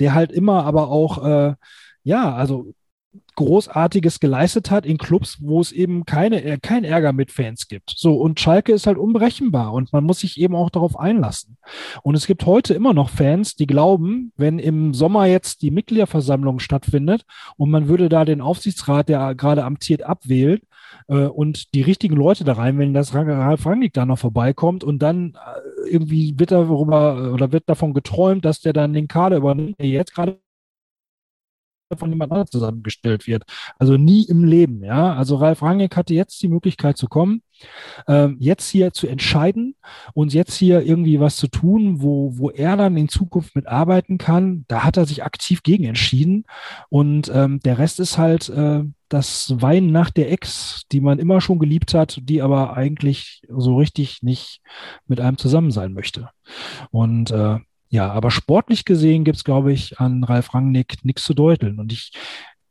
[0.00, 1.54] Der halt immer aber auch, äh,
[2.02, 2.72] ja, also
[3.36, 7.94] Großartiges geleistet hat in Clubs, wo es eben keine, äh, kein Ärger mit Fans gibt.
[7.96, 11.56] So, und Schalke ist halt unberechenbar und man muss sich eben auch darauf einlassen.
[12.02, 16.58] Und es gibt heute immer noch Fans, die glauben, wenn im Sommer jetzt die Mitgliederversammlung
[16.58, 17.24] stattfindet
[17.56, 20.60] und man würde da den Aufsichtsrat, der gerade amtiert, abwählen,
[21.08, 25.00] äh, und die richtigen Leute da rein, wenn das Ralf Rangnick da noch vorbeikommt und
[25.00, 29.78] dann äh, irgendwie wird darüber oder wird davon geträumt, dass der dann den Kader übernimmt,
[29.78, 30.38] der jetzt gerade
[31.96, 33.44] von jemand anderem zusammengestellt wird.
[33.78, 35.14] Also nie im Leben, ja.
[35.14, 37.42] Also Ralf Rangnick hatte jetzt die Möglichkeit zu kommen,
[38.06, 39.74] ähm, jetzt hier zu entscheiden
[40.14, 44.64] und jetzt hier irgendwie was zu tun, wo, wo er dann in Zukunft mitarbeiten kann.
[44.68, 46.44] Da hat er sich aktiv gegen entschieden
[46.88, 51.40] und ähm, der Rest ist halt äh, das Weinen nach der Ex, die man immer
[51.40, 54.60] schon geliebt hat, die aber eigentlich so richtig nicht
[55.08, 56.30] mit einem zusammen sein möchte.
[56.92, 57.58] Und äh,
[57.90, 61.80] ja, aber sportlich gesehen gibt's glaube ich, an Ralf Rangnick nichts zu deuteln.
[61.80, 62.12] Und ich,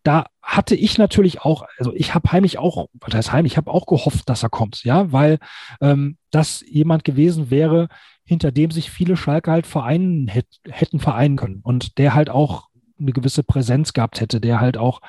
[0.03, 3.71] da hatte ich natürlich auch, also ich habe heimlich auch, was heißt heimlich, ich habe
[3.71, 5.39] auch gehofft, dass er kommt, ja, weil
[5.81, 7.89] ähm, das jemand gewesen wäre,
[8.23, 12.69] hinter dem sich viele Schalke halt vereinen hätt, hätten vereinen können und der halt auch
[12.97, 15.01] eine gewisse Präsenz gehabt hätte, der halt auch,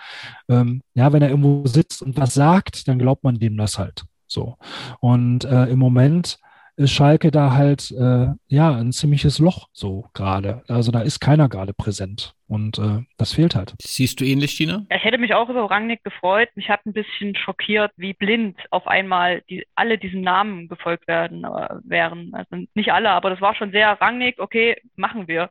[0.49, 4.05] ähm, ja, wenn er irgendwo sitzt und was sagt, dann glaubt man dem das halt
[4.27, 4.57] so.
[5.01, 6.39] Und äh, im Moment
[6.81, 10.63] ist Schalke da halt äh, ja ein ziemliches Loch so gerade.
[10.67, 13.75] Also da ist keiner gerade präsent und äh, das fehlt halt.
[13.83, 14.87] Siehst du ähnlich, Tina?
[14.91, 16.49] Ich hätte mich auch über Rangnick gefreut.
[16.55, 21.45] Mich hat ein bisschen schockiert, wie blind auf einmal die, alle diesen Namen gefolgt werden
[21.45, 22.33] äh, wären.
[22.33, 24.39] Also nicht alle, aber das war schon sehr Rangnick.
[24.39, 25.51] Okay, machen wir.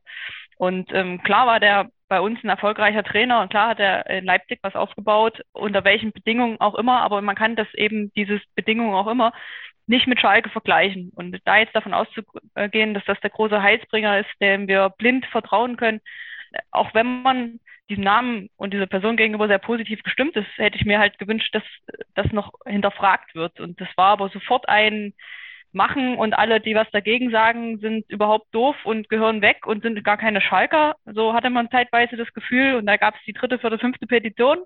[0.58, 4.26] Und ähm, klar war der bei uns ein erfolgreicher Trainer und klar hat er in
[4.26, 8.96] Leipzig was aufgebaut, unter welchen Bedingungen auch immer, aber man kann das eben, dieses Bedingungen
[8.96, 9.32] auch immer,
[9.88, 11.12] nicht mit Schalke vergleichen.
[11.16, 15.78] Und da jetzt davon auszugehen, dass das der große Heilsbringer ist, dem wir blind vertrauen
[15.78, 16.02] können,
[16.72, 17.60] auch wenn man
[17.90, 21.54] diesen Namen und dieser Person gegenüber sehr positiv gestimmt ist, hätte ich mir halt gewünscht,
[21.56, 21.64] dass
[22.14, 23.60] das noch hinterfragt wird.
[23.60, 25.14] Und das war aber sofort ein
[25.72, 30.04] Machen und alle, die was dagegen sagen, sind überhaupt doof und gehören weg und sind
[30.04, 30.96] gar keine Schalker.
[31.06, 32.76] So hatte man zeitweise das Gefühl.
[32.76, 34.60] Und da gab es die dritte, vierte, fünfte Petition.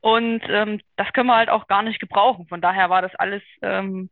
[0.00, 2.46] Und ähm, das können wir halt auch gar nicht gebrauchen.
[2.48, 4.10] Von daher war das alles ähm,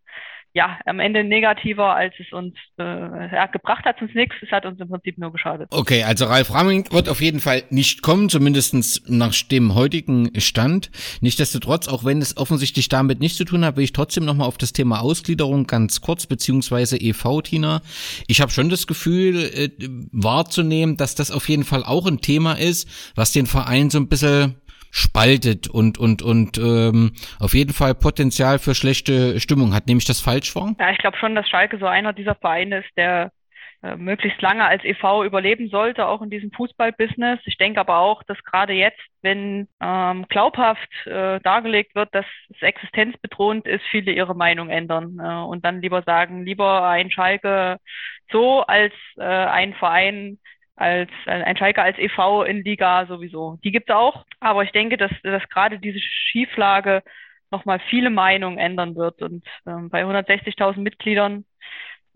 [0.54, 4.34] ja, am Ende negativer, als es uns äh, gebracht hat, uns nichts.
[4.42, 5.68] Es hat uns im Prinzip nur geschadet.
[5.70, 10.90] Okay, also Ralf Ramming wird auf jeden Fall nicht kommen, zumindestens nach dem heutigen Stand.
[11.22, 14.58] Nichtsdestotrotz, auch wenn es offensichtlich damit nichts zu tun hat, will ich trotzdem nochmal auf
[14.58, 17.80] das Thema Ausgliederung ganz kurz, beziehungsweise EV, Tina.
[18.26, 19.70] Ich habe schon das Gefühl äh,
[20.12, 24.08] wahrzunehmen, dass das auf jeden Fall auch ein Thema ist, was den Verein so ein
[24.08, 24.56] bisschen
[24.92, 29.86] spaltet und und und ähm, auf jeden Fall Potenzial für schlechte Stimmung hat.
[29.86, 30.74] Nehme ich das falsch vor?
[30.78, 33.32] Ja, ich glaube schon, dass Schalke so einer dieser Vereine ist, der
[33.82, 37.40] äh, möglichst lange als EV überleben sollte, auch in diesem Fußballbusiness.
[37.46, 42.60] Ich denke aber auch, dass gerade jetzt, wenn ähm, glaubhaft äh, dargelegt wird, dass es
[42.60, 47.78] existenzbedrohend ist, viele ihre Meinung ändern äh, und dann lieber sagen, lieber ein Schalke
[48.30, 50.38] so als äh, ein Verein,
[50.82, 53.58] als ein Schalke als EV in Liga sowieso.
[53.62, 57.02] Die gibt es auch, aber ich denke, dass, dass gerade diese Schieflage
[57.52, 59.22] nochmal viele Meinungen ändern wird.
[59.22, 61.44] Und ähm, bei 160.000 Mitgliedern,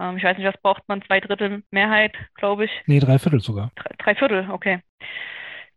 [0.00, 2.70] ähm, ich weiß nicht, was braucht man, zwei Drittel Mehrheit, glaube ich.
[2.86, 3.70] Nee, drei Viertel sogar.
[3.76, 4.80] Drei, drei Viertel, okay.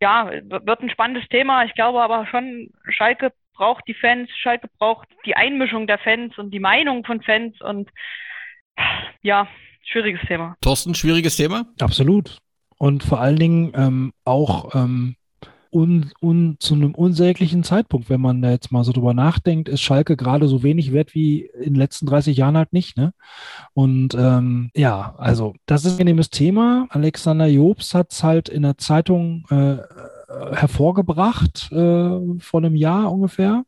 [0.01, 1.65] ja, wird ein spannendes Thema.
[1.65, 6.51] Ich glaube aber schon, Schalke braucht die Fans, Schalke braucht die Einmischung der Fans und
[6.51, 7.89] die Meinung von Fans und
[9.21, 9.47] ja,
[9.83, 10.55] schwieriges Thema.
[10.61, 11.65] Thorsten, schwieriges Thema?
[11.79, 12.39] Absolut.
[12.79, 15.15] Und vor allen Dingen ähm, auch ähm,
[15.71, 19.81] un, un, zu einem unsäglichen Zeitpunkt, wenn man da jetzt mal so drüber nachdenkt, ist
[19.81, 22.97] Schalke gerade so wenig wert wie in den letzten 30 Jahren halt nicht.
[22.97, 23.13] Ne?
[23.73, 26.87] Und ähm, ja, also das ist ein angenehmes Thema.
[26.89, 29.77] Alexander Jobs hat es halt in der Zeitung äh,
[30.55, 33.63] hervorgebracht äh, vor einem Jahr ungefähr.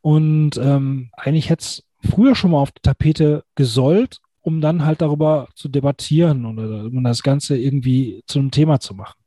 [0.00, 5.02] Und ähm, eigentlich hätte es früher schon mal auf die Tapete gesollt, um dann halt
[5.02, 9.20] darüber zu debattieren und um das Ganze irgendwie zu einem Thema zu machen.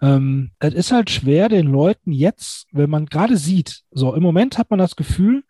[0.00, 4.58] Ähm, es ist halt schwer, den Leuten jetzt, wenn man gerade sieht, so im Moment
[4.58, 5.44] hat man das Gefühl,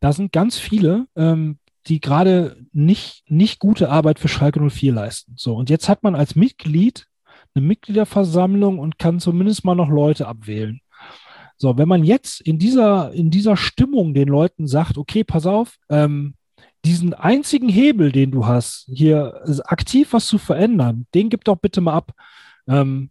[0.00, 5.34] da sind ganz viele, ähm, die gerade nicht, nicht gute Arbeit für Schalke 04 leisten.
[5.36, 7.06] So, und jetzt hat man als Mitglied
[7.54, 10.80] eine Mitgliederversammlung und kann zumindest mal noch Leute abwählen.
[11.58, 15.76] So, wenn man jetzt in dieser, in dieser Stimmung den Leuten sagt, okay, pass auf,
[15.88, 16.34] ähm,
[16.84, 21.80] diesen einzigen Hebel, den du hast, hier aktiv was zu verändern, den gib doch bitte
[21.80, 22.12] mal ab.
[22.68, 23.10] Ähm,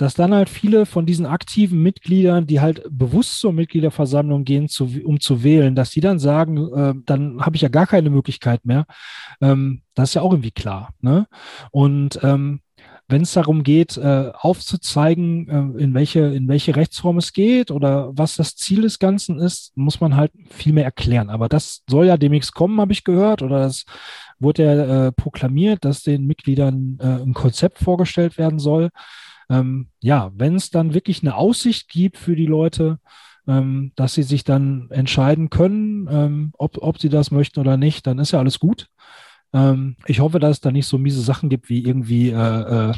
[0.00, 4.88] dass dann halt viele von diesen aktiven Mitgliedern, die halt bewusst zur Mitgliederversammlung gehen, zu,
[5.04, 8.64] um zu wählen, dass die dann sagen, äh, dann habe ich ja gar keine Möglichkeit
[8.64, 8.86] mehr.
[9.42, 10.94] Ähm, das ist ja auch irgendwie klar.
[11.02, 11.26] Ne?
[11.70, 12.62] Und ähm,
[13.10, 18.10] wenn es darum geht, äh, aufzuzeigen, äh, in welche, in welche Rechtsform es geht oder
[18.12, 21.30] was das Ziel des Ganzen ist, muss man halt viel mehr erklären.
[21.30, 23.84] Aber das soll ja demnächst kommen, habe ich gehört, oder das
[24.38, 28.90] wurde ja äh, proklamiert, dass den Mitgliedern äh, ein Konzept vorgestellt werden soll
[29.50, 33.00] ähm, ja, wenn es dann wirklich eine Aussicht gibt für die Leute,
[33.48, 38.06] ähm, dass sie sich dann entscheiden können, ähm, ob, ob sie das möchten oder nicht,
[38.06, 38.86] dann ist ja alles gut.
[39.52, 42.94] Ähm, ich hoffe, dass es da nicht so miese Sachen gibt wie irgendwie äh, äh,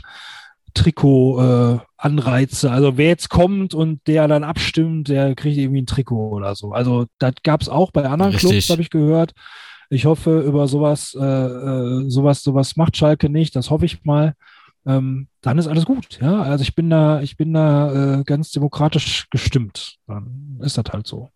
[0.74, 2.66] Trikot-Anreize.
[2.68, 6.54] Äh, also wer jetzt kommt und der dann abstimmt, der kriegt irgendwie ein Trikot oder
[6.54, 6.72] so.
[6.72, 8.50] Also das gab es auch bei anderen Richtig.
[8.50, 9.32] Clubs, habe ich gehört.
[9.90, 13.54] Ich hoffe, über sowas, äh, äh, sowas, sowas macht Schalke nicht.
[13.54, 14.34] Das hoffe ich mal
[14.86, 16.18] ähm, dann ist alles gut.
[16.20, 19.96] Ja, also ich bin da, ich bin da äh, ganz demokratisch gestimmt.
[20.06, 21.30] Dann ist das halt so.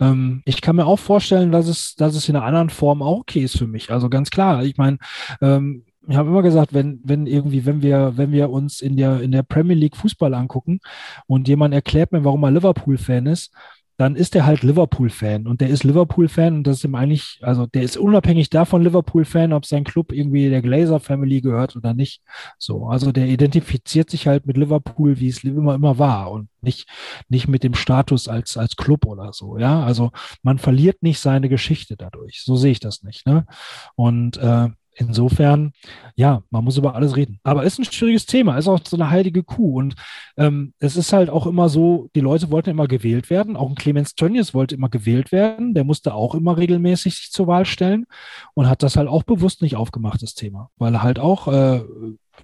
[0.00, 3.20] Ähm, ich kann mir auch vorstellen, dass es, dass es in einer anderen Form auch
[3.20, 3.90] okay ist für mich.
[3.90, 4.64] Also ganz klar.
[4.64, 4.98] Ich meine,
[5.40, 9.20] ähm, ich habe immer gesagt, wenn, wenn irgendwie, wenn wir, wenn wir uns in der,
[9.20, 10.80] in der Premier League Fußball angucken
[11.26, 13.52] und jemand erklärt mir, warum er Liverpool-Fan ist,
[14.00, 17.66] dann ist er halt Liverpool-Fan und der ist Liverpool-Fan und das ist ihm eigentlich, also
[17.66, 22.22] der ist unabhängig davon Liverpool-Fan, ob sein Club irgendwie der Glazer-Family gehört oder nicht.
[22.56, 26.88] So, also der identifiziert sich halt mit Liverpool, wie es immer, immer war und nicht,
[27.28, 29.58] nicht mit dem Status als, als Club oder so.
[29.58, 30.12] Ja, also
[30.42, 32.42] man verliert nicht seine Geschichte dadurch.
[32.42, 33.26] So sehe ich das nicht.
[33.26, 33.44] Ne?
[33.96, 34.70] Und äh,
[35.00, 35.72] Insofern,
[36.14, 37.38] ja, man muss über alles reden.
[37.42, 39.78] Aber ist ein schwieriges Thema, ist auch so eine heilige Kuh.
[39.78, 39.94] Und
[40.36, 43.56] ähm, es ist halt auch immer so, die Leute wollten immer gewählt werden.
[43.56, 45.72] Auch ein Clemens Tönnies wollte immer gewählt werden.
[45.72, 48.04] Der musste auch immer regelmäßig sich zur Wahl stellen
[48.52, 50.68] und hat das halt auch bewusst nicht aufgemacht, das Thema.
[50.76, 51.80] Weil er halt auch äh,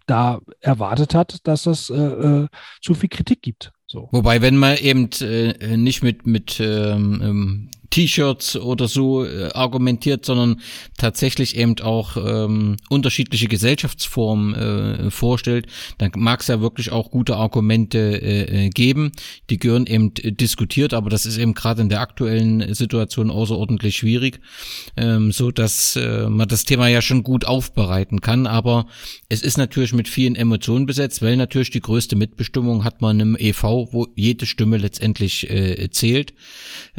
[0.07, 2.49] da erwartet hat, dass es äh, äh,
[2.81, 3.73] zu viel Kritik gibt.
[3.87, 4.09] So.
[4.13, 10.25] Wobei, wenn man eben äh, nicht mit, mit ähm, ähm T-Shirts oder so äh, argumentiert,
[10.25, 10.61] sondern
[10.97, 15.67] tatsächlich eben auch ähm, unterschiedliche Gesellschaftsformen äh, vorstellt,
[15.99, 19.13] dann mag es ja wirklich auch gute Argumente äh, äh, geben.
[19.51, 24.41] Die gehören eben diskutiert, aber das ist eben gerade in der aktuellen Situation außerordentlich schwierig,
[24.97, 28.47] ähm, so dass äh, man das Thema ja schon gut aufbereiten kann.
[28.47, 28.87] Aber
[29.29, 33.37] es ist natürlich mit vielen Emotionen besetzt, weil natürlich die größte Mitbestimmung hat man im
[33.37, 36.35] EV, wo jede Stimme letztendlich äh, zählt.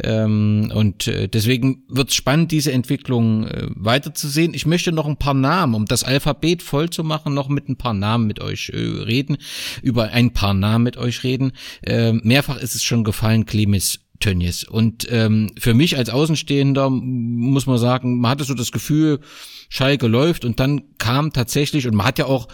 [0.02, 4.54] Ähm, und äh, deswegen wird es spannend, diese Entwicklung äh, weiterzusehen.
[4.54, 7.74] Ich möchte noch ein paar Namen, um das Alphabet voll zu machen, noch mit ein
[7.74, 9.38] paar Namen mit euch äh, reden,
[9.82, 11.50] über ein paar Namen mit euch reden.
[11.82, 14.64] Äh, mehrfach ist es schon gefallen, Clemens Tönnies.
[14.64, 19.20] Und ähm, für mich als Außenstehender muss man sagen, man hatte so das Gefühl,
[19.68, 22.48] Schalke läuft und dann kam tatsächlich, und man hat ja auch,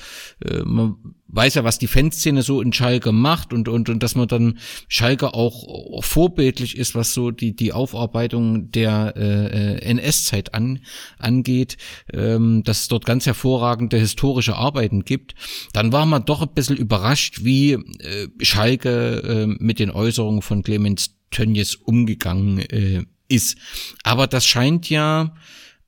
[0.44, 0.96] äh, man
[1.28, 4.58] weiß ja, was die Fanszene so in Schalke macht und, und, und dass man dann
[4.88, 10.80] Schalke auch, auch vorbildlich ist, was so die, die Aufarbeitung der äh, NS-Zeit an,
[11.18, 11.76] angeht,
[12.12, 15.34] ähm, dass es dort ganz hervorragende historische Arbeiten gibt,
[15.72, 20.62] dann war man doch ein bisschen überrascht, wie äh, Schalke äh, mit den Äußerungen von
[20.62, 23.58] Clemens Tönnies umgegangen äh, ist.
[24.02, 25.34] Aber das scheint ja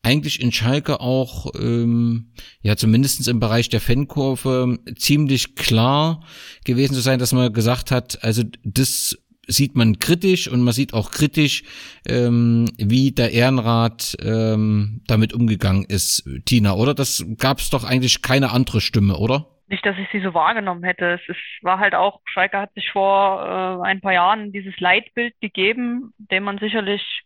[0.03, 2.33] eigentlich in Schalke auch, ähm,
[2.63, 6.23] ja zumindestens im Bereich der Fankurve, ziemlich klar
[6.65, 9.17] gewesen zu sein, dass man gesagt hat, also das
[9.49, 11.65] sieht man kritisch und man sieht auch kritisch,
[12.07, 16.95] ähm, wie der Ehrenrat ähm, damit umgegangen ist, Tina, oder?
[16.95, 19.56] Das gab es doch eigentlich keine andere Stimme, oder?
[19.69, 21.21] Nicht, dass ich sie so wahrgenommen hätte.
[21.21, 25.35] Es ist, war halt auch, Schalke hat sich vor äh, ein paar Jahren dieses Leitbild
[25.41, 27.23] gegeben, dem man sicherlich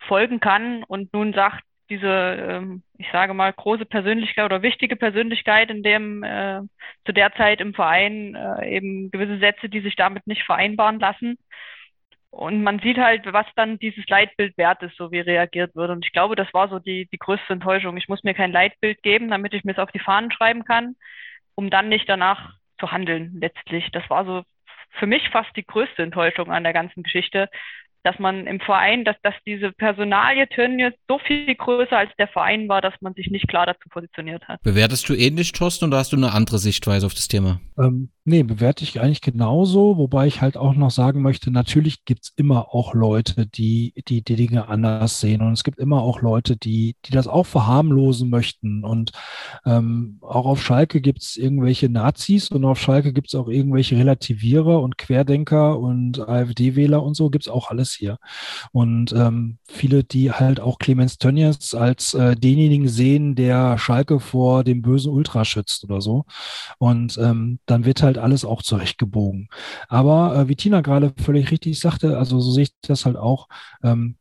[0.00, 5.70] folgen kann und nun sagt, diese, ähm, ich sage mal, große Persönlichkeit oder wichtige Persönlichkeit,
[5.70, 6.60] in dem äh,
[7.04, 11.38] zu der Zeit im Verein äh, eben gewisse Sätze, die sich damit nicht vereinbaren lassen.
[12.36, 15.88] Und man sieht halt, was dann dieses Leitbild wert ist, so wie reagiert wird.
[15.88, 17.96] Und ich glaube, das war so die, die größte Enttäuschung.
[17.96, 20.96] Ich muss mir kein Leitbild geben, damit ich mir es auf die Fahnen schreiben kann,
[21.54, 23.88] um dann nicht danach zu handeln, letztlich.
[23.92, 24.42] Das war so
[24.98, 27.48] für mich fast die größte Enttäuschung an der ganzen Geschichte,
[28.02, 32.68] dass man im Verein, dass, dass diese Personalie Tönnies so viel größer als der Verein
[32.68, 34.62] war, dass man sich nicht klar dazu positioniert hat.
[34.62, 37.60] Bewertest du ähnlich, Thorsten, oder hast du eine andere Sichtweise auf das Thema?
[37.78, 42.32] Ähm, nee, bewerte ich eigentlich genauso, wobei ich halt auch noch sagen möchte, natürlich gibt's
[42.36, 45.42] immer auch Leute, die, die die Dinge anders sehen.
[45.42, 48.84] Und es gibt immer auch Leute, die, die das auch verharmlosen möchten.
[48.84, 49.12] Und
[49.64, 54.98] ähm, auch auf Schalke gibt's irgendwelche Nazis und auf Schalke gibt's auch irgendwelche Relativierer und
[54.98, 58.18] Querdenker und AfD-Wähler und so gibt's auch alles hier.
[58.72, 64.64] Und ähm, viele, die halt auch Clemens Tönnies als äh, denjenigen sehen, der Schalke vor
[64.64, 66.24] dem bösen Ultra schützt oder so.
[66.78, 69.48] Und ähm, dann wird halt alles auch zurechtgebogen.
[69.88, 73.48] Aber äh, wie Tina gerade völlig richtig sagte, also so sehe ich das halt auch,
[73.82, 74.16] ähm,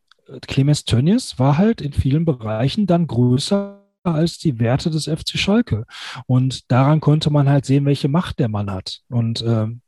[0.48, 5.86] Clemens Tönnies war halt in vielen Bereichen dann größer als die Werte des FC Schalke.
[6.28, 9.02] Und daran konnte man halt sehen, welche Macht der Mann hat.
[9.10, 9.82] Und ähm,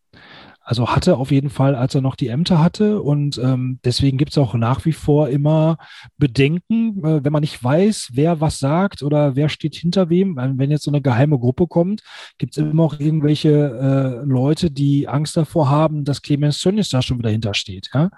[0.67, 3.01] also hatte auf jeden Fall, als er noch die Ämter hatte.
[3.01, 5.77] Und ähm, deswegen gibt es auch nach wie vor immer
[6.17, 10.35] Bedenken, äh, wenn man nicht weiß, wer was sagt oder wer steht hinter wem.
[10.35, 12.03] Wenn jetzt so eine geheime Gruppe kommt,
[12.37, 17.01] gibt es immer auch irgendwelche äh, Leute, die Angst davor haben, dass Clemens Tönnies da
[17.01, 17.89] schon wieder hintersteht.
[17.93, 18.09] Ja?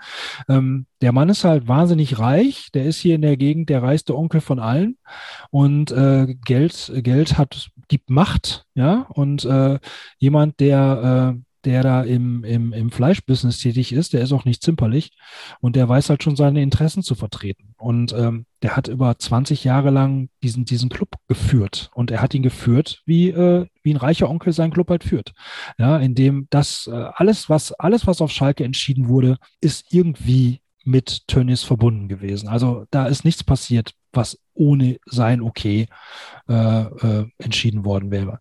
[0.47, 2.69] Ähm, der Mann ist halt wahnsinnig reich.
[2.73, 4.97] Der ist hier in der Gegend der reichste Onkel von allen.
[5.51, 8.65] Und äh, Geld, Geld hat, gibt Macht.
[8.73, 9.77] Ja, und äh,
[10.17, 14.63] jemand, der äh, der da im, im, im Fleischbusiness tätig ist, der ist auch nicht
[14.63, 15.11] zimperlich
[15.59, 17.73] und der weiß halt schon seine Interessen zu vertreten.
[17.77, 22.33] Und ähm, der hat über 20 Jahre lang diesen, diesen Club geführt und er hat
[22.33, 25.33] ihn geführt, wie, äh, wie ein reicher Onkel seinen Club halt führt.
[25.77, 31.27] Ja, indem das äh, alles, was, alles, was auf Schalke entschieden wurde, ist irgendwie mit
[31.27, 32.49] Tönnies verbunden gewesen.
[32.49, 35.87] Also da ist nichts passiert, was ohne sein Okay
[36.49, 38.39] äh, äh, entschieden worden wäre.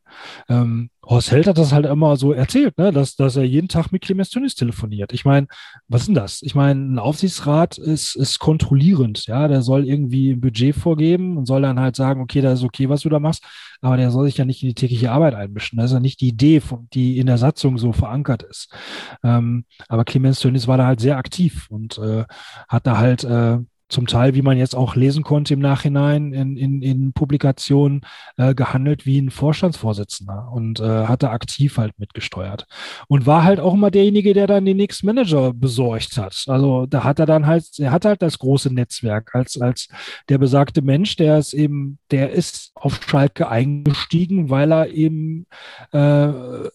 [0.48, 3.92] Ähm, Horst Held hat das halt immer so erzählt, ne, dass, dass er jeden Tag
[3.92, 5.12] mit Clemens Tönnies telefoniert.
[5.12, 5.46] Ich meine,
[5.86, 6.42] was ist denn das?
[6.42, 11.46] Ich meine, ein Aufsichtsrat ist, ist kontrollierend, ja, der soll irgendwie ein Budget vorgeben und
[11.46, 13.44] soll dann halt sagen, okay, das ist okay, was du da machst,
[13.80, 15.78] aber der soll sich ja nicht in die tägliche Arbeit einmischen.
[15.78, 16.60] Das ist ja nicht die Idee,
[16.92, 18.74] die in der Satzung so verankert ist.
[19.22, 22.24] Ähm, aber Clemens Tönnies war da halt sehr aktiv und äh,
[22.68, 23.58] hat da halt äh,
[23.88, 28.02] zum Teil, wie man jetzt auch lesen konnte im Nachhinein in, in, in Publikationen,
[28.36, 32.66] äh, gehandelt wie ein Vorstandsvorsitzender und äh, hatte aktiv halt mitgesteuert.
[33.08, 36.44] Und war halt auch immer derjenige, der dann den nächsten Manager besorgt hat.
[36.48, 39.88] Also da hat er dann halt, er hat halt das große Netzwerk als, als
[40.28, 45.46] der besagte Mensch, der ist eben, der ist auf Schalke eingestiegen, weil er eben
[45.92, 46.26] äh,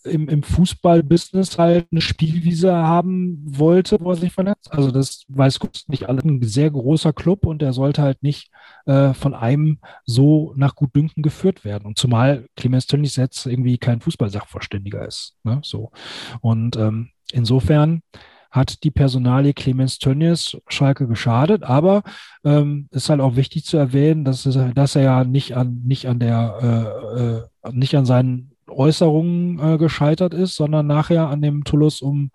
[0.09, 4.71] im, im Fußballbusiness halt eine Spielwiese haben wollte, wo er sich vernetzt.
[4.71, 8.23] Also das weiß Gott nicht alle, ein sehr großes großer Club und der sollte halt
[8.23, 8.49] nicht
[8.85, 11.85] äh, von einem so nach Gutdünken geführt werden.
[11.85, 15.35] Und zumal Clemens Tönnies jetzt irgendwie kein Fußballsachverständiger ist.
[15.43, 15.59] Ne?
[15.63, 15.91] So.
[16.41, 18.01] Und ähm, insofern
[18.51, 22.03] hat die Personalie Clemens Tönnies Schalke geschadet, aber
[22.43, 26.19] ähm, ist halt auch wichtig zu erwähnen, dass, dass er ja nicht an, nicht an
[26.19, 32.01] der, äh, äh, nicht an seinen Äußerungen äh, gescheitert ist, sondern nachher an dem Tullus
[32.01, 32.31] um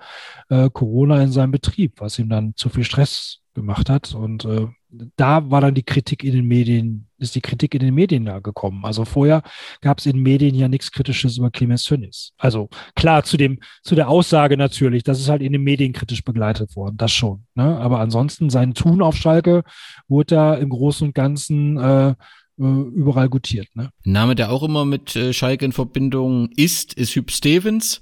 [0.48, 4.14] äh, Corona in seinem Betrieb, was ihm dann zu viel Stress gemacht hat.
[4.14, 4.66] Und äh,
[5.16, 8.38] da war dann die Kritik in den Medien, ist die Kritik in den Medien da
[8.38, 8.84] gekommen.
[8.84, 9.42] Also vorher
[9.80, 12.32] gab es in den Medien ja nichts Kritisches über Clemens Tönnies.
[12.38, 16.24] Also klar, zu dem, zu der Aussage natürlich, das ist halt in den Medien kritisch
[16.24, 17.44] begleitet worden, das schon.
[17.54, 17.76] Ne?
[17.78, 19.62] Aber ansonsten sein Tun auf Schalke
[20.08, 22.14] wurde da im Großen und Ganzen äh,
[22.58, 23.68] überall gutiert.
[23.74, 23.90] Ne?
[24.04, 28.00] Name, der auch immer mit äh, Schalke in Verbindung ist, ist Hüb Stevens.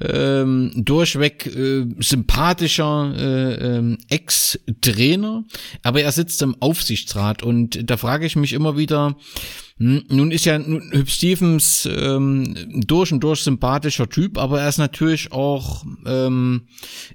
[0.00, 5.44] Ähm, durchweg äh, sympathischer äh, äh, Ex-Trainer,
[5.82, 9.16] aber er sitzt im Aufsichtsrat und da frage ich mich immer wieder,
[9.78, 12.54] hm, nun ist ja Hüb Stevens ähm,
[12.86, 16.68] durch und durch sympathischer Typ, aber er ist natürlich auch ähm,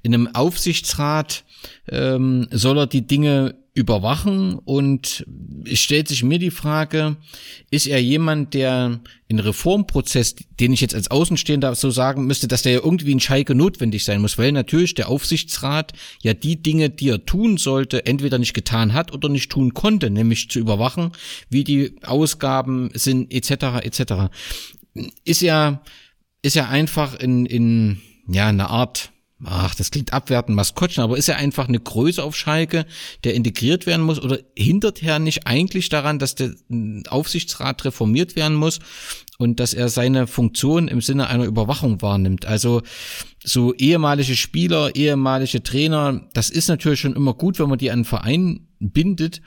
[0.03, 1.43] in einem Aufsichtsrat
[1.89, 5.25] ähm, soll er die Dinge überwachen und
[5.65, 7.17] es stellt sich mir die Frage,
[7.71, 12.63] ist er jemand, der in Reformprozess, den ich jetzt als Außenstehender so sagen müsste, dass
[12.63, 16.89] der ja irgendwie in Schalke notwendig sein muss, weil natürlich der Aufsichtsrat ja die Dinge,
[16.89, 21.11] die er tun sollte, entweder nicht getan hat oder nicht tun konnte, nämlich zu überwachen,
[21.49, 23.83] wie die Ausgaben sind etc.
[23.83, 24.29] etc
[25.23, 25.81] ist ja,
[26.41, 29.11] ist ja einfach in, in, ja, eine Art,
[29.43, 32.85] ach, das klingt abwertend, Maskottchen, aber ist ja einfach eine Größe auf Schalke,
[33.23, 36.55] der integriert werden muss oder hindert Herr nicht eigentlich daran, dass der
[37.09, 38.79] Aufsichtsrat reformiert werden muss
[39.37, 42.45] und dass er seine Funktion im Sinne einer Überwachung wahrnimmt.
[42.45, 42.81] Also
[43.43, 47.97] so ehemalige Spieler, ehemalige Trainer, das ist natürlich schon immer gut, wenn man die an
[47.97, 49.41] einen Verein bindet,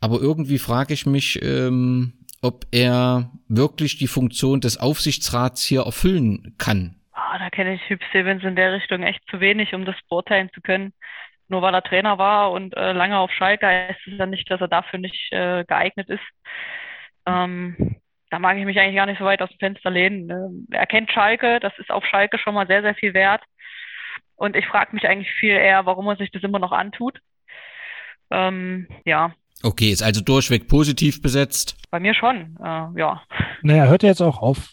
[0.00, 6.54] aber irgendwie frage ich mich, ähm, ob er wirklich die Funktion des Aufsichtsrats hier erfüllen
[6.58, 6.96] kann.
[7.22, 10.50] Ah, da kenne ich Hüb Stevens in der Richtung echt zu wenig, um das beurteilen
[10.54, 10.94] zu können.
[11.48, 14.60] Nur weil er Trainer war und äh, lange auf Schalke, heißt es ja nicht, dass
[14.60, 16.22] er dafür nicht äh, geeignet ist.
[17.26, 17.96] Ähm,
[18.30, 20.30] da mag ich mich eigentlich gar nicht so weit aus dem Fenster lehnen.
[20.30, 23.42] Ähm, er kennt Schalke, das ist auf Schalke schon mal sehr, sehr viel wert.
[24.36, 27.18] Und ich frage mich eigentlich viel eher, warum er sich das immer noch antut.
[28.30, 31.76] Ähm, ja, Okay, ist also durchweg positiv besetzt.
[31.90, 33.22] bei mir schon, äh, ja.
[33.60, 34.72] Naja, hört er jetzt auch auf.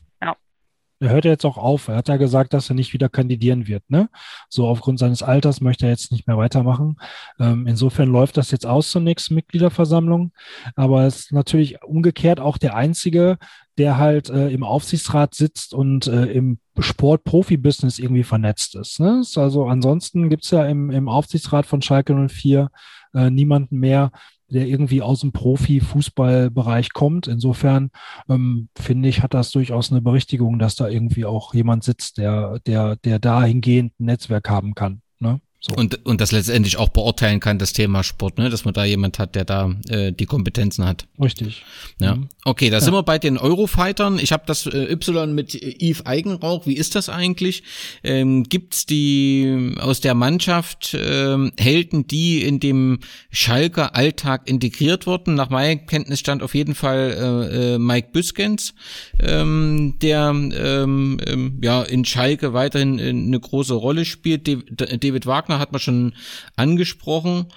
[0.99, 1.87] Er hört ja jetzt auch auf.
[1.87, 3.83] Er hat ja gesagt, dass er nicht wieder kandidieren wird.
[3.89, 4.09] Ne?
[4.49, 6.97] So aufgrund seines Alters möchte er jetzt nicht mehr weitermachen.
[7.39, 10.31] Ähm, insofern läuft das jetzt aus zur nächsten Mitgliederversammlung.
[10.75, 13.37] Aber es ist natürlich umgekehrt auch der Einzige,
[13.77, 18.99] der halt äh, im Aufsichtsrat sitzt und äh, im Sport-Profi-Business irgendwie vernetzt ist.
[18.99, 19.23] Ne?
[19.35, 22.69] Also ansonsten gibt's ja im, im Aufsichtsrat von Schalke 04
[23.13, 24.11] äh, niemanden mehr,
[24.49, 27.27] der irgendwie aus dem Profi-Fußballbereich kommt.
[27.27, 27.91] Insofern
[28.29, 32.59] ähm, finde ich, hat das durchaus eine Berechtigung, dass da irgendwie auch jemand sitzt, der,
[32.59, 35.01] der, der dahingehend ein Netzwerk haben kann.
[35.19, 35.41] Ne?
[35.59, 35.73] So.
[35.75, 38.51] Und, und das letztendlich auch beurteilen kann, das Thema Sport, ne?
[38.51, 41.07] dass man da jemand hat, der da äh, die Kompetenzen hat.
[41.19, 41.63] Richtig.
[41.99, 42.15] Ja.
[42.15, 42.29] Mhm.
[42.45, 42.81] Okay, da Ja.
[42.81, 44.19] sind wir bei den Eurofightern.
[44.19, 46.67] Ich habe das äh, Y mit Yves Eigenrauch.
[46.67, 47.63] Wie ist das eigentlich?
[48.03, 52.99] Ähm, gibt's die aus der Mannschaft ähm, Helden, die in dem
[53.31, 55.33] Schalker Alltag integriert wurden?
[55.33, 57.17] Nach meinem Kenntnisstand auf jeden Fall
[57.51, 58.75] äh, äh, Mike Büskens,
[59.19, 64.47] ähm, der ähm, ähm, ja in Schalke weiterhin äh, eine große Rolle spielt.
[64.47, 64.63] Dav-
[64.99, 66.13] David Wagner hat man schon
[66.55, 67.47] angesprochen.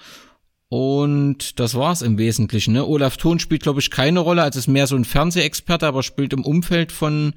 [0.72, 2.74] Und das war's im Wesentlichen.
[2.74, 2.86] Ne?
[2.86, 4.44] Olaf Thon spielt, glaube ich, keine Rolle.
[4.44, 7.34] Also ist mehr so ein Fernsehexperte, aber spielt im Umfeld von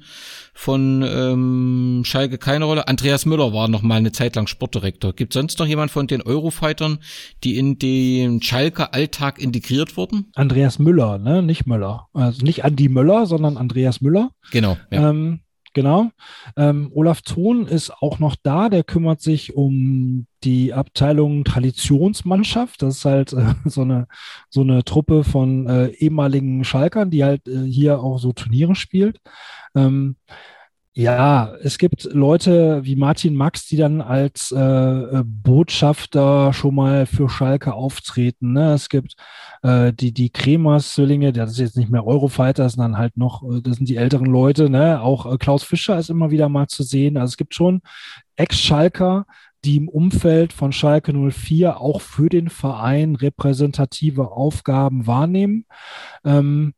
[0.52, 2.86] von ähm, Schalke keine Rolle.
[2.86, 5.12] Andreas Müller war noch mal eine Zeit lang Sportdirektor.
[5.14, 7.00] Gibt sonst noch jemand von den Eurofightern,
[7.42, 10.30] die in den Schalker Alltag integriert wurden?
[10.36, 11.42] Andreas Müller, ne?
[11.42, 12.06] nicht Müller.
[12.12, 14.30] Also nicht Andi Müller, sondern Andreas Müller.
[14.52, 14.76] Genau.
[14.92, 15.10] Ja.
[15.10, 15.40] Ähm,
[15.74, 16.10] genau.
[16.56, 22.82] Ähm, Olaf Thon ist auch noch da, der kümmert sich um die Abteilung Traditionsmannschaft.
[22.82, 24.06] Das ist halt äh, so eine
[24.48, 29.20] so eine Truppe von äh, ehemaligen Schalkern, die halt äh, hier auch so Turniere spielt.
[29.74, 30.16] Ähm,
[30.96, 37.06] ja, es gibt Leute wie Martin Max, die dann als äh, äh, Botschafter schon mal
[37.06, 38.52] für Schalke auftreten.
[38.52, 38.74] Ne?
[38.74, 39.16] Es gibt
[39.62, 43.78] äh, die, die Kremers-Zwillinge, das ist jetzt nicht mehr Eurofighter, sondern halt noch, äh, das
[43.78, 44.70] sind die älteren Leute.
[44.70, 45.00] Ne?
[45.00, 47.16] Auch äh, Klaus Fischer ist immer wieder mal zu sehen.
[47.16, 47.82] Also es gibt schon
[48.36, 49.26] Ex-Schalker,
[49.64, 55.64] die im Umfeld von Schalke 04 auch für den Verein repräsentative Aufgaben wahrnehmen.
[56.24, 56.74] Ähm,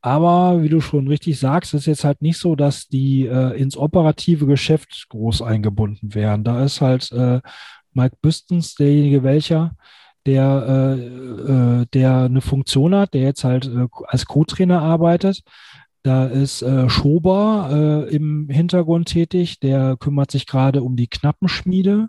[0.00, 3.76] aber wie du schon richtig sagst, ist jetzt halt nicht so, dass die äh, ins
[3.76, 6.44] operative Geschäft groß eingebunden wären.
[6.44, 7.40] Da ist halt äh,
[7.92, 9.74] Mike Büstens derjenige welcher,
[10.26, 15.42] der, äh, äh, der eine Funktion hat, der jetzt halt äh, als Co-Trainer arbeitet.
[16.02, 22.08] Da ist äh, Schober äh, im Hintergrund tätig, der kümmert sich gerade um die Knappenschmiede.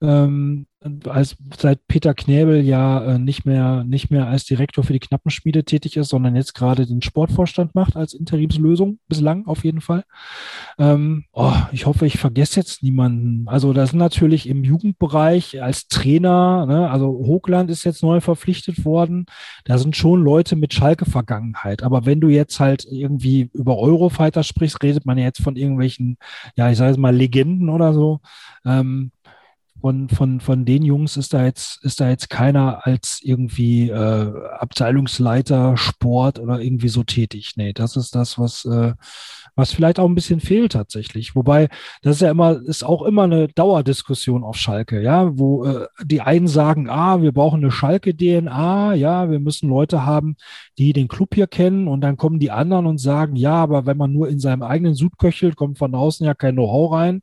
[0.00, 0.66] Ähm,
[1.08, 5.64] als seit Peter Knäbel ja äh, nicht mehr nicht mehr als Direktor für die Knappenschmiede
[5.64, 10.04] tätig ist, sondern jetzt gerade den Sportvorstand macht als Interimslösung bislang auf jeden Fall.
[10.78, 13.48] Ähm, oh, ich hoffe, ich vergesse jetzt niemanden.
[13.48, 18.84] Also das sind natürlich im Jugendbereich als Trainer, ne, also Hochland ist jetzt neu verpflichtet
[18.84, 19.26] worden.
[19.64, 21.82] Da sind schon Leute mit Schalke-Vergangenheit.
[21.82, 26.16] Aber wenn du jetzt halt irgendwie über Eurofighter sprichst, redet man ja jetzt von irgendwelchen,
[26.56, 28.20] ja, ich sage jetzt mal Legenden oder so.
[28.64, 29.12] Ähm,
[29.82, 34.32] von, von, von den Jungs ist da jetzt, ist da jetzt keiner als irgendwie äh,
[34.58, 37.54] Abteilungsleiter Sport oder irgendwie so tätig.
[37.56, 38.94] Nee, das ist das, was, äh,
[39.56, 41.34] was vielleicht auch ein bisschen fehlt tatsächlich.
[41.34, 41.68] Wobei,
[42.00, 46.20] das ist ja immer, ist auch immer eine Dauerdiskussion auf Schalke, ja, wo äh, die
[46.20, 50.36] einen sagen, ah, wir brauchen eine Schalke-DNA, ja, wir müssen Leute haben,
[50.78, 53.96] die den Club hier kennen und dann kommen die anderen und sagen, ja, aber wenn
[53.96, 57.22] man nur in seinem eigenen Sud köchelt, kommt von außen ja kein Know-how rein.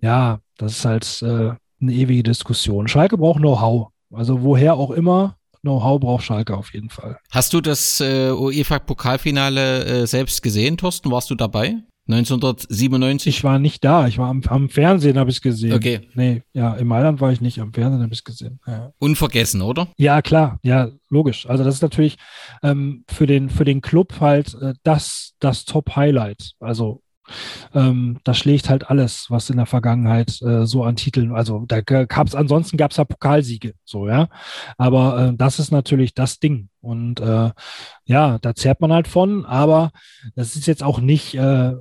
[0.00, 2.88] Ja, das ist halt äh, eine ewige Diskussion.
[2.88, 3.88] Schalke braucht Know-how.
[4.12, 7.18] Also woher auch immer, Know-how braucht Schalke auf jeden Fall.
[7.30, 11.10] Hast du das äh, UEFA-Pokalfinale äh, selbst gesehen, Thorsten?
[11.10, 11.76] Warst du dabei?
[12.08, 13.36] 1997?
[13.36, 15.74] Ich war nicht da, ich war am, am Fernsehen, habe ich es gesehen.
[15.74, 16.08] Okay.
[16.14, 18.60] Nee, ja, in Mailand war ich nicht, am Fernsehen habe ich es gesehen.
[18.66, 18.92] Ja.
[18.98, 19.88] Unvergessen, oder?
[19.98, 21.46] Ja, klar, ja, logisch.
[21.46, 22.16] Also das ist natürlich
[22.62, 26.52] ähm, für den für den Club halt äh, das das Top Highlight.
[26.60, 27.02] Also
[27.74, 31.80] Ähm, da schlägt halt alles, was in der Vergangenheit äh, so an Titeln, also da
[31.80, 34.28] gab's ansonsten gab es ja Pokalsiege, so ja.
[34.76, 36.68] Aber äh, das ist natürlich das Ding.
[36.80, 37.50] Und äh,
[38.04, 39.90] ja, da zehrt man halt von, aber
[40.36, 41.74] das ist jetzt auch nicht äh,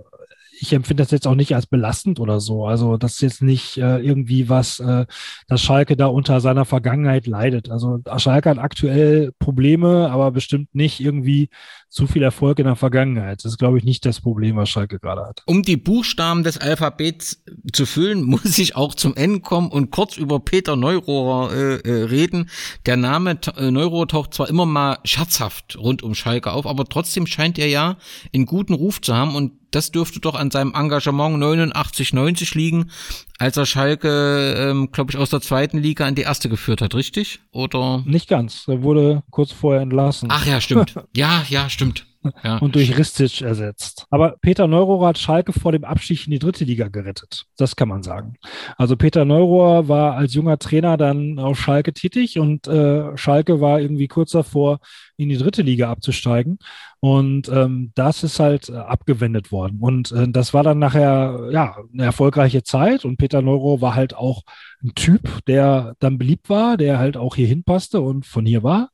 [0.59, 2.65] ich empfinde das jetzt auch nicht als belastend oder so.
[2.65, 5.05] Also das ist jetzt nicht äh, irgendwie was, äh,
[5.47, 7.69] dass Schalke da unter seiner Vergangenheit leidet.
[7.69, 11.49] Also Schalke hat aktuell Probleme, aber bestimmt nicht irgendwie
[11.89, 13.43] zu viel Erfolg in der Vergangenheit.
[13.43, 15.43] Das ist, glaube ich, nicht das Problem, was Schalke gerade hat.
[15.45, 20.17] Um die Buchstaben des Alphabets zu füllen, muss ich auch zum Ende kommen und kurz
[20.17, 22.49] über Peter Neurohrer äh, äh, reden.
[22.85, 27.25] Der Name äh, Neurohrer taucht zwar immer mal scherzhaft rund um Schalke auf, aber trotzdem
[27.25, 27.97] scheint er ja
[28.33, 32.89] einen guten Ruf zu haben und das dürfte doch an seinem Engagement 89, 90 liegen,
[33.37, 36.95] als er Schalke, ähm, glaube ich, aus der zweiten Liga in die erste geführt hat,
[36.95, 37.39] richtig?
[37.51, 38.03] Oder?
[38.05, 38.67] Nicht ganz.
[38.67, 40.29] Er wurde kurz vorher entlassen.
[40.31, 40.95] Ach ja, stimmt.
[41.15, 42.05] ja, ja, stimmt.
[42.43, 42.57] Ja.
[42.57, 44.05] und durch Ristic ersetzt.
[44.09, 47.45] Aber Peter Neurohrer hat Schalke vor dem Abstieg in die dritte Liga gerettet.
[47.57, 48.35] Das kann man sagen.
[48.75, 53.79] Also Peter Neurohrer war als junger Trainer dann auf Schalke tätig und äh, Schalke war
[53.79, 54.79] irgendwie kurz davor,
[55.17, 56.59] in die dritte Liga abzusteigen.
[56.99, 59.79] Und ähm, das ist halt äh, abgewendet worden.
[59.81, 63.03] Und äh, das war dann nachher ja eine erfolgreiche Zeit.
[63.05, 64.43] Und Peter Neuro war halt auch
[64.83, 68.89] ein Typ, der dann beliebt war, der halt auch hier hinpasste und von hier war.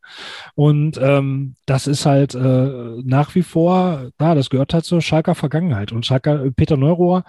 [0.56, 5.36] Und ähm, das ist halt äh, nach wie vor, ja, das gehört halt zur Schalker
[5.36, 5.92] Vergangenheit.
[5.92, 7.24] Und Schalker, Peter Neurohr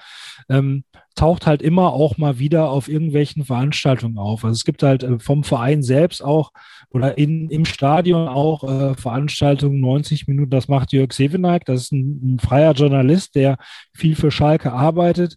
[0.49, 0.85] ähm,
[1.15, 4.45] taucht halt immer auch mal wieder auf irgendwelchen Veranstaltungen auf.
[4.45, 6.51] Also es gibt halt äh, vom Verein selbst auch
[6.91, 10.51] oder in, im Stadion auch äh, Veranstaltungen 90 Minuten.
[10.51, 11.65] Das macht Jörg Sevenaik.
[11.65, 13.59] Das ist ein, ein freier Journalist, der
[13.93, 15.37] viel für Schalke arbeitet.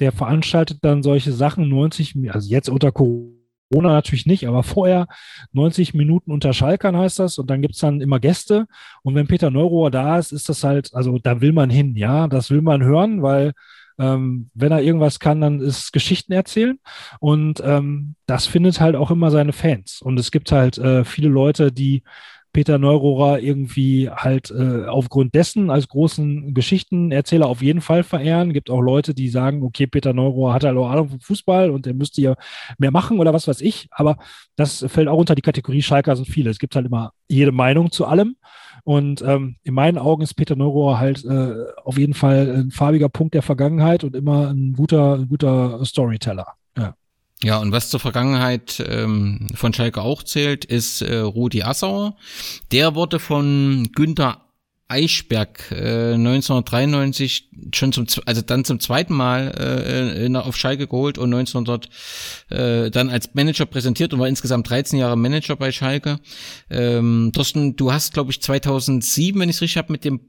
[0.00, 3.38] Der veranstaltet dann solche Sachen 90, also jetzt unter Corona
[3.70, 5.08] natürlich nicht, aber vorher
[5.52, 8.66] 90 Minuten unter Schalkern heißt das und dann gibt's dann immer Gäste
[9.02, 12.28] und wenn Peter Neurohr da ist, ist das halt, also da will man hin, ja,
[12.28, 13.52] das will man hören, weil
[13.98, 16.78] ähm, wenn er irgendwas kann, dann ist Geschichten erzählen.
[17.20, 20.00] Und ähm, das findet halt auch immer seine Fans.
[20.02, 22.02] Und es gibt halt äh, viele Leute, die
[22.52, 28.52] Peter Neurohrer irgendwie halt äh, aufgrund dessen als großen Geschichtenerzähler auf jeden Fall verehren.
[28.52, 31.86] Gibt auch Leute, die sagen, okay, Peter Neurohrer hat halt auch Ahnung vom Fußball und
[31.86, 32.34] er müsste ja
[32.78, 33.88] mehr machen oder was weiß ich.
[33.90, 34.16] Aber
[34.56, 36.50] das fällt auch unter die Kategorie Schalker sind viele.
[36.50, 38.36] Es gibt halt immer jede Meinung zu allem.
[38.88, 43.10] Und ähm, in meinen Augen ist Peter Neurohr halt äh, auf jeden Fall ein farbiger
[43.10, 46.54] Punkt der Vergangenheit und immer ein guter, ein guter Storyteller.
[46.74, 46.94] Ja.
[47.42, 52.16] Ja, und was zur Vergangenheit ähm, von Schalke auch zählt, ist äh, Rudi Assauer.
[52.72, 54.47] Der wurde von Günther
[54.88, 61.18] Eichberg äh, 1993 schon zum also dann zum zweiten Mal äh, in, auf Schalke geholt
[61.18, 61.88] und 1900
[62.50, 66.20] äh, dann als Manager präsentiert und war insgesamt 13 Jahre Manager bei Schalke.
[66.70, 70.20] Ähm, Thorsten, du hast glaube ich 2007, wenn ich es richtig habe, mit dem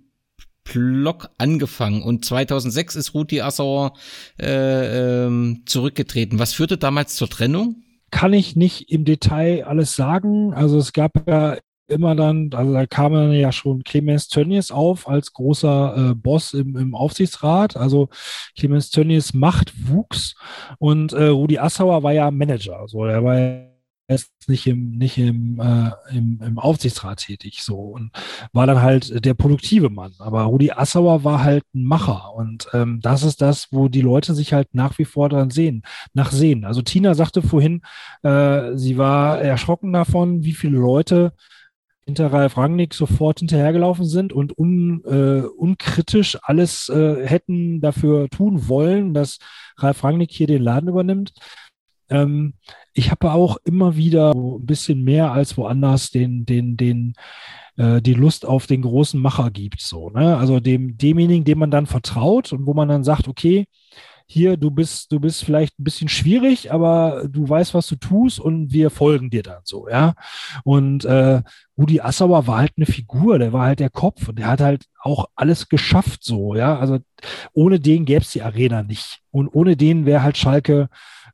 [0.66, 3.94] Blog angefangen und 2006 ist Rudi Assauer
[4.40, 6.38] äh, ähm, zurückgetreten.
[6.38, 7.84] Was führte damals zur Trennung?
[8.12, 10.54] Kann ich nicht im Detail alles sagen.
[10.54, 11.58] Also es gab ja
[11.90, 16.54] immer dann, also da kam dann ja schon Clemens Tönnies auf als großer äh, Boss
[16.54, 17.76] im, im Aufsichtsrat.
[17.78, 18.10] Also
[18.58, 20.36] Clemens Tönnies Macht wuchs
[20.78, 22.88] und äh, Rudi Assauer war ja Manager.
[22.88, 23.70] So, er war
[24.10, 28.12] jetzt nicht im, nicht im, äh, im, im Aufsichtsrat tätig so und
[28.52, 30.14] war dann halt der produktive Mann.
[30.18, 34.34] Aber Rudi Assauer war halt ein Macher und ähm, das ist das, wo die Leute
[34.34, 35.84] sich halt nach wie vor dann sehen,
[36.14, 36.66] nach sehen.
[36.66, 37.82] Also Tina sagte vorhin,
[38.24, 41.34] äh, sie war erschrocken davon, wie viele Leute
[42.10, 48.68] hinter Ralf Rangnick sofort hinterhergelaufen sind und un, äh, unkritisch alles äh, hätten dafür tun
[48.68, 49.38] wollen, dass
[49.78, 51.34] Ralf Rangnick hier den Laden übernimmt.
[52.10, 52.56] Ähm,
[52.94, 57.14] ich habe auch immer wieder so ein bisschen mehr als woanders den, den, den,
[57.78, 59.82] äh, die Lust auf den großen Macher gibt.
[59.82, 60.36] So, ne?
[60.36, 63.66] Also dem, demjenigen, dem man dann vertraut und wo man dann sagt, okay,
[64.32, 68.40] hier, du bist, du bist vielleicht ein bisschen schwierig, aber du weißt, was du tust
[68.40, 70.14] und wir folgen dir dann so, ja.
[70.64, 71.42] Und äh,
[71.76, 74.86] Rudi Assauer war halt eine Figur, der war halt der Kopf und der hat halt
[75.02, 76.78] auch alles geschafft so, ja.
[76.78, 77.00] Also
[77.54, 79.20] ohne den gäbe es die Arena nicht.
[79.32, 80.90] Und ohne den wäre halt Schalke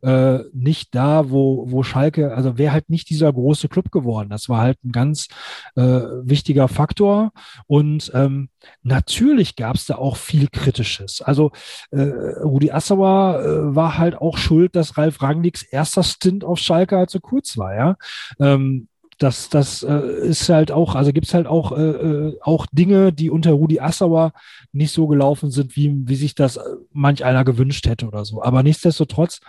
[0.05, 4.29] äh, nicht da, wo, wo Schalke, also wäre halt nicht dieser große Club geworden.
[4.29, 5.27] Das war halt ein ganz
[5.75, 7.31] äh, wichtiger Faktor.
[7.65, 8.49] Und ähm,
[8.83, 11.23] natürlich gab es da auch viel Kritisches.
[11.23, 11.51] Also
[11.89, 16.97] äh, Rudi Assauer äh, war halt auch schuld, dass Ralf Rangnicks erster Stint auf Schalke
[16.97, 17.95] halt so kurz war, ja.
[18.39, 18.87] Ähm,
[19.17, 23.13] das, das äh, ist halt auch, also gibt es halt auch, äh, äh, auch Dinge,
[23.13, 24.33] die unter Rudi Assauer
[24.73, 26.59] nicht so gelaufen sind, wie, wie sich das
[26.91, 28.43] manch einer gewünscht hätte oder so.
[28.43, 29.39] Aber nichtsdestotrotz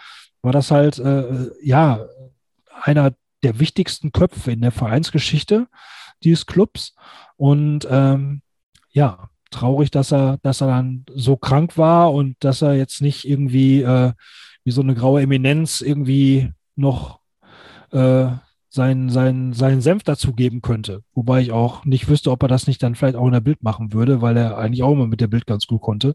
[0.43, 2.07] war das halt, äh, ja,
[2.83, 5.67] einer der wichtigsten Köpfe in der Vereinsgeschichte
[6.23, 6.95] dieses Clubs.
[7.37, 8.43] Und ähm,
[8.91, 13.25] ja, traurig, dass er, dass er dann so krank war und dass er jetzt nicht
[13.25, 14.13] irgendwie äh,
[14.65, 17.21] wie so eine graue Eminenz irgendwie noch
[17.93, 18.29] äh,
[18.69, 21.03] seinen, seinen, seinen Senf dazugeben könnte.
[21.15, 23.63] Wobei ich auch nicht wüsste, ob er das nicht dann vielleicht auch in der Bild
[23.63, 26.15] machen würde, weil er eigentlich auch immer mit der Bild ganz gut konnte.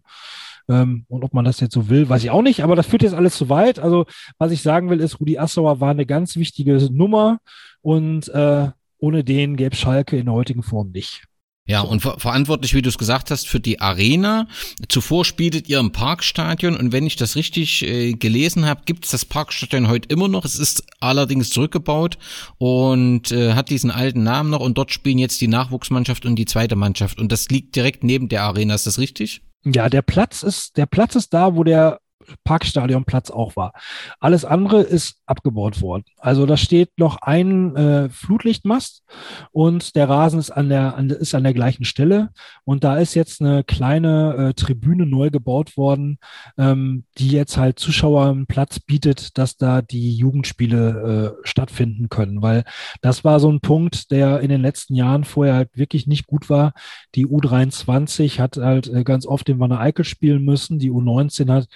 [0.70, 3.04] Ähm, und ob man das jetzt so will, weiß ich auch nicht, aber das führt
[3.04, 3.80] jetzt alles zu weit.
[3.80, 4.06] Also,
[4.38, 7.40] was ich sagen will, ist, Rudi Assauer war eine ganz wichtige Nummer
[7.82, 11.24] und äh, ohne den gäbe Schalke in der heutigen Form nicht.
[11.68, 14.48] Ja, und ver verantwortlich, wie du es gesagt hast, für die Arena.
[14.90, 19.12] Zuvor spieltet ihr im Parkstadion und wenn ich das richtig äh, gelesen habe, gibt es
[19.12, 20.44] das Parkstadion heute immer noch.
[20.44, 22.18] Es ist allerdings zurückgebaut
[22.58, 26.46] und äh, hat diesen alten Namen noch und dort spielen jetzt die Nachwuchsmannschaft und die
[26.46, 28.74] zweite Mannschaft und das liegt direkt neben der Arena.
[28.74, 29.42] Ist das richtig?
[29.64, 32.00] Ja, der Platz ist, der Platz ist da, wo der
[32.44, 33.74] Parkstadionplatz auch war.
[34.20, 36.04] Alles andere ist abgebaut worden.
[36.18, 39.04] Also da steht noch ein äh, Flutlichtmast
[39.52, 42.30] und der Rasen ist an der, an, ist an der gleichen Stelle.
[42.64, 46.18] Und da ist jetzt eine kleine äh, Tribüne neu gebaut worden,
[46.58, 52.42] ähm, die jetzt halt Zuschauern Platz bietet, dass da die Jugendspiele äh, stattfinden können.
[52.42, 52.64] Weil
[53.02, 56.50] das war so ein Punkt, der in den letzten Jahren vorher halt wirklich nicht gut
[56.50, 56.74] war.
[57.16, 60.80] Die U23 hat halt äh, ganz oft den Wanne Eickel spielen müssen.
[60.80, 61.68] Die U19 hat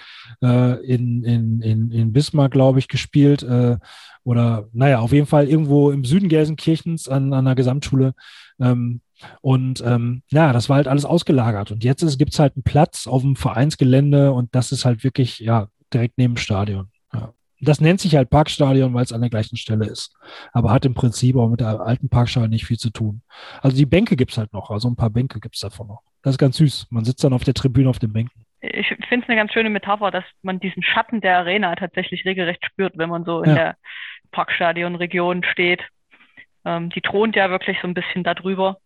[0.46, 3.44] äh, in, in, in, in Bismarck, glaube ich, gespielt.
[3.44, 3.78] Äh,
[4.24, 8.14] oder naja, auf jeden Fall irgendwo im Süden Gelsenkirchens an, an einer Gesamtschule.
[8.60, 9.02] Ähm,
[9.42, 11.72] und ähm, ja, das war halt alles ausgelagert.
[11.72, 15.40] Und jetzt gibt es halt einen Platz auf dem Vereinsgelände und das ist halt wirklich,
[15.40, 16.90] ja, direkt neben dem Stadion.
[17.14, 17.34] Ja.
[17.62, 20.14] Das nennt sich halt Parkstadion, weil es an der gleichen Stelle ist.
[20.52, 23.22] Aber hat im Prinzip auch mit der alten Parkstadion nicht viel zu tun.
[23.62, 26.02] Also die Bänke gibt es halt noch, also ein paar Bänke gibt es davon noch.
[26.22, 26.88] Das ist ganz süß.
[26.90, 29.70] Man sitzt dann auf der Tribüne auf den Bänken ich finde es eine ganz schöne
[29.70, 33.56] Metapher, dass man diesen Schatten der Arena tatsächlich regelrecht spürt, wenn man so in ja.
[33.56, 33.78] der
[34.32, 35.84] Parkstadionregion steht.
[36.66, 38.78] Ähm, die thront ja wirklich so ein bisschen darüber.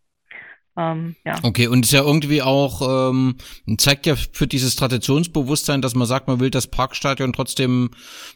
[0.78, 1.36] Ähm, ja.
[1.44, 3.36] Okay, und ist ja irgendwie auch, ähm,
[3.78, 7.90] zeigt ja für dieses Traditionsbewusstsein, dass man sagt, man will das Parkstadion trotzdem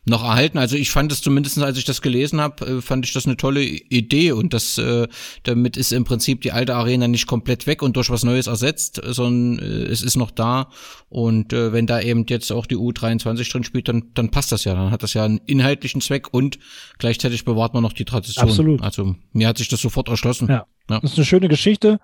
[0.05, 0.57] noch erhalten.
[0.57, 3.37] Also ich fand es zumindest, als ich das gelesen habe, äh, fand ich das eine
[3.37, 5.07] tolle Idee und das, äh,
[5.43, 9.01] damit ist im Prinzip die alte Arena nicht komplett weg und durch was Neues ersetzt,
[9.03, 10.69] sondern äh, es ist noch da
[11.09, 14.65] und äh, wenn da eben jetzt auch die U23 drin spielt, dann, dann passt das
[14.65, 16.59] ja, dann hat das ja einen inhaltlichen Zweck und
[16.97, 18.49] gleichzeitig bewahrt man noch die Tradition.
[18.49, 18.81] Absolut.
[18.81, 20.47] Also mir hat sich das sofort erschlossen.
[20.49, 20.99] Ja, ja.
[20.99, 21.99] das ist eine schöne Geschichte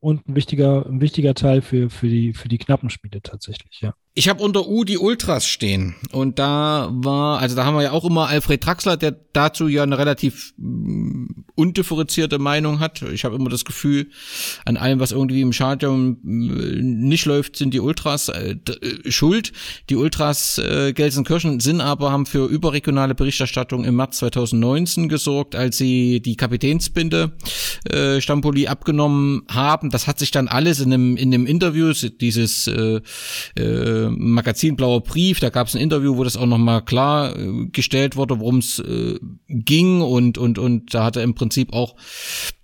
[0.00, 3.94] und ein wichtiger, ein wichtiger Teil für, für, die, für die knappen Spiele tatsächlich, ja.
[4.18, 7.90] Ich habe unter U die Ultras stehen und da war, also da haben wir ja
[7.92, 13.02] auch immer Alfred Traxler, der dazu ja eine relativ mm, undifferenzierte Meinung hat.
[13.02, 14.08] Ich habe immer das Gefühl,
[14.64, 19.52] an allem, was irgendwie im Stadion mm, nicht läuft, sind die Ultras äh, äh, schuld.
[19.90, 25.76] Die Ultras äh, Gelsenkirchen sind aber, haben für überregionale Berichterstattung im März 2019 gesorgt, als
[25.76, 27.32] sie die Kapitänsbinde
[27.90, 29.90] äh, Stampoli abgenommen haben.
[29.90, 33.02] Das hat sich dann alles in einem, in einem Interview, dieses äh,
[33.58, 38.16] äh, Magazin Blauer Brief, da gab es ein Interview, wo das auch nochmal klargestellt äh,
[38.16, 39.18] wurde, worum es äh,
[39.48, 41.96] ging und, und, und da hat er im Prinzip auch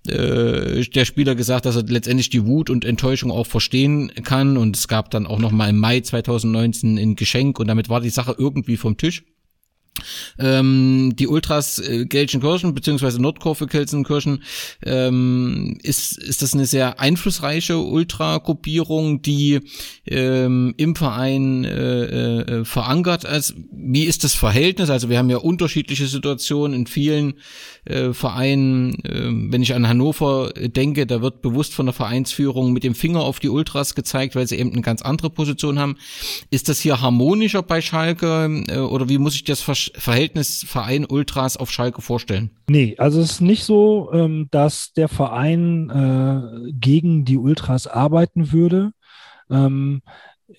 [0.06, 4.77] äh, der Spieler gesagt, dass er letztendlich die Wut und Enttäuschung auch verstehen kann und
[4.77, 8.35] es gab dann auch nochmal im Mai 2019 ein Geschenk und damit war die Sache
[8.36, 9.24] irgendwie vom Tisch.
[10.39, 14.43] Ähm, die Ultras äh, Gelsenkirchen beziehungsweise Nordkurve Gelsenkirchen
[14.85, 19.60] ähm, ist ist das eine sehr einflussreiche Ultragruppierung, die
[20.06, 23.55] ähm, im Verein äh, äh, verankert ist.
[23.70, 24.90] Wie ist das Verhältnis?
[24.90, 27.35] Also wir haben ja unterschiedliche Situationen in vielen
[27.85, 28.94] äh, Vereinen.
[29.05, 33.20] Äh, wenn ich an Hannover denke, da wird bewusst von der Vereinsführung mit dem Finger
[33.20, 35.97] auf die Ultras gezeigt, weil sie eben eine ganz andere Position haben.
[36.51, 39.81] Ist das hier harmonischer bei Schalke äh, oder wie muss ich das verstehen?
[39.94, 42.50] Verhältnis Verein Ultras auf Schalke vorstellen?
[42.68, 48.52] Nee, also es ist nicht so, ähm, dass der Verein äh, gegen die Ultras arbeiten
[48.52, 48.92] würde.
[49.50, 50.02] Ähm,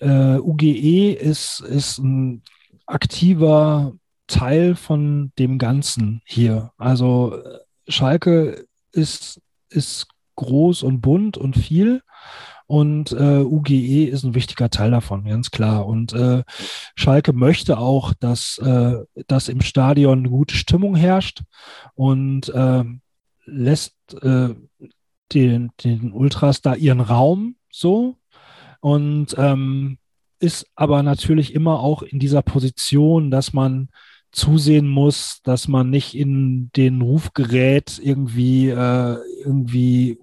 [0.00, 2.42] äh, UGE ist, ist ein
[2.86, 3.94] aktiver
[4.26, 6.72] Teil von dem Ganzen hier.
[6.76, 7.38] Also
[7.88, 12.02] Schalke ist, ist groß und bunt und viel
[12.66, 15.86] und äh, UGE ist ein wichtiger Teil davon, ganz klar.
[15.86, 16.42] Und äh,
[16.94, 18.96] Schalke möchte auch, dass, äh,
[19.26, 21.42] dass im Stadion eine gute Stimmung herrscht
[21.94, 22.84] und äh,
[23.44, 24.54] lässt äh,
[25.32, 28.16] den, den Ultras da ihren Raum so
[28.80, 29.98] und ähm,
[30.38, 33.88] ist aber natürlich immer auch in dieser Position, dass man
[34.30, 40.18] zusehen muss, dass man nicht in den Ruf gerät, irgendwie, äh, irgendwie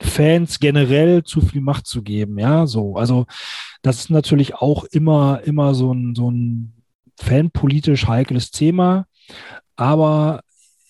[0.00, 2.96] Fans generell zu viel Macht zu geben, ja, so.
[2.96, 3.26] Also
[3.82, 6.72] das ist natürlich auch immer, immer so ein, so ein
[7.18, 9.06] fanpolitisch heikles Thema,
[9.76, 10.40] aber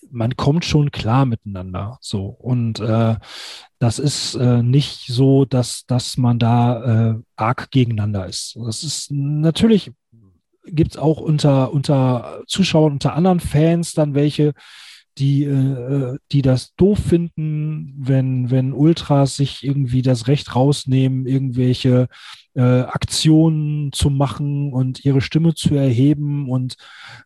[0.09, 1.97] man kommt schon klar miteinander.
[2.01, 2.25] So.
[2.25, 3.15] Und äh,
[3.79, 8.57] das ist äh, nicht so, dass, dass man da äh, arg gegeneinander ist.
[8.63, 9.91] Das ist natürlich
[10.69, 14.53] gibt es auch unter, unter Zuschauern, unter anderen Fans dann welche,
[15.17, 22.07] die, äh, die das doof finden, wenn, wenn Ultras sich irgendwie das Recht rausnehmen, irgendwelche
[22.55, 26.75] äh, Aktionen zu machen und ihre Stimme zu erheben und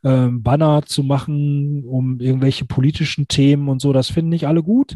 [0.03, 3.93] äh, Banner zu machen um irgendwelche politischen Themen und so.
[3.93, 4.95] Das finden nicht alle gut.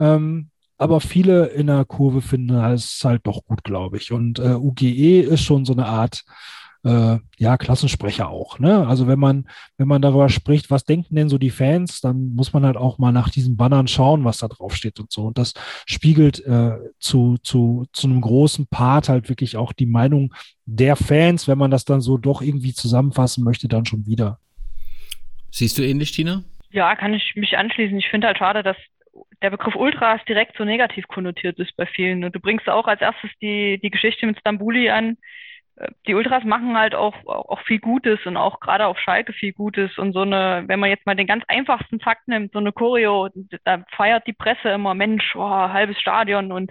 [0.00, 4.12] Ähm, aber viele in der Kurve finden es halt doch gut, glaube ich.
[4.12, 6.24] Und äh, UGE ist schon so eine Art
[6.84, 8.58] äh, ja, Klassensprecher auch.
[8.58, 8.86] Ne?
[8.86, 9.48] Also wenn man,
[9.78, 12.98] wenn man darüber spricht, was denken denn so die Fans, dann muss man halt auch
[12.98, 15.24] mal nach diesen Bannern schauen, was da drauf steht und so.
[15.24, 15.54] Und das
[15.86, 20.34] spiegelt äh, zu, zu, zu einem großen Part halt wirklich auch die Meinung
[20.66, 24.38] der Fans, wenn man das dann so doch irgendwie zusammenfassen möchte, dann schon wieder.
[25.50, 26.42] Siehst du ähnlich, Tina?
[26.70, 27.96] Ja, kann ich mich anschließen.
[27.98, 28.76] Ich finde halt schade, dass
[29.42, 32.24] der Begriff Ultras direkt so negativ konnotiert ist bei vielen.
[32.24, 35.16] Und du bringst auch als erstes die, die Geschichte mit Stambuli an,
[36.06, 39.98] die Ultras machen halt auch, auch viel Gutes und auch gerade auf Schalke viel Gutes
[39.98, 43.28] und so eine, wenn man jetzt mal den ganz einfachsten Fakt nimmt, so eine Choreo,
[43.64, 46.70] da feiert die Presse immer, Mensch, oh, halbes Stadion und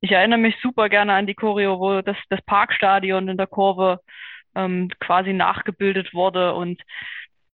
[0.00, 4.00] ich erinnere mich super gerne an die Choreo, wo das, das Parkstadion in der Kurve
[4.54, 6.80] ähm, quasi nachgebildet wurde und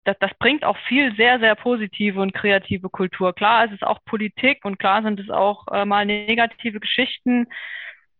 [0.04, 3.34] das, das bringt auch viel sehr, sehr positive und kreative Kultur.
[3.34, 7.46] Klar, es ist auch Politik und klar sind es auch äh, mal negative Geschichten,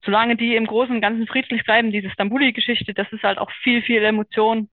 [0.05, 3.83] solange die im Großen und Ganzen friedlich bleiben, diese Stambuli-Geschichte, das ist halt auch viel,
[3.83, 4.69] viel Emotion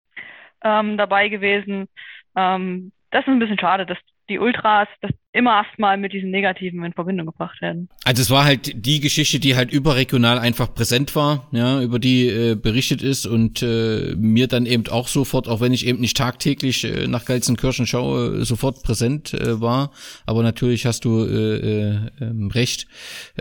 [0.63, 1.87] ähm, dabei gewesen.
[2.35, 3.97] Ähm, das ist ein bisschen schade, dass
[4.31, 7.87] die Ultras das immer erstmal mit diesen Negativen in Verbindung gebracht werden.
[8.03, 12.27] Also es war halt die Geschichte, die halt überregional einfach präsent war, ja, über die
[12.27, 16.17] äh, berichtet ist und äh, mir dann eben auch sofort, auch wenn ich eben nicht
[16.17, 19.91] tagtäglich äh, nach Gelsenkirchen schaue, sofort präsent äh, war.
[20.25, 22.87] Aber natürlich hast du äh, äh, ähm, recht.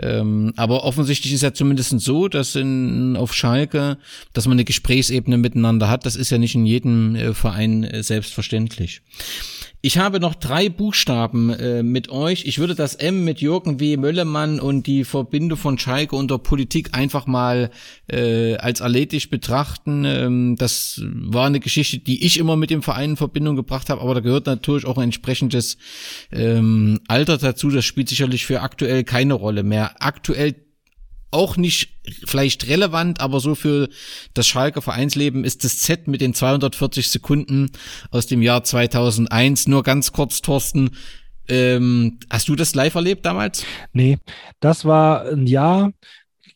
[0.01, 3.97] Ähm, aber offensichtlich ist ja zumindest so, dass in, auf Schalke,
[4.33, 6.05] dass man eine Gesprächsebene miteinander hat.
[6.05, 9.01] Das ist ja nicht in jedem äh, Verein äh, selbstverständlich.
[9.83, 12.45] Ich habe noch drei Buchstaben äh, mit euch.
[12.45, 13.97] Ich würde das M mit Jürgen W.
[13.97, 17.71] Möllemann und die Verbindung von Schalke und der Politik einfach mal
[18.07, 20.05] äh, als erledigt betrachten.
[20.05, 24.01] Ähm, das war eine Geschichte, die ich immer mit dem Verein in Verbindung gebracht habe,
[24.01, 25.77] aber da gehört natürlich auch ein entsprechendes
[26.31, 27.71] ähm, Alter dazu.
[27.71, 29.95] Das spielt sicherlich für aktuell keine Rolle mehr.
[29.97, 30.53] Aktuell
[31.31, 31.93] auch nicht
[32.25, 33.89] vielleicht relevant, aber so für
[34.33, 37.71] das Schalke Vereinsleben ist das Z mit den 240 Sekunden
[38.11, 39.67] aus dem Jahr 2001.
[39.67, 40.91] Nur ganz kurz, Thorsten,
[41.47, 43.65] ähm, hast du das live erlebt damals?
[43.93, 44.19] Nee,
[44.59, 45.91] das war ein Jahr,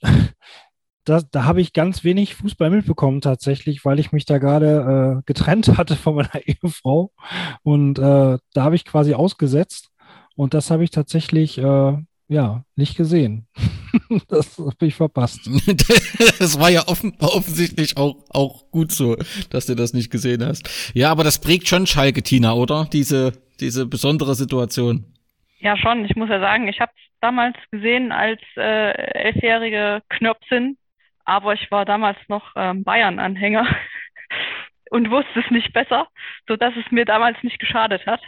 [1.06, 5.22] das, da habe ich ganz wenig Fußball mitbekommen tatsächlich, weil ich mich da gerade äh,
[5.26, 7.12] getrennt hatte von meiner Ehefrau
[7.64, 9.90] und äh, da habe ich quasi ausgesetzt
[10.36, 11.98] und das habe ich tatsächlich äh,
[12.28, 13.48] ja, nicht gesehen.
[14.28, 15.48] das habe ich verpasst.
[16.40, 19.16] das war ja offen, offensichtlich auch, auch gut so,
[19.50, 20.92] dass du das nicht gesehen hast.
[20.94, 22.88] Ja, aber das prägt schon Schalke, Tina, oder?
[22.92, 25.06] Diese, diese besondere Situation.
[25.60, 26.06] Ja, schon.
[26.06, 30.78] Ich muss ja sagen, ich habe es damals gesehen als äh, elfjährige Knöpfin,
[31.26, 33.68] aber ich war damals noch ähm, Bayern-Anhänger
[34.92, 36.08] und wusste es nicht besser,
[36.48, 38.22] so dass es mir damals nicht geschadet hat.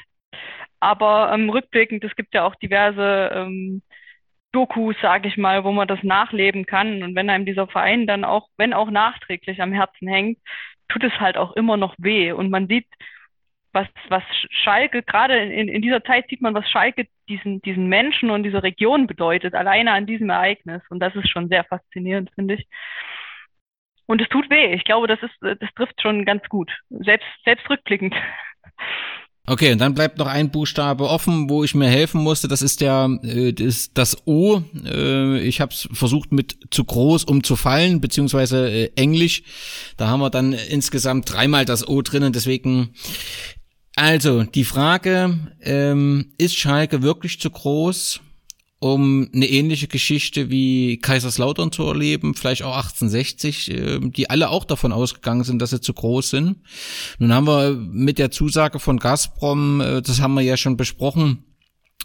[0.79, 3.81] Aber ähm, rückblickend, es gibt ja auch diverse ähm,
[4.51, 7.03] Dokus, sage ich mal, wo man das nachleben kann.
[7.03, 10.39] Und wenn einem dieser Verein dann auch, wenn auch nachträglich am Herzen hängt,
[10.89, 12.31] tut es halt auch immer noch weh.
[12.31, 12.87] Und man sieht,
[13.73, 18.31] was, was Schalke, gerade in, in dieser Zeit sieht man, was Schalke diesen, diesen Menschen
[18.31, 20.81] und dieser Region bedeutet, alleine an diesem Ereignis.
[20.89, 22.67] Und das ist schon sehr faszinierend, finde ich.
[24.07, 24.73] Und es tut weh.
[24.73, 26.71] Ich glaube, das ist, das trifft schon ganz gut.
[26.89, 28.15] Selbst, selbst rückblickend.
[29.49, 32.49] Okay, und dann bleibt noch ein Buchstabe offen, wo ich mir helfen musste.
[32.49, 34.61] Das ist der äh, das, das O.
[34.83, 39.43] Äh, ich habe es versucht mit zu groß, um zu fallen, beziehungsweise äh, Englisch.
[39.95, 42.33] Da haben wir dann insgesamt dreimal das O drinnen.
[42.33, 42.89] Deswegen,
[43.95, 48.19] also die Frage: ähm, Ist Schalke wirklich zu groß?
[48.79, 54.65] Um eine ähnliche Geschichte wie Kaiserslautern zu erleben, vielleicht auch 1860, äh, die alle auch
[54.65, 56.57] davon ausgegangen sind, dass sie zu groß sind.
[57.17, 61.43] Nun haben wir mit der Zusage von Gazprom, äh, das haben wir ja schon besprochen,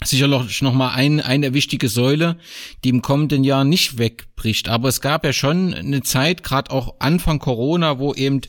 [0.03, 2.37] sicherlich noch mal ein, eine wichtige Säule,
[2.85, 4.69] die im kommenden Jahr nicht wegbricht.
[4.69, 8.41] Aber es gab ja schon eine Zeit, gerade auch Anfang Corona, wo eben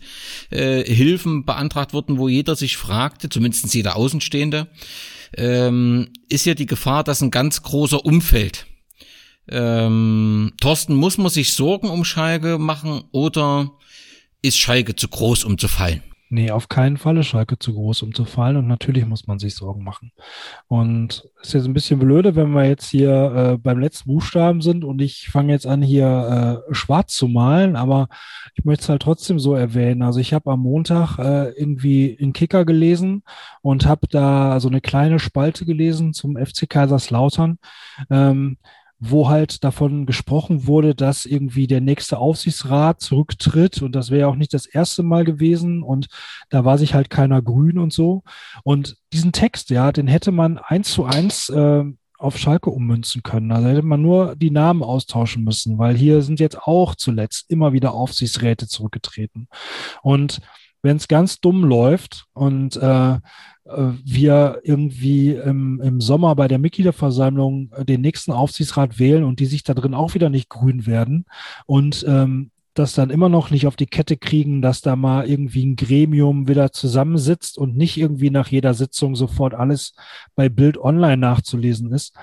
[0.50, 4.68] äh, Hilfen beantragt wurden, wo jeder sich fragte, zumindest jeder Außenstehende,
[5.38, 8.66] ähm, ist ja die Gefahr, dass ein ganz großer Umfeld.
[9.48, 13.72] Ähm, Thorsten, muss man sich Sorgen um Schalke machen oder
[14.42, 16.02] ist Schalke zu groß, um zu fallen?
[16.30, 18.58] Nee, auf keinen Fall ist Schalke zu groß, um zu fallen.
[18.58, 20.12] Und natürlich muss man sich Sorgen machen.
[20.68, 24.62] Und es ist jetzt ein bisschen blöde, wenn wir jetzt hier äh, beim letzten Buchstaben
[24.62, 28.08] sind und ich fange jetzt an, hier äh, schwarz zu malen, aber
[28.56, 30.02] ich möchte es halt trotzdem so erwähnen.
[30.02, 33.24] Also ich habe am Montag äh, irgendwie in Kicker gelesen
[33.62, 37.60] und habe da so eine kleine Spalte gelesen zum FC Kaiserslautern.
[38.10, 38.58] Ähm,
[39.06, 44.28] wo halt davon gesprochen wurde, dass irgendwie der nächste Aufsichtsrat zurücktritt und das wäre ja
[44.28, 46.08] auch nicht das erste Mal gewesen und
[46.50, 48.24] da war sich halt keiner grün und so.
[48.64, 51.84] Und diesen Text, ja, den hätte man eins zu eins äh,
[52.18, 53.52] auf Schalke ummünzen können.
[53.52, 57.74] Also hätte man nur die Namen austauschen müssen, weil hier sind jetzt auch zuletzt immer
[57.74, 59.50] wieder Aufsichtsräte zurückgetreten.
[60.02, 60.40] Und
[60.84, 63.20] wenn es ganz dumm läuft und äh, äh,
[64.04, 69.46] wir irgendwie im, im Sommer bei der Mitgliederversammlung äh, den nächsten Aufsichtsrat wählen und die
[69.46, 71.26] sich da drin auch wieder nicht grün werden
[71.66, 75.66] und ähm, das dann immer noch nicht auf die Kette kriegen, dass da mal irgendwie
[75.66, 79.94] ein Gremium wieder zusammensitzt und nicht irgendwie nach jeder Sitzung sofort alles
[80.36, 82.16] bei Bild Online nachzulesen ist,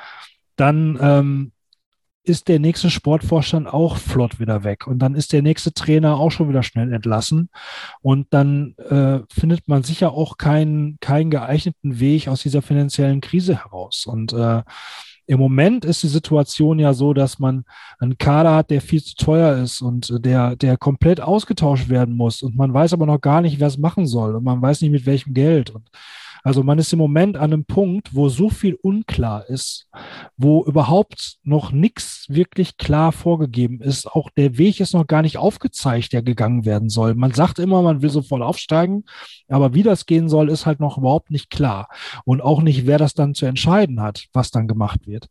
[0.56, 1.52] dann ähm,
[2.22, 4.86] ist der nächste Sportvorstand auch flott wieder weg.
[4.86, 7.48] Und dann ist der nächste Trainer auch schon wieder schnell entlassen.
[8.02, 13.56] Und dann äh, findet man sicher auch keinen, keinen geeigneten Weg aus dieser finanziellen Krise
[13.64, 14.06] heraus.
[14.06, 14.62] Und äh,
[15.26, 17.64] im Moment ist die Situation ja so, dass man
[18.00, 22.42] einen Kader hat, der viel zu teuer ist und der, der komplett ausgetauscht werden muss.
[22.42, 24.34] Und man weiß aber noch gar nicht, wer es machen soll.
[24.34, 25.70] Und man weiß nicht, mit welchem Geld.
[25.70, 25.88] Und
[26.42, 29.88] also man ist im Moment an einem Punkt, wo so viel unklar ist,
[30.36, 34.06] wo überhaupt noch nichts wirklich klar vorgegeben ist.
[34.06, 37.14] Auch der Weg ist noch gar nicht aufgezeigt, der gegangen werden soll.
[37.14, 39.04] Man sagt immer, man will sofort aufsteigen,
[39.48, 41.88] aber wie das gehen soll, ist halt noch überhaupt nicht klar.
[42.24, 45.28] Und auch nicht, wer das dann zu entscheiden hat, was dann gemacht wird.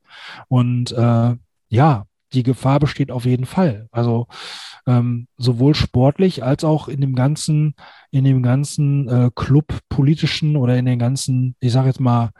[0.48, 1.36] Und äh,
[1.70, 3.88] ja, die Gefahr besteht auf jeden Fall.
[3.92, 4.28] Also
[4.86, 7.76] ähm, sowohl sportlich als auch in dem ganzen,
[8.12, 12.32] in dem ganzen äh, Club-politischen oder in den ganzen, ich sage jetzt mal,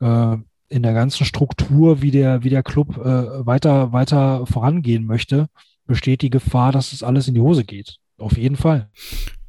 [0.00, 0.36] äh,
[0.70, 5.48] in der ganzen Struktur, wie der, wie der Club äh, weiter, weiter vorangehen möchte,
[5.86, 7.96] besteht die Gefahr, dass es alles in die Hose geht.
[8.18, 8.90] Auf jeden Fall.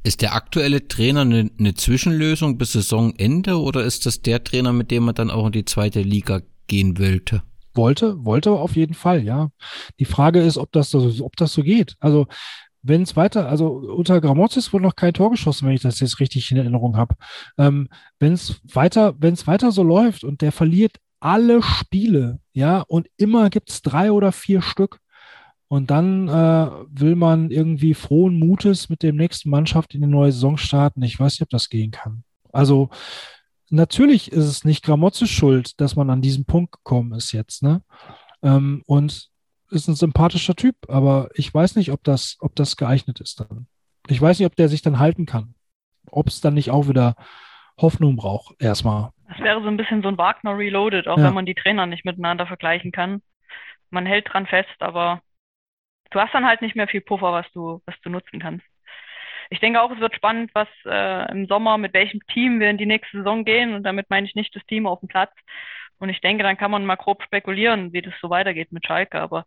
[0.02, 4.90] Ist der aktuelle Trainer eine, eine Zwischenlösung bis Saisonende oder ist das der Trainer, mit
[4.90, 7.42] dem man dann auch in die zweite Liga gehen wollte?
[7.74, 9.50] Wollte, wollte auf jeden Fall, ja.
[9.98, 11.96] Die Frage ist, ob das so, ob das so geht.
[12.00, 12.26] Also,
[12.82, 16.18] wenn es weiter, also unter Gramozis wurde noch kein Tor geschossen, wenn ich das jetzt
[16.18, 17.14] richtig in Erinnerung habe.
[17.58, 17.88] Ähm,
[18.18, 23.08] wenn es weiter, wenn es weiter so läuft und der verliert alle Spiele, ja, und
[23.18, 25.00] immer gibt es drei oder vier Stück,
[25.72, 30.32] und dann äh, will man irgendwie frohen Mutes mit dem nächsten Mannschaft in die neue
[30.32, 31.00] Saison starten.
[31.04, 32.24] Ich weiß nicht, ob das gehen kann.
[32.52, 32.90] Also
[33.70, 37.82] natürlich ist es nicht Gramozze schuld, dass man an diesen Punkt gekommen ist jetzt, ne?
[38.42, 39.28] Ähm, und
[39.70, 43.66] ist ein sympathischer Typ, aber ich weiß nicht, ob das, ob das geeignet ist dann.
[44.08, 45.54] Ich weiß nicht, ob der sich dann halten kann.
[46.10, 47.14] Ob es dann nicht auch wieder
[47.80, 49.10] Hoffnung braucht, erstmal.
[49.28, 51.24] Das wäre so ein bisschen so ein Wagner Reloaded, auch ja.
[51.24, 53.22] wenn man die Trainer nicht miteinander vergleichen kann.
[53.90, 55.22] Man hält dran fest, aber
[56.10, 58.64] du hast dann halt nicht mehr viel Puffer, was du, was du nutzen kannst
[59.50, 62.78] ich denke auch, es wird spannend, was äh, im Sommer, mit welchem Team wir in
[62.78, 63.74] die nächste Saison gehen.
[63.74, 65.32] Und damit meine ich nicht das Team auf dem Platz.
[65.98, 69.20] Und ich denke, dann kann man mal grob spekulieren, wie das so weitergeht mit Schalke.
[69.20, 69.44] Aber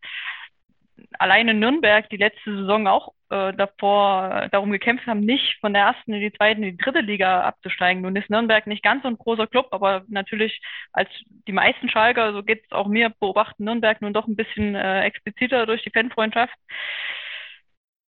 [1.20, 6.14] alleine Nürnberg die letzte Saison auch äh, davor darum gekämpft haben, nicht von der ersten
[6.14, 8.04] in die zweite, in die dritte Liga abzusteigen.
[8.04, 10.62] Nun ist Nürnberg nicht ganz so ein großer Club, aber natürlich
[10.92, 11.10] als
[11.48, 15.04] die meisten Schalker, so geht es auch mir, beobachten Nürnberg nun doch ein bisschen äh,
[15.04, 16.54] expliziter durch die Fanfreundschaft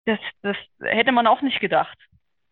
[0.04, 1.98] das, das hätte man auch nicht gedacht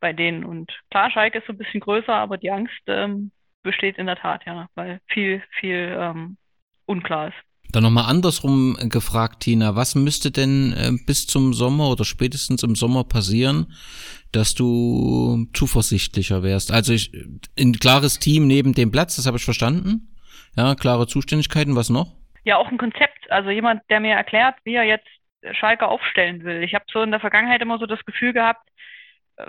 [0.01, 0.44] bei denen.
[0.44, 3.31] Und klar, Schalke ist so ein bisschen größer, aber die Angst ähm,
[3.62, 6.36] besteht in der Tat, ja, weil viel, viel ähm,
[6.86, 7.36] unklar ist.
[7.72, 12.74] Dann nochmal andersrum gefragt, Tina, was müsste denn äh, bis zum Sommer oder spätestens im
[12.74, 13.72] Sommer passieren,
[14.32, 16.72] dass du zuversichtlicher wärst?
[16.72, 17.12] Also ich,
[17.59, 20.16] ein klares Team neben dem Platz, das habe ich verstanden.
[20.56, 22.16] Ja, klare Zuständigkeiten, was noch?
[22.43, 23.31] Ja, auch ein Konzept.
[23.31, 25.06] Also jemand, der mir erklärt, wie er jetzt
[25.53, 26.62] Schalke aufstellen will.
[26.62, 28.69] Ich habe so in der Vergangenheit immer so das Gefühl gehabt,
[29.37, 29.45] äh,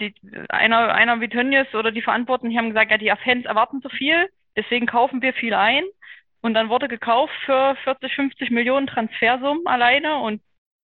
[0.00, 0.14] die,
[0.48, 4.28] einer, einer wie Tönnies oder die Verantwortlichen haben gesagt, ja, die Fans erwarten zu viel,
[4.56, 5.84] deswegen kaufen wir viel ein.
[6.40, 10.42] Und dann wurde gekauft für 40, 50 Millionen Transfersummen alleine und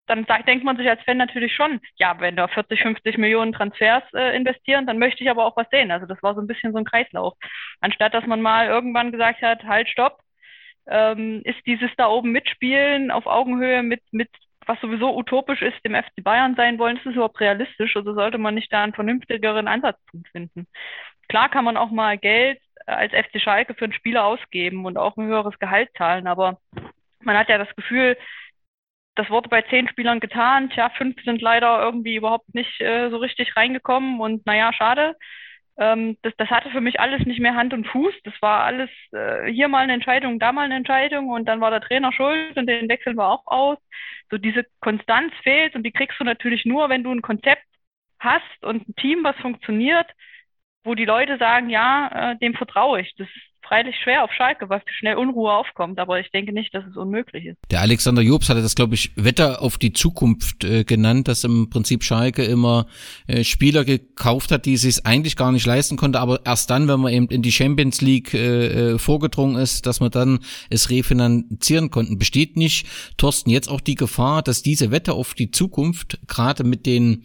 [0.07, 4.03] dann denkt man sich als Fan natürlich schon, ja, wenn da 40, 50 Millionen Transfers
[4.13, 5.91] äh, investieren, dann möchte ich aber auch was sehen.
[5.91, 7.33] Also das war so ein bisschen so ein Kreislauf.
[7.81, 10.21] Anstatt dass man mal irgendwann gesagt hat, halt, stopp,
[10.87, 14.29] ähm, ist dieses da oben mitspielen auf Augenhöhe mit, mit
[14.67, 18.37] was sowieso utopisch ist, dem FC Bayern sein wollen, ist es überhaupt realistisch oder sollte
[18.37, 20.67] man nicht da einen vernünftigeren Ansatzpunkt finden?
[21.29, 25.17] Klar kann man auch mal Geld als FC Schalke für einen Spieler ausgeben und auch
[25.17, 26.59] ein höheres Gehalt zahlen, aber
[27.21, 28.17] man hat ja das Gefühl,
[29.15, 30.69] das wurde bei zehn Spielern getan.
[30.69, 35.15] Tja, fünf sind leider irgendwie überhaupt nicht äh, so richtig reingekommen und naja, schade.
[35.77, 38.13] Ähm, das, das hatte für mich alles nicht mehr Hand und Fuß.
[38.23, 41.71] Das war alles äh, hier mal eine Entscheidung, da mal eine Entscheidung und dann war
[41.71, 43.77] der Trainer schuld und den wechseln wir auch aus.
[44.29, 47.63] So diese Konstanz fehlt und die kriegst du natürlich nur, wenn du ein Konzept
[48.19, 50.07] hast und ein Team, was funktioniert,
[50.83, 53.13] wo die Leute sagen, ja, äh, dem vertraue ich.
[53.15, 53.27] Das
[53.67, 57.45] freilich schwer auf Schalke, weil schnell Unruhe aufkommt, aber ich denke nicht, dass es unmöglich
[57.45, 57.57] ist.
[57.71, 61.69] Der Alexander Jobs hatte das, glaube ich, Wetter auf die Zukunft äh, genannt, dass im
[61.69, 62.87] Prinzip Schalke immer
[63.27, 66.99] äh, Spieler gekauft hat, die sich eigentlich gar nicht leisten konnte, aber erst dann, wenn
[66.99, 70.39] man eben in die Champions League äh, äh vorgedrungen ist, dass man dann
[70.69, 72.17] es refinanzieren konnten.
[72.17, 72.87] Besteht nicht,
[73.17, 77.23] Thorsten, jetzt auch die Gefahr, dass diese Wette auf die Zukunft, gerade mit den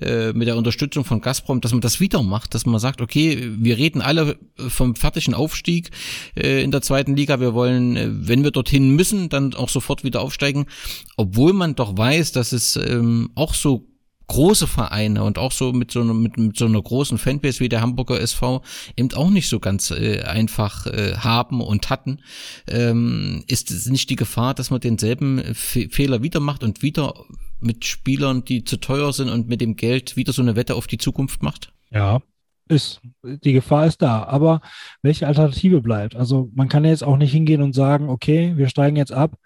[0.00, 3.50] äh, mit der Unterstützung von Gazprom, dass man das wieder macht, dass man sagt, okay,
[3.56, 5.90] wir reden alle vom fertigen Aufstieg
[6.36, 10.04] äh, in der zweiten Liga, wir wollen, äh, wenn wir dorthin müssen, dann auch sofort
[10.04, 10.66] wieder aufsteigen,
[11.16, 13.86] obwohl man doch weiß, dass es ähm, auch so
[14.28, 17.68] große Vereine und auch so mit so einer, mit, mit so einer großen Fanbase wie
[17.68, 18.62] der Hamburger SV
[18.96, 22.20] eben auch nicht so ganz äh, einfach äh, haben und hatten,
[22.66, 27.14] ähm, ist es nicht die Gefahr, dass man denselben Fe Fehler wieder macht und wieder
[27.64, 30.86] mit Spielern, die zu teuer sind und mit dem Geld wieder so eine Wette auf
[30.86, 31.72] die Zukunft macht?
[31.90, 32.20] Ja,
[32.68, 34.24] ist, die Gefahr ist da.
[34.24, 34.60] Aber
[35.02, 36.16] welche Alternative bleibt?
[36.16, 39.36] Also man kann jetzt auch nicht hingehen und sagen, okay, wir steigen jetzt ab.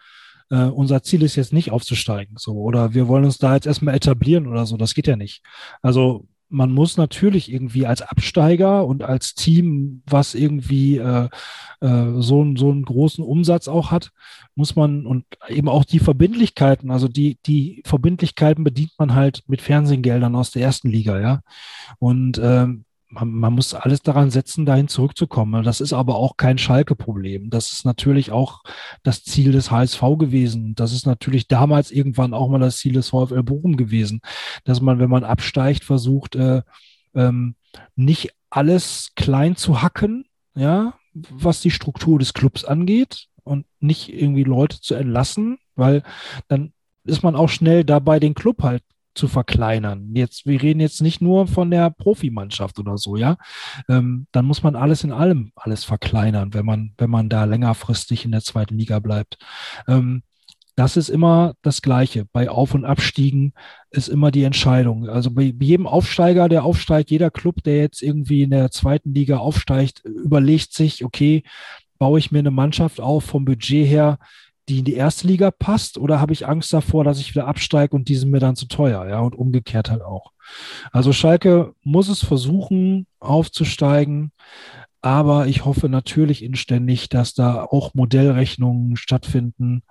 [0.51, 3.97] Äh, unser Ziel ist jetzt nicht aufzusteigen, so oder wir wollen uns da jetzt erstmal
[3.97, 4.77] etablieren oder so.
[4.77, 5.43] Das geht ja nicht.
[5.83, 11.29] Also man muss natürlich irgendwie als Absteiger und als Team, was irgendwie äh,
[11.81, 14.13] äh, so, so einen großen Umsatz auch hat,
[14.55, 19.61] muss man und eben auch die Verbindlichkeiten, also die, die Verbindlichkeiten bedient man halt mit
[19.61, 21.41] Fernsehgeldern aus der ersten Liga, ja.
[21.99, 25.65] Und ähm, man, man muss alles daran setzen, dahin zurückzukommen.
[25.65, 27.51] Das ist aber auch kein Schalke-Problem.
[27.51, 28.63] Das ist natürlich auch
[29.03, 30.75] das Ziel des HSV gewesen.
[30.75, 34.21] Das ist natürlich damals irgendwann auch mal das Ziel des VfL Bochum gewesen,
[34.65, 36.63] dass man, wenn man absteigt, versucht, äh,
[37.15, 37.55] ähm,
[37.95, 44.45] nicht alles klein zu hacken, ja, was die Struktur des Clubs angeht und nicht irgendwie
[44.45, 46.03] Leute zu entlassen, weil
[46.49, 46.73] dann
[47.05, 48.83] ist man auch schnell dabei, den Club halt
[49.17, 50.11] zu verkleinern.
[50.15, 53.37] Jetzt, wir reden jetzt nicht nur von der Profimannschaft oder so, ja.
[53.89, 58.25] Ähm, dann muss man alles in allem alles verkleinern, wenn man, wenn man da längerfristig
[58.25, 59.39] in der zweiten Liga bleibt.
[59.89, 60.23] Ähm,
[60.77, 62.27] das ist immer das Gleiche.
[62.33, 63.55] Bei Auf- und Abstiegen
[63.91, 65.09] ist immer die Entscheidung.
[65.09, 69.39] Also bei jedem Aufsteiger, der aufsteigt, jeder Club, der jetzt irgendwie in der zweiten Liga
[69.39, 71.45] aufsteigt, überlegt sich, okay,
[71.99, 74.19] baue ich mir eine Mannschaft auf vom Budget her,
[74.69, 77.95] die in die erste Liga passt, oder habe ich Angst davor, dass ich wieder absteige
[77.95, 80.33] und die sind mir dann zu teuer, ja, und umgekehrt halt auch.
[80.93, 84.33] Also Schalke muss es versuchen, aufzusteigen,
[85.03, 89.83] aber ich hoffe natürlich inständig, dass da auch Modellrechnungen stattfinden,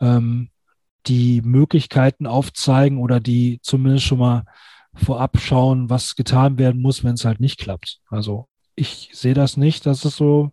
[0.00, 0.50] ähm,
[1.06, 4.44] die Möglichkeiten aufzeigen oder die zumindest schon mal
[4.94, 8.00] vorab schauen, was getan werden muss, wenn es halt nicht klappt.
[8.08, 10.52] Also ich sehe das nicht, dass es so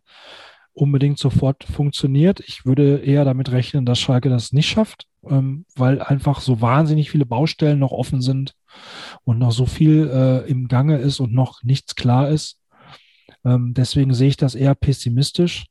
[0.77, 2.39] unbedingt sofort funktioniert.
[2.41, 7.09] Ich würde eher damit rechnen, dass Schalke das nicht schafft, ähm, weil einfach so wahnsinnig
[7.09, 8.53] viele Baustellen noch offen sind
[9.23, 12.59] und noch so viel äh, im Gange ist und noch nichts klar ist.
[13.43, 15.65] Ähm, deswegen sehe ich das eher pessimistisch.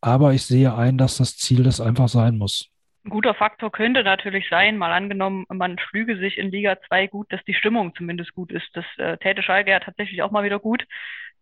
[0.00, 2.68] Aber ich sehe ein, dass das Ziel das einfach sein muss.
[3.04, 7.32] Ein guter Faktor könnte natürlich sein, mal angenommen, man schlüge sich in Liga 2 gut,
[7.32, 8.68] dass die Stimmung zumindest gut ist.
[8.72, 10.84] Das äh, täte Schalke ja tatsächlich auch mal wieder gut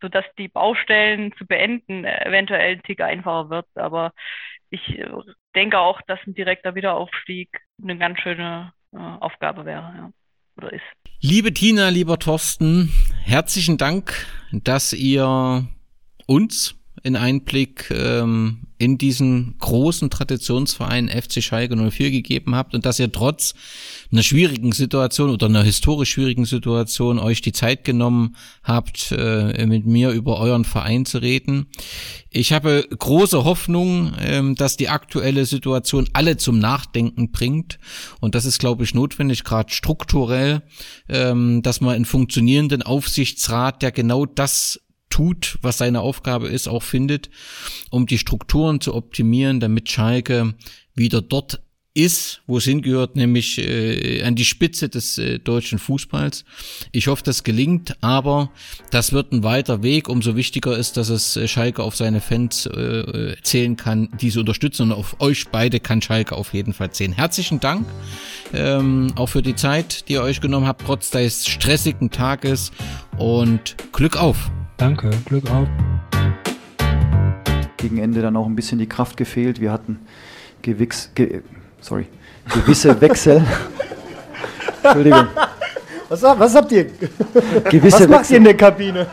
[0.03, 3.67] sodass die Baustellen zu beenden eventuell ein Tick einfacher wird.
[3.75, 4.13] Aber
[4.69, 5.09] ich äh,
[5.55, 7.49] denke auch, dass ein direkter Wiederaufstieg
[7.83, 10.11] eine ganz schöne äh, Aufgabe wäre ja,
[10.59, 10.83] oder ist.
[11.21, 12.93] Liebe Tina, lieber Thorsten,
[13.25, 15.67] herzlichen Dank, dass ihr
[16.27, 22.99] uns in Einblick ähm, in diesen großen Traditionsverein FC Schalke 04 gegeben habt und dass
[22.99, 23.55] ihr trotz
[24.11, 29.87] einer schwierigen Situation oder einer historisch schwierigen Situation euch die Zeit genommen habt, äh, mit
[29.87, 31.67] mir über euren Verein zu reden.
[32.31, 37.79] Ich habe große Hoffnung, ähm, dass die aktuelle Situation alle zum Nachdenken bringt
[38.21, 40.63] und das ist, glaube ich, notwendig, gerade strukturell,
[41.09, 44.81] ähm, dass man einen funktionierenden Aufsichtsrat, der genau das
[45.13, 47.29] tut, was seine Aufgabe ist, auch findet,
[47.91, 50.55] um die Strukturen zu optimieren, damit Schalke
[50.95, 51.61] wieder dort
[51.95, 56.47] ist, wo es hingehört, nämlich äh, an die Spitze des äh, deutschen Fußballs.
[56.91, 58.51] Ich hoffe, das gelingt, aber
[58.91, 60.09] das wird ein weiter Weg.
[60.09, 64.85] Umso wichtiger ist, dass es äh, Schalke auf seine Fans äh, zählen kann, diese unterstützen
[64.85, 67.13] und auf euch beide kann Schalke auf jeden Fall zählen.
[67.13, 67.87] Herzlichen Dank
[68.55, 72.73] ähm, auch für die Zeit, die ihr euch genommen habt, trotz des stressigen Tages
[73.19, 74.51] und Glück auf!
[74.83, 75.69] Danke, Glück auf.
[77.77, 79.61] Gegen Ende dann auch ein bisschen die Kraft gefehlt.
[79.61, 80.01] Wir hatten
[80.61, 81.43] gewichs, ge,
[81.81, 82.07] sorry,
[82.53, 83.45] gewisse Wechsel.
[84.83, 85.29] Entschuldigung.
[86.09, 86.87] Was, was habt ihr?
[87.71, 89.07] Gewisse was macht Wechsel- ihr in der Kabine?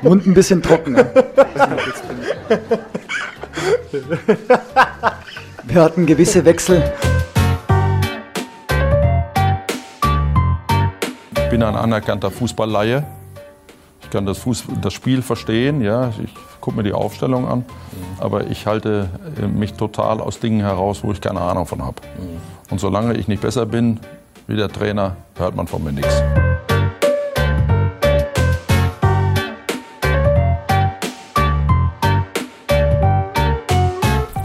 [0.00, 0.96] Mund ein bisschen trocken.
[5.64, 6.90] Wir hatten gewisse Wechsel.
[11.52, 13.04] Bin ein anerkannter Fußballleihe.
[14.00, 16.08] Ich kann das, Fuß, das Spiel verstehen, ja.
[16.24, 17.66] Ich gucke mir die Aufstellung an.
[18.18, 21.96] Aber ich halte äh, mich total aus Dingen heraus, wo ich keine Ahnung von habe.
[22.70, 24.00] Und solange ich nicht besser bin
[24.46, 26.22] wie der Trainer, hört man von mir nichts.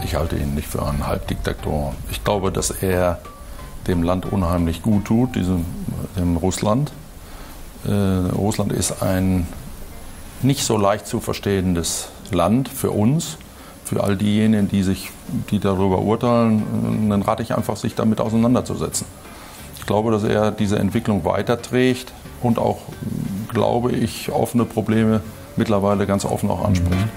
[0.04, 1.94] Ich halte ihn nicht für einen Halbdiktator.
[2.10, 3.18] Ich glaube, dass er
[3.88, 5.64] dem Land unheimlich gut tut, diesem,
[6.16, 6.92] dem Russland.
[7.86, 9.46] Äh, Russland ist ein
[10.42, 13.38] nicht so leicht zu verstehendes Land für uns,
[13.84, 15.10] für all diejenigen, die, sich,
[15.50, 17.08] die darüber urteilen.
[17.08, 19.06] Dann rate ich einfach, sich damit auseinanderzusetzen.
[19.78, 22.12] Ich glaube, dass er diese Entwicklung weiterträgt
[22.42, 22.78] und auch,
[23.48, 25.22] glaube ich, offene Probleme
[25.56, 27.08] mittlerweile ganz offen auch anspricht.